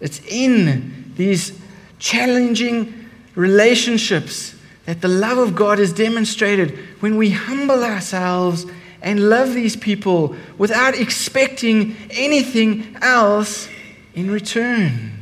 It's 0.00 0.20
in 0.28 1.12
these 1.16 1.58
challenging 1.98 3.08
relationships 3.34 4.54
that 4.84 5.00
the 5.00 5.08
love 5.08 5.38
of 5.38 5.54
God 5.54 5.78
is 5.78 5.92
demonstrated 5.92 6.78
when 7.00 7.16
we 7.16 7.30
humble 7.30 7.82
ourselves 7.82 8.66
and 9.02 9.28
love 9.28 9.54
these 9.54 9.76
people 9.76 10.36
without 10.58 10.94
expecting 10.94 11.96
anything 12.10 12.96
else 13.00 13.68
in 14.14 14.30
return. 14.30 15.12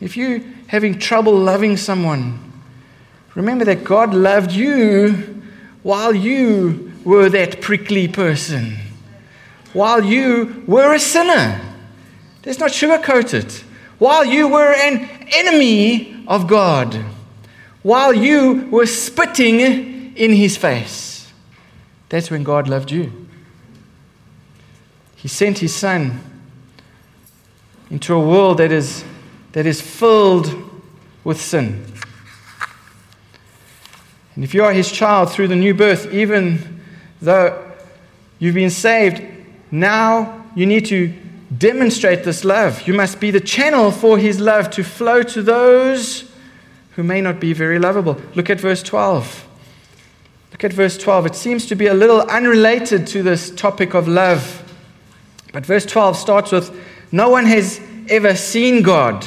If 0.00 0.16
you're 0.16 0.40
having 0.66 0.98
trouble 0.98 1.34
loving 1.34 1.76
someone, 1.76 2.38
remember 3.34 3.64
that 3.66 3.84
God 3.84 4.14
loved 4.14 4.52
you 4.52 5.42
while 5.82 6.14
you 6.14 6.92
were 7.04 7.28
that 7.28 7.60
prickly 7.60 8.08
person, 8.08 8.76
while 9.72 10.04
you 10.04 10.62
were 10.66 10.94
a 10.94 10.98
sinner. 10.98 11.60
Let's 12.44 12.58
not 12.58 12.70
sugarcoat 12.70 13.34
it. 13.34 13.64
While 13.98 14.24
you 14.24 14.48
were 14.48 14.72
an 14.72 15.08
enemy 15.32 16.24
of 16.26 16.46
God, 16.46 16.94
while 17.82 18.12
you 18.14 18.68
were 18.70 18.86
spitting 18.86 19.60
in 20.16 20.32
his 20.32 20.56
face. 20.56 21.32
That's 22.08 22.30
when 22.30 22.42
God 22.42 22.68
loved 22.68 22.90
you. 22.90 23.28
He 25.16 25.28
sent 25.28 25.58
his 25.58 25.74
son 25.74 26.20
into 27.90 28.14
a 28.14 28.20
world 28.20 28.58
that 28.58 28.72
is 28.72 29.04
that 29.52 29.66
is 29.66 29.80
filled 29.80 30.54
with 31.24 31.40
sin. 31.40 31.84
And 34.34 34.44
if 34.44 34.54
you 34.54 34.64
are 34.64 34.72
his 34.72 34.90
child 34.90 35.30
through 35.30 35.48
the 35.48 35.56
new 35.56 35.74
birth, 35.74 36.12
even 36.12 36.80
though 37.20 37.72
you've 38.38 38.54
been 38.54 38.70
saved, 38.70 39.22
now 39.70 40.46
you 40.54 40.66
need 40.66 40.86
to 40.86 41.12
demonstrate 41.56 42.24
this 42.24 42.44
love. 42.44 42.86
You 42.86 42.94
must 42.94 43.20
be 43.20 43.30
the 43.30 43.40
channel 43.40 43.90
for 43.90 44.18
his 44.18 44.40
love 44.40 44.70
to 44.70 44.84
flow 44.84 45.22
to 45.24 45.42
those 45.42 46.30
who 46.92 47.02
may 47.02 47.20
not 47.20 47.40
be 47.40 47.52
very 47.52 47.78
lovable. 47.78 48.20
Look 48.34 48.50
at 48.50 48.60
verse 48.60 48.82
12. 48.82 49.46
Look 50.52 50.64
at 50.64 50.72
verse 50.72 50.98
12. 50.98 51.26
It 51.26 51.34
seems 51.34 51.66
to 51.66 51.74
be 51.74 51.86
a 51.86 51.94
little 51.94 52.20
unrelated 52.22 53.06
to 53.08 53.22
this 53.22 53.50
topic 53.50 53.94
of 53.94 54.06
love. 54.06 54.62
But 55.52 55.66
verse 55.66 55.86
12 55.86 56.16
starts 56.16 56.52
with 56.52 56.76
No 57.10 57.30
one 57.30 57.46
has 57.46 57.80
ever 58.08 58.34
seen 58.36 58.82
God. 58.82 59.26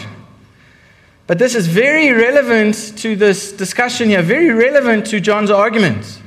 But 1.26 1.40
this 1.40 1.56
is 1.56 1.68
very 1.68 2.12
relevant 2.12 2.98
to 3.00 3.16
this 3.16 3.52
discussion 3.52 4.10
here, 4.10 4.22
very 4.22 4.52
relevant 4.52 5.08
to 5.08 5.20
John's 5.20 5.50
argument. 5.50 6.22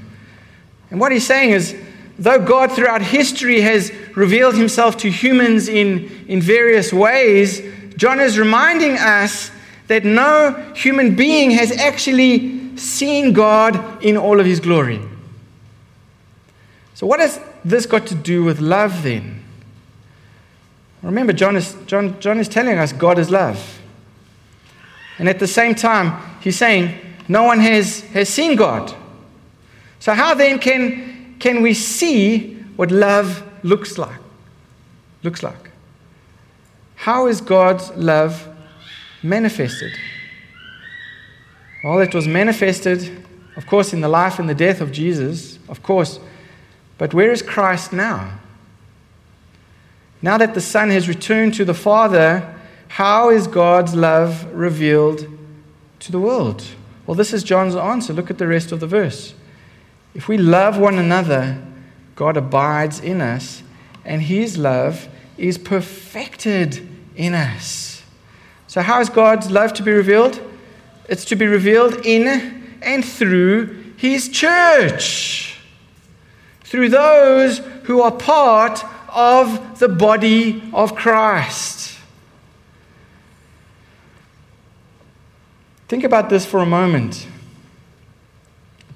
And 0.90 0.98
what 0.98 1.12
he's 1.12 1.26
saying 1.26 1.50
is 1.50 1.76
though 2.18 2.38
God 2.38 2.72
throughout 2.72 3.02
history 3.02 3.60
has 3.60 3.92
revealed 4.14 4.54
himself 4.54 4.96
to 4.98 5.10
humans 5.10 5.68
in, 5.68 6.24
in 6.28 6.40
various 6.40 6.92
ways, 6.92 7.62
John 7.96 8.20
is 8.20 8.38
reminding 8.38 8.98
us 8.98 9.50
that 9.88 10.04
no 10.04 10.52
human 10.74 11.14
being 11.14 11.52
has 11.52 11.72
actually 11.72 12.76
seen 12.76 13.32
God 13.32 14.02
in 14.02 14.16
all 14.16 14.40
of 14.40 14.46
his 14.46 14.60
glory. 14.60 15.00
So, 16.94 17.06
what 17.06 17.20
has 17.20 17.40
this 17.64 17.86
got 17.86 18.06
to 18.06 18.14
do 18.14 18.42
with 18.42 18.60
love 18.60 19.02
then? 19.02 19.44
Remember, 21.02 21.32
John 21.32 21.56
is, 21.56 21.76
John, 21.86 22.18
John 22.20 22.38
is 22.40 22.48
telling 22.48 22.78
us 22.78 22.92
God 22.92 23.18
is 23.18 23.30
love. 23.30 23.80
And 25.18 25.28
at 25.28 25.38
the 25.38 25.46
same 25.46 25.74
time, 25.74 26.20
he's 26.40 26.56
saying, 26.56 26.98
no 27.28 27.44
one 27.44 27.60
has, 27.60 28.00
has 28.00 28.28
seen 28.28 28.56
God. 28.56 28.94
So, 29.98 30.14
how 30.14 30.34
then 30.34 30.58
can, 30.58 31.05
can 31.38 31.62
we 31.62 31.74
see 31.74 32.54
what 32.76 32.90
love 32.90 33.42
looks 33.62 33.98
like? 33.98 34.20
Looks 35.22 35.42
like. 35.42 35.70
How 36.94 37.26
is 37.26 37.40
God's 37.40 37.90
love 37.90 38.48
manifested? 39.22 39.92
Well, 41.84 42.00
it 42.00 42.14
was 42.14 42.26
manifested, 42.26 43.24
of 43.56 43.66
course, 43.66 43.92
in 43.92 44.00
the 44.00 44.08
life 44.08 44.38
and 44.38 44.48
the 44.48 44.54
death 44.54 44.80
of 44.80 44.92
Jesus, 44.92 45.58
of 45.68 45.82
course. 45.82 46.18
But 46.98 47.14
where 47.14 47.30
is 47.30 47.42
Christ 47.42 47.92
now? 47.92 48.40
Now 50.22 50.38
that 50.38 50.54
the 50.54 50.60
Son 50.60 50.90
has 50.90 51.08
returned 51.08 51.54
to 51.54 51.64
the 51.64 51.74
Father, 51.74 52.54
how 52.88 53.30
is 53.30 53.46
God's 53.46 53.94
love 53.94 54.46
revealed 54.52 55.28
to 56.00 56.12
the 56.12 56.18
world? 56.18 56.64
Well, 57.06 57.14
this 57.14 57.32
is 57.32 57.44
John's 57.44 57.76
answer. 57.76 58.12
Look 58.12 58.30
at 58.30 58.38
the 58.38 58.46
rest 58.46 58.72
of 58.72 58.80
the 58.80 58.86
verse. 58.86 59.34
If 60.16 60.28
we 60.28 60.38
love 60.38 60.78
one 60.78 60.96
another, 60.98 61.62
God 62.14 62.38
abides 62.38 63.00
in 63.00 63.20
us, 63.20 63.62
and 64.02 64.22
his 64.22 64.56
love 64.56 65.08
is 65.36 65.58
perfected 65.58 66.88
in 67.14 67.34
us. 67.34 68.02
So, 68.66 68.80
how 68.80 69.02
is 69.02 69.10
God's 69.10 69.50
love 69.50 69.74
to 69.74 69.82
be 69.82 69.92
revealed? 69.92 70.40
It's 71.06 71.26
to 71.26 71.36
be 71.36 71.46
revealed 71.46 72.06
in 72.06 72.78
and 72.80 73.04
through 73.04 73.92
his 73.98 74.30
church, 74.30 75.60
through 76.62 76.88
those 76.88 77.58
who 77.84 78.00
are 78.00 78.10
part 78.10 78.82
of 79.10 79.78
the 79.78 79.88
body 79.88 80.62
of 80.72 80.94
Christ. 80.94 81.98
Think 85.88 86.04
about 86.04 86.30
this 86.30 86.46
for 86.46 86.60
a 86.60 86.66
moment. 86.66 87.28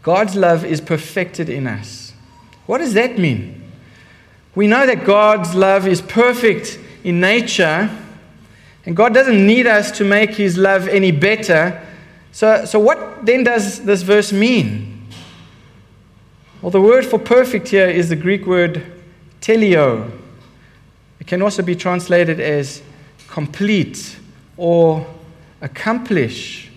God's 0.02 0.34
love 0.34 0.64
is 0.64 0.80
perfected 0.80 1.48
in 1.48 1.66
us. 1.66 2.12
What 2.66 2.78
does 2.78 2.94
that 2.94 3.18
mean? 3.18 3.60
We 4.54 4.66
know 4.66 4.86
that 4.86 5.04
God's 5.04 5.54
love 5.54 5.86
is 5.86 6.00
perfect 6.00 6.78
in 7.04 7.20
nature, 7.20 7.90
and 8.84 8.96
God 8.96 9.14
doesn't 9.14 9.46
need 9.46 9.66
us 9.66 9.90
to 9.98 10.04
make 10.04 10.30
his 10.30 10.56
love 10.56 10.88
any 10.88 11.12
better. 11.12 11.80
So, 12.32 12.64
so 12.64 12.78
what 12.78 13.24
then 13.24 13.44
does 13.44 13.84
this 13.84 14.02
verse 14.02 14.32
mean? 14.32 15.06
Well, 16.62 16.70
the 16.70 16.80
word 16.80 17.06
for 17.06 17.18
perfect 17.18 17.68
here 17.68 17.88
is 17.88 18.08
the 18.08 18.16
Greek 18.16 18.46
word 18.46 18.84
teleo. 19.40 20.10
It 21.18 21.26
can 21.26 21.42
also 21.42 21.62
be 21.62 21.74
translated 21.74 22.40
as 22.40 22.82
complete 23.28 24.16
or 24.56 25.06
accomplish 25.60 26.70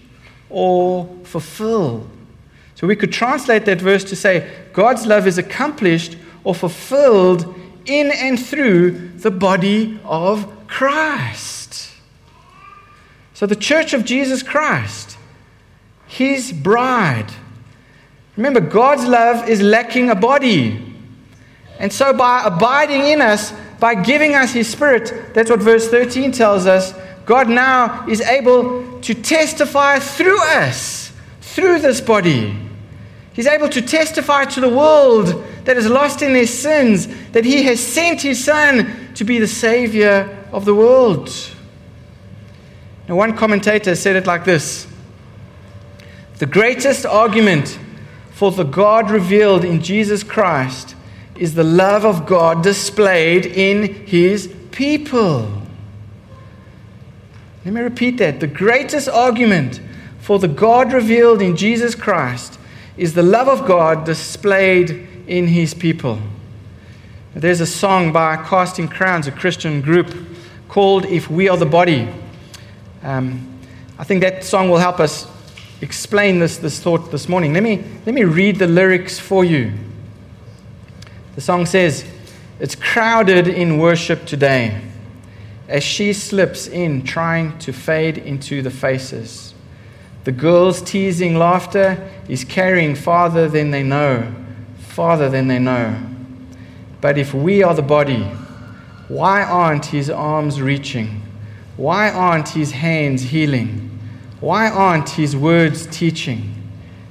or 0.49 1.09
fulfill. 1.23 2.07
So 2.83 2.87
we 2.87 2.97
could 2.97 3.13
translate 3.13 3.63
that 3.63 3.79
verse 3.79 4.03
to 4.03 4.15
say 4.17 4.45
God's 4.73 5.07
love 5.07 5.25
is 5.25 5.37
accomplished 5.37 6.17
or 6.43 6.53
fulfilled 6.53 7.57
in 7.85 8.11
and 8.11 8.37
through 8.37 9.11
the 9.19 9.31
body 9.31 9.97
of 10.03 10.67
Christ. 10.67 11.93
So 13.33 13.45
the 13.45 13.55
church 13.55 13.93
of 13.93 14.03
Jesus 14.03 14.43
Christ, 14.43 15.17
his 16.07 16.51
bride. 16.51 17.31
Remember, 18.35 18.59
God's 18.59 19.05
love 19.05 19.47
is 19.47 19.61
lacking 19.61 20.09
a 20.09 20.15
body. 20.15 20.93
And 21.79 21.93
so 21.93 22.11
by 22.11 22.43
abiding 22.43 23.07
in 23.07 23.21
us, 23.21 23.53
by 23.79 23.95
giving 23.95 24.35
us 24.35 24.51
his 24.51 24.67
spirit, 24.67 25.33
that's 25.33 25.49
what 25.49 25.61
verse 25.61 25.87
13 25.87 26.33
tells 26.33 26.65
us, 26.65 26.93
God 27.25 27.47
now 27.47 28.05
is 28.09 28.19
able 28.19 28.99
to 28.99 29.13
testify 29.13 29.99
through 29.99 30.41
us, 30.41 31.13
through 31.39 31.79
this 31.79 32.01
body. 32.01 32.62
He's 33.33 33.47
able 33.47 33.69
to 33.69 33.81
testify 33.81 34.45
to 34.45 34.61
the 34.61 34.69
world 34.69 35.43
that 35.65 35.75
is 35.75 35.89
lost 35.89 36.21
in 36.21 36.33
their 36.33 36.47
sins 36.47 37.07
that 37.31 37.45
He 37.45 37.63
has 37.63 37.79
sent 37.79 38.21
His 38.21 38.43
Son 38.43 39.13
to 39.15 39.23
be 39.23 39.39
the 39.39 39.47
Savior 39.47 40.45
of 40.51 40.65
the 40.65 40.75
world. 40.75 41.31
Now, 43.07 43.15
one 43.15 43.35
commentator 43.35 43.95
said 43.95 44.15
it 44.15 44.27
like 44.27 44.45
this 44.45 44.87
The 46.37 46.45
greatest 46.45 47.05
argument 47.05 47.79
for 48.31 48.51
the 48.51 48.63
God 48.63 49.09
revealed 49.09 49.65
in 49.65 49.81
Jesus 49.81 50.23
Christ 50.23 50.95
is 51.35 51.55
the 51.55 51.63
love 51.63 52.05
of 52.05 52.27
God 52.27 52.63
displayed 52.63 53.47
in 53.47 54.05
His 54.05 54.53
people. 54.71 55.63
Let 57.65 57.73
me 57.73 57.81
repeat 57.81 58.17
that. 58.17 58.39
The 58.39 58.47
greatest 58.47 59.09
argument 59.09 59.81
for 60.19 60.37
the 60.37 60.47
God 60.47 60.93
revealed 60.93 61.41
in 61.41 61.55
Jesus 61.55 61.95
Christ 61.95 62.59
is 62.97 63.13
the 63.13 63.23
love 63.23 63.47
of 63.47 63.67
God 63.67 64.05
displayed 64.05 65.07
in 65.27 65.47
his 65.47 65.73
people. 65.73 66.19
There's 67.33 67.61
a 67.61 67.65
song 67.65 68.11
by 68.11 68.37
Casting 68.37 68.87
Crowns, 68.87 69.25
a 69.25 69.31
Christian 69.31 69.81
group, 69.81 70.15
called 70.67 71.05
If 71.05 71.29
We 71.29 71.49
Are 71.49 71.57
the 71.57 71.65
Body. 71.65 72.07
Um, 73.01 73.59
I 73.97 74.03
think 74.03 74.21
that 74.21 74.43
song 74.43 74.69
will 74.69 74.77
help 74.77 74.99
us 74.99 75.27
explain 75.81 76.39
this, 76.39 76.57
this 76.57 76.79
thought 76.79 77.11
this 77.11 77.27
morning. 77.27 77.53
Let 77.53 77.63
me, 77.63 77.83
let 78.05 78.13
me 78.13 78.23
read 78.23 78.59
the 78.59 78.67
lyrics 78.67 79.19
for 79.19 79.43
you. 79.43 79.73
The 81.35 81.41
song 81.41 81.65
says, 81.65 82.05
It's 82.59 82.75
crowded 82.75 83.47
in 83.47 83.79
worship 83.79 84.25
today 84.25 84.79
as 85.67 85.83
she 85.83 86.13
slips 86.13 86.67
in, 86.67 87.03
trying 87.03 87.57
to 87.59 87.73
fade 87.73 88.17
into 88.17 88.61
the 88.61 88.69
faces. 88.69 89.52
The 90.23 90.31
girl's 90.31 90.81
teasing 90.81 91.37
laughter 91.37 92.09
is 92.29 92.43
carrying 92.43 92.95
farther 92.95 93.49
than 93.49 93.71
they 93.71 93.83
know, 93.83 94.33
farther 94.77 95.29
than 95.29 95.47
they 95.47 95.59
know. 95.59 95.99
But 97.01 97.17
if 97.17 97.33
we 97.33 97.61
are 97.61 97.73
the 97.73 97.81
body, 97.81 98.23
why 99.09 99.43
aren't 99.43 99.87
his 99.87 100.09
arms 100.09 100.61
reaching? 100.61 101.21
Why 101.75 102.09
aren't 102.09 102.49
his 102.49 102.71
hands 102.71 103.23
healing? 103.23 103.99
Why 104.39 104.69
aren't 104.69 105.09
his 105.09 105.35
words 105.35 105.85
teaching? 105.87 106.55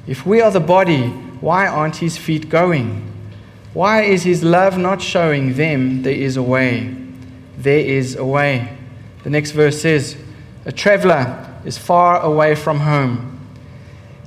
If 0.07 0.25
we 0.25 0.41
are 0.41 0.51
the 0.51 0.61
body, 0.61 1.09
why 1.41 1.67
aren't 1.67 1.97
his 1.97 2.17
feet 2.17 2.49
going? 2.49 3.13
Why 3.75 4.03
is 4.03 4.23
his 4.23 4.43
love 4.43 4.79
not 4.79 5.03
showing 5.03 5.55
them 5.55 6.03
there 6.03 6.15
is 6.15 6.37
a 6.37 6.43
way? 6.43 6.95
There 7.59 7.79
is 7.79 8.17
a 8.17 8.25
way. 8.25 8.77
The 9.23 9.31
next 9.31 9.53
verse 9.53 9.81
says, 9.81 10.17
A 10.65 10.73
traveler 10.73 11.52
is 11.65 11.79
far 11.79 12.21
away 12.21 12.55
from 12.55 12.81
home. 12.81 13.41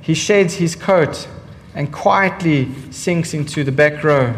He 0.02 0.14
sheds 0.14 0.54
his 0.54 0.76
coat 0.76 1.28
and 1.74 1.92
quietly 1.92 2.68
sinks 2.90 3.34
into 3.34 3.64
the 3.64 3.72
back 3.72 4.02
row. 4.02 4.34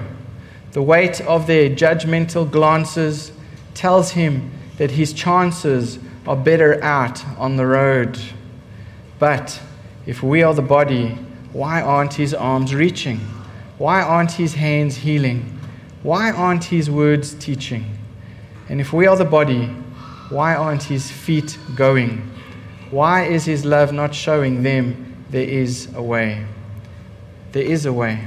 The 0.73 0.83
weight 0.83 1.21
of 1.23 1.47
their 1.47 1.71
judgmental 1.71 2.51
glances 2.51 3.33
tells 3.75 4.11
him 4.11 4.51
that 4.77 4.91
his 4.91 5.13
chances 5.13 5.99
are 6.27 6.37
better 6.37 6.83
out 6.83 7.25
on 7.39 7.57
the 7.57 7.67
road. 7.67 8.19
But 9.19 9.61
if 10.07 10.23
we 10.23 10.43
are 10.43 10.55
the 10.55 10.63
body, 10.63 11.11
why 11.53 11.81
aren't 11.81 12.15
his 12.15 12.35
arms 12.35 12.75
reaching? 12.75 13.19
Why 13.79 14.03
aren't 14.03 14.33
his 14.33 14.55
hands 14.55 14.97
healing? 14.97 15.59
Why 16.03 16.31
aren't 16.31 16.65
his 16.65 16.91
words 16.91 17.35
teaching? 17.35 17.85
And 18.69 18.81
if 18.81 18.93
we 18.93 19.07
are 19.07 19.17
the 19.17 19.25
body, 19.25 19.67
why 20.29 20.55
aren't 20.55 20.83
his 20.83 21.11
feet 21.11 21.57
going? 21.75 22.31
Why 22.91 23.25
is 23.25 23.45
his 23.45 23.65
love 23.65 23.93
not 23.93 24.15
showing 24.15 24.63
them 24.63 25.25
there 25.31 25.49
is 25.49 25.93
a 25.95 26.03
way? 26.03 26.47
There 27.53 27.63
is 27.63 27.87
a 27.87 27.93
way. 27.93 28.25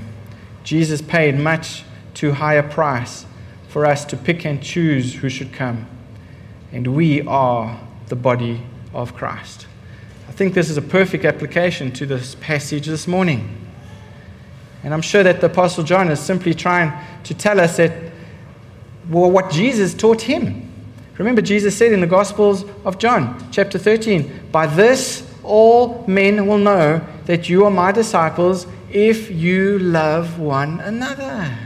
Jesus 0.64 1.02
paid 1.02 1.38
much 1.38 1.84
too 2.14 2.34
high 2.34 2.56
a 2.56 2.64
price 2.64 3.26
for 3.70 3.86
us 3.86 4.06
to 4.06 4.18
pick 4.18 4.46
and 4.46 4.62
choose 4.62 5.16
who 5.16 5.30
should 5.30 5.52
come. 5.54 5.88
And 6.72 6.96
we 6.96 7.22
are 7.22 7.80
the 8.08 8.16
body 8.16 8.62
of 8.94 9.16
Christ. 9.16 9.68
I 10.28 10.32
think 10.32 10.54
this 10.54 10.70
is 10.70 10.78
a 10.78 10.82
perfect 10.82 11.26
application 11.26 11.92
to 11.94 12.06
this 12.06 12.36
passage 12.36 12.86
this 12.86 13.08
morning. 13.08 13.58
And 14.84 14.94
I'm 14.94 15.02
sure 15.02 15.24
that 15.24 15.42
the 15.42 15.48
Apostle 15.48 15.84
John 15.84 16.10
is 16.10 16.20
simply 16.20 16.54
trying 16.54 16.94
to 17.24 17.34
tell 17.34 17.60
us 17.60 17.78
that 17.78 18.12
well, 19.10 19.30
what 19.30 19.52
Jesus 19.52 19.94
taught 19.94 20.22
him. 20.22 20.71
Remember, 21.18 21.42
Jesus 21.42 21.76
said 21.76 21.92
in 21.92 22.02
the 22.02 22.08
Gospels 22.08 22.66
of 22.86 22.98
John, 22.98 23.50
chapter 23.52 23.78
13, 23.78 24.50
By 24.52 24.68
this 24.68 25.30
all 25.44 26.04
men 26.08 26.48
will 26.48 26.58
know 26.58 27.02
that 27.26 27.50
you 27.50 27.66
are 27.66 27.72
my 27.72 27.92
disciples 27.92 28.68
if 28.92 29.30
you 29.30 29.80
love 29.80 30.40
one 30.40 30.80
another. 30.80 31.58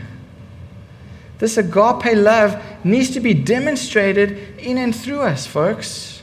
This 1.40 1.58
agape 1.58 2.16
love 2.16 2.62
needs 2.84 3.12
to 3.12 3.20
be 3.20 3.34
demonstrated 3.34 4.60
in 4.60 4.78
and 4.78 4.96
through 4.96 5.22
us, 5.22 5.46
folks. 5.46 6.22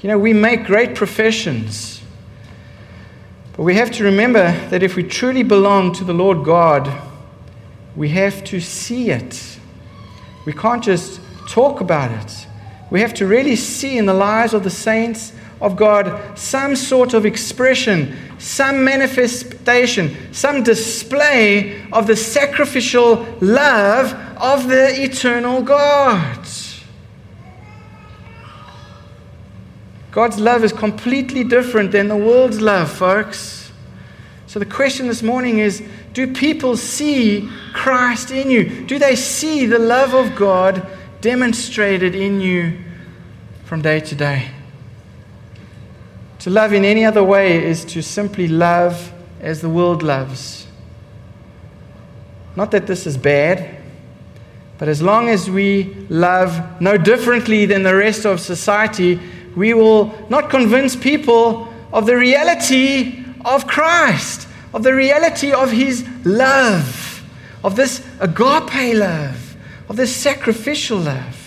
You 0.00 0.08
know, 0.08 0.18
we 0.18 0.32
make 0.32 0.64
great 0.64 0.94
professions, 0.94 2.02
but 3.56 3.64
we 3.64 3.74
have 3.74 3.90
to 3.92 4.04
remember 4.04 4.52
that 4.68 4.82
if 4.82 4.96
we 4.96 5.02
truly 5.02 5.42
belong 5.42 5.92
to 5.94 6.04
the 6.04 6.14
Lord 6.14 6.44
God, 6.44 7.02
we 7.96 8.10
have 8.10 8.44
to 8.44 8.60
see 8.60 9.10
it. 9.10 9.58
We 10.44 10.52
can't 10.52 10.84
just 10.84 11.17
talk 11.48 11.80
about 11.80 12.12
it. 12.12 12.46
We 12.90 13.00
have 13.00 13.14
to 13.14 13.26
really 13.26 13.56
see 13.56 13.98
in 13.98 14.06
the 14.06 14.14
lives 14.14 14.54
of 14.54 14.62
the 14.62 14.70
saints 14.70 15.32
of 15.60 15.76
God 15.76 16.38
some 16.38 16.76
sort 16.76 17.14
of 17.14 17.26
expression, 17.26 18.16
some 18.38 18.84
manifestation, 18.84 20.32
some 20.32 20.62
display 20.62 21.82
of 21.92 22.06
the 22.06 22.16
sacrificial 22.16 23.26
love 23.40 24.12
of 24.40 24.68
the 24.68 25.02
eternal 25.02 25.62
God. 25.62 26.46
God's 30.10 30.38
love 30.38 30.64
is 30.64 30.72
completely 30.72 31.44
different 31.44 31.92
than 31.92 32.08
the 32.08 32.16
world's 32.16 32.60
love, 32.60 32.90
folks. 32.90 33.70
So 34.46 34.58
the 34.58 34.66
question 34.66 35.06
this 35.06 35.22
morning 35.22 35.58
is 35.58 35.82
do 36.14 36.32
people 36.32 36.76
see 36.76 37.48
Christ 37.74 38.30
in 38.30 38.50
you? 38.50 38.86
Do 38.86 38.98
they 38.98 39.14
see 39.14 39.66
the 39.66 39.78
love 39.78 40.14
of 40.14 40.34
God 40.34 40.86
demonstrated 41.20 42.14
in 42.14 42.40
you 42.40 42.78
from 43.64 43.82
day 43.82 44.00
to 44.00 44.14
day. 44.14 44.48
To 46.40 46.50
love 46.50 46.72
in 46.72 46.84
any 46.84 47.04
other 47.04 47.24
way 47.24 47.64
is 47.64 47.84
to 47.86 48.02
simply 48.02 48.46
love 48.46 49.12
as 49.40 49.60
the 49.60 49.68
world 49.68 50.02
loves. 50.02 50.66
Not 52.54 52.70
that 52.70 52.86
this 52.86 53.06
is 53.06 53.16
bad, 53.16 53.76
but 54.78 54.88
as 54.88 55.02
long 55.02 55.28
as 55.28 55.50
we 55.50 55.94
love 56.08 56.80
no 56.80 56.96
differently 56.96 57.66
than 57.66 57.82
the 57.82 57.94
rest 57.94 58.24
of 58.24 58.40
society, 58.40 59.20
we 59.56 59.74
will 59.74 60.16
not 60.28 60.50
convince 60.50 60.94
people 60.94 61.72
of 61.92 62.06
the 62.06 62.16
reality 62.16 63.24
of 63.44 63.66
Christ, 63.66 64.46
of 64.72 64.84
the 64.84 64.94
reality 64.94 65.52
of 65.52 65.72
His 65.72 66.06
love, 66.24 67.24
of 67.64 67.74
this 67.74 68.06
agape 68.20 68.94
love 68.94 69.47
of 69.88 69.96
this 69.96 70.14
sacrificial 70.14 70.98
love. 70.98 71.44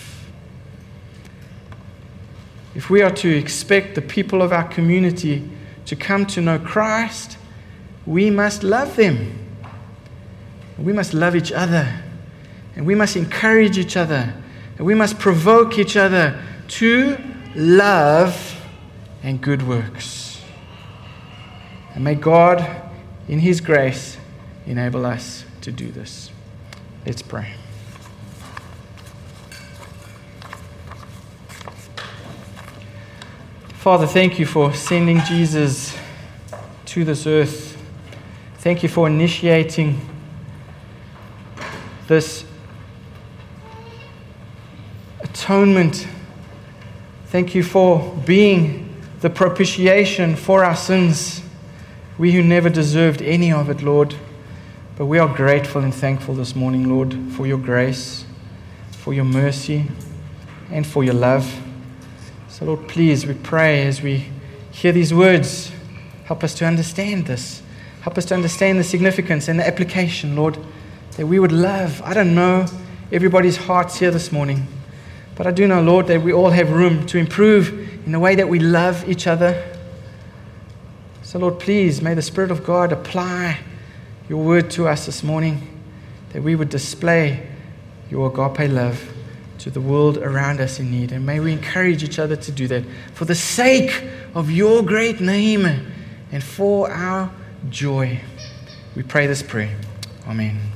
If 2.74 2.88
we 2.90 3.02
are 3.02 3.10
to 3.10 3.28
expect 3.28 3.94
the 3.94 4.02
people 4.02 4.42
of 4.42 4.52
our 4.52 4.66
community 4.66 5.48
to 5.86 5.96
come 5.96 6.26
to 6.26 6.40
know 6.40 6.58
Christ, 6.58 7.36
we 8.06 8.30
must 8.30 8.62
love 8.62 8.96
them. 8.96 9.38
We 10.78 10.92
must 10.92 11.14
love 11.14 11.36
each 11.36 11.52
other. 11.52 12.02
And 12.74 12.86
we 12.86 12.94
must 12.94 13.14
encourage 13.14 13.78
each 13.78 13.96
other. 13.96 14.34
And 14.78 14.86
we 14.86 14.94
must 14.94 15.18
provoke 15.18 15.78
each 15.78 15.96
other 15.96 16.42
to 16.68 17.18
love 17.54 18.56
and 19.22 19.40
good 19.40 19.66
works. 19.68 20.40
And 21.94 22.02
may 22.02 22.14
God, 22.14 22.66
in 23.28 23.38
His 23.38 23.60
grace, 23.60 24.16
enable 24.66 25.04
us 25.04 25.44
to 25.60 25.70
do 25.70 25.90
this. 25.90 26.30
Let's 27.04 27.22
pray. 27.22 27.52
Father, 33.82 34.06
thank 34.06 34.38
you 34.38 34.46
for 34.46 34.72
sending 34.72 35.18
Jesus 35.22 35.98
to 36.84 37.04
this 37.04 37.26
earth. 37.26 37.76
Thank 38.58 38.84
you 38.84 38.88
for 38.88 39.08
initiating 39.08 40.00
this 42.06 42.44
atonement. 45.18 46.06
Thank 47.26 47.56
you 47.56 47.64
for 47.64 48.16
being 48.24 48.94
the 49.20 49.28
propitiation 49.28 50.36
for 50.36 50.62
our 50.62 50.76
sins. 50.76 51.42
We 52.18 52.30
who 52.30 52.42
never 52.44 52.70
deserved 52.70 53.20
any 53.20 53.50
of 53.50 53.68
it, 53.68 53.82
Lord. 53.82 54.14
But 54.94 55.06
we 55.06 55.18
are 55.18 55.34
grateful 55.34 55.82
and 55.82 55.92
thankful 55.92 56.36
this 56.36 56.54
morning, 56.54 56.88
Lord, 56.88 57.16
for 57.32 57.48
your 57.48 57.58
grace, 57.58 58.26
for 58.92 59.12
your 59.12 59.24
mercy, 59.24 59.86
and 60.70 60.86
for 60.86 61.02
your 61.02 61.14
love. 61.14 61.61
So, 62.62 62.66
Lord, 62.66 62.86
please, 62.86 63.26
we 63.26 63.34
pray 63.34 63.84
as 63.88 64.02
we 64.02 64.28
hear 64.70 64.92
these 64.92 65.12
words, 65.12 65.72
help 66.26 66.44
us 66.44 66.54
to 66.54 66.64
understand 66.64 67.26
this. 67.26 67.60
Help 68.02 68.16
us 68.16 68.24
to 68.26 68.36
understand 68.36 68.78
the 68.78 68.84
significance 68.84 69.48
and 69.48 69.58
the 69.58 69.66
application, 69.66 70.36
Lord, 70.36 70.56
that 71.16 71.26
we 71.26 71.40
would 71.40 71.50
love. 71.50 72.00
I 72.04 72.14
don't 72.14 72.36
know 72.36 72.66
everybody's 73.10 73.56
hearts 73.56 73.98
here 73.98 74.12
this 74.12 74.30
morning, 74.30 74.68
but 75.34 75.44
I 75.44 75.50
do 75.50 75.66
know, 75.66 75.82
Lord, 75.82 76.06
that 76.06 76.22
we 76.22 76.32
all 76.32 76.50
have 76.50 76.70
room 76.70 77.04
to 77.06 77.18
improve 77.18 77.70
in 78.06 78.12
the 78.12 78.20
way 78.20 78.36
that 78.36 78.48
we 78.48 78.60
love 78.60 79.08
each 79.08 79.26
other. 79.26 79.60
So, 81.24 81.40
Lord, 81.40 81.58
please, 81.58 82.00
may 82.00 82.14
the 82.14 82.22
Spirit 82.22 82.52
of 82.52 82.62
God 82.62 82.92
apply 82.92 83.58
your 84.28 84.40
word 84.40 84.70
to 84.72 84.86
us 84.86 85.06
this 85.06 85.24
morning, 85.24 85.80
that 86.32 86.44
we 86.44 86.54
would 86.54 86.68
display 86.68 87.44
your 88.08 88.28
agape 88.28 88.70
love 88.70 89.11
to 89.62 89.70
the 89.70 89.80
world 89.80 90.18
around 90.18 90.60
us 90.60 90.80
in 90.80 90.90
need. 90.90 91.12
And 91.12 91.24
may 91.24 91.38
we 91.38 91.52
encourage 91.52 92.02
each 92.02 92.18
other 92.18 92.34
to 92.34 92.52
do 92.52 92.66
that 92.66 92.84
for 93.14 93.26
the 93.26 93.34
sake 93.34 94.04
of 94.34 94.50
your 94.50 94.82
great 94.82 95.20
name 95.20 95.66
and 96.32 96.42
for 96.42 96.90
our 96.90 97.32
joy. 97.70 98.20
We 98.96 99.04
pray 99.04 99.28
this 99.28 99.42
prayer. 99.42 99.76
Amen. 100.26 100.71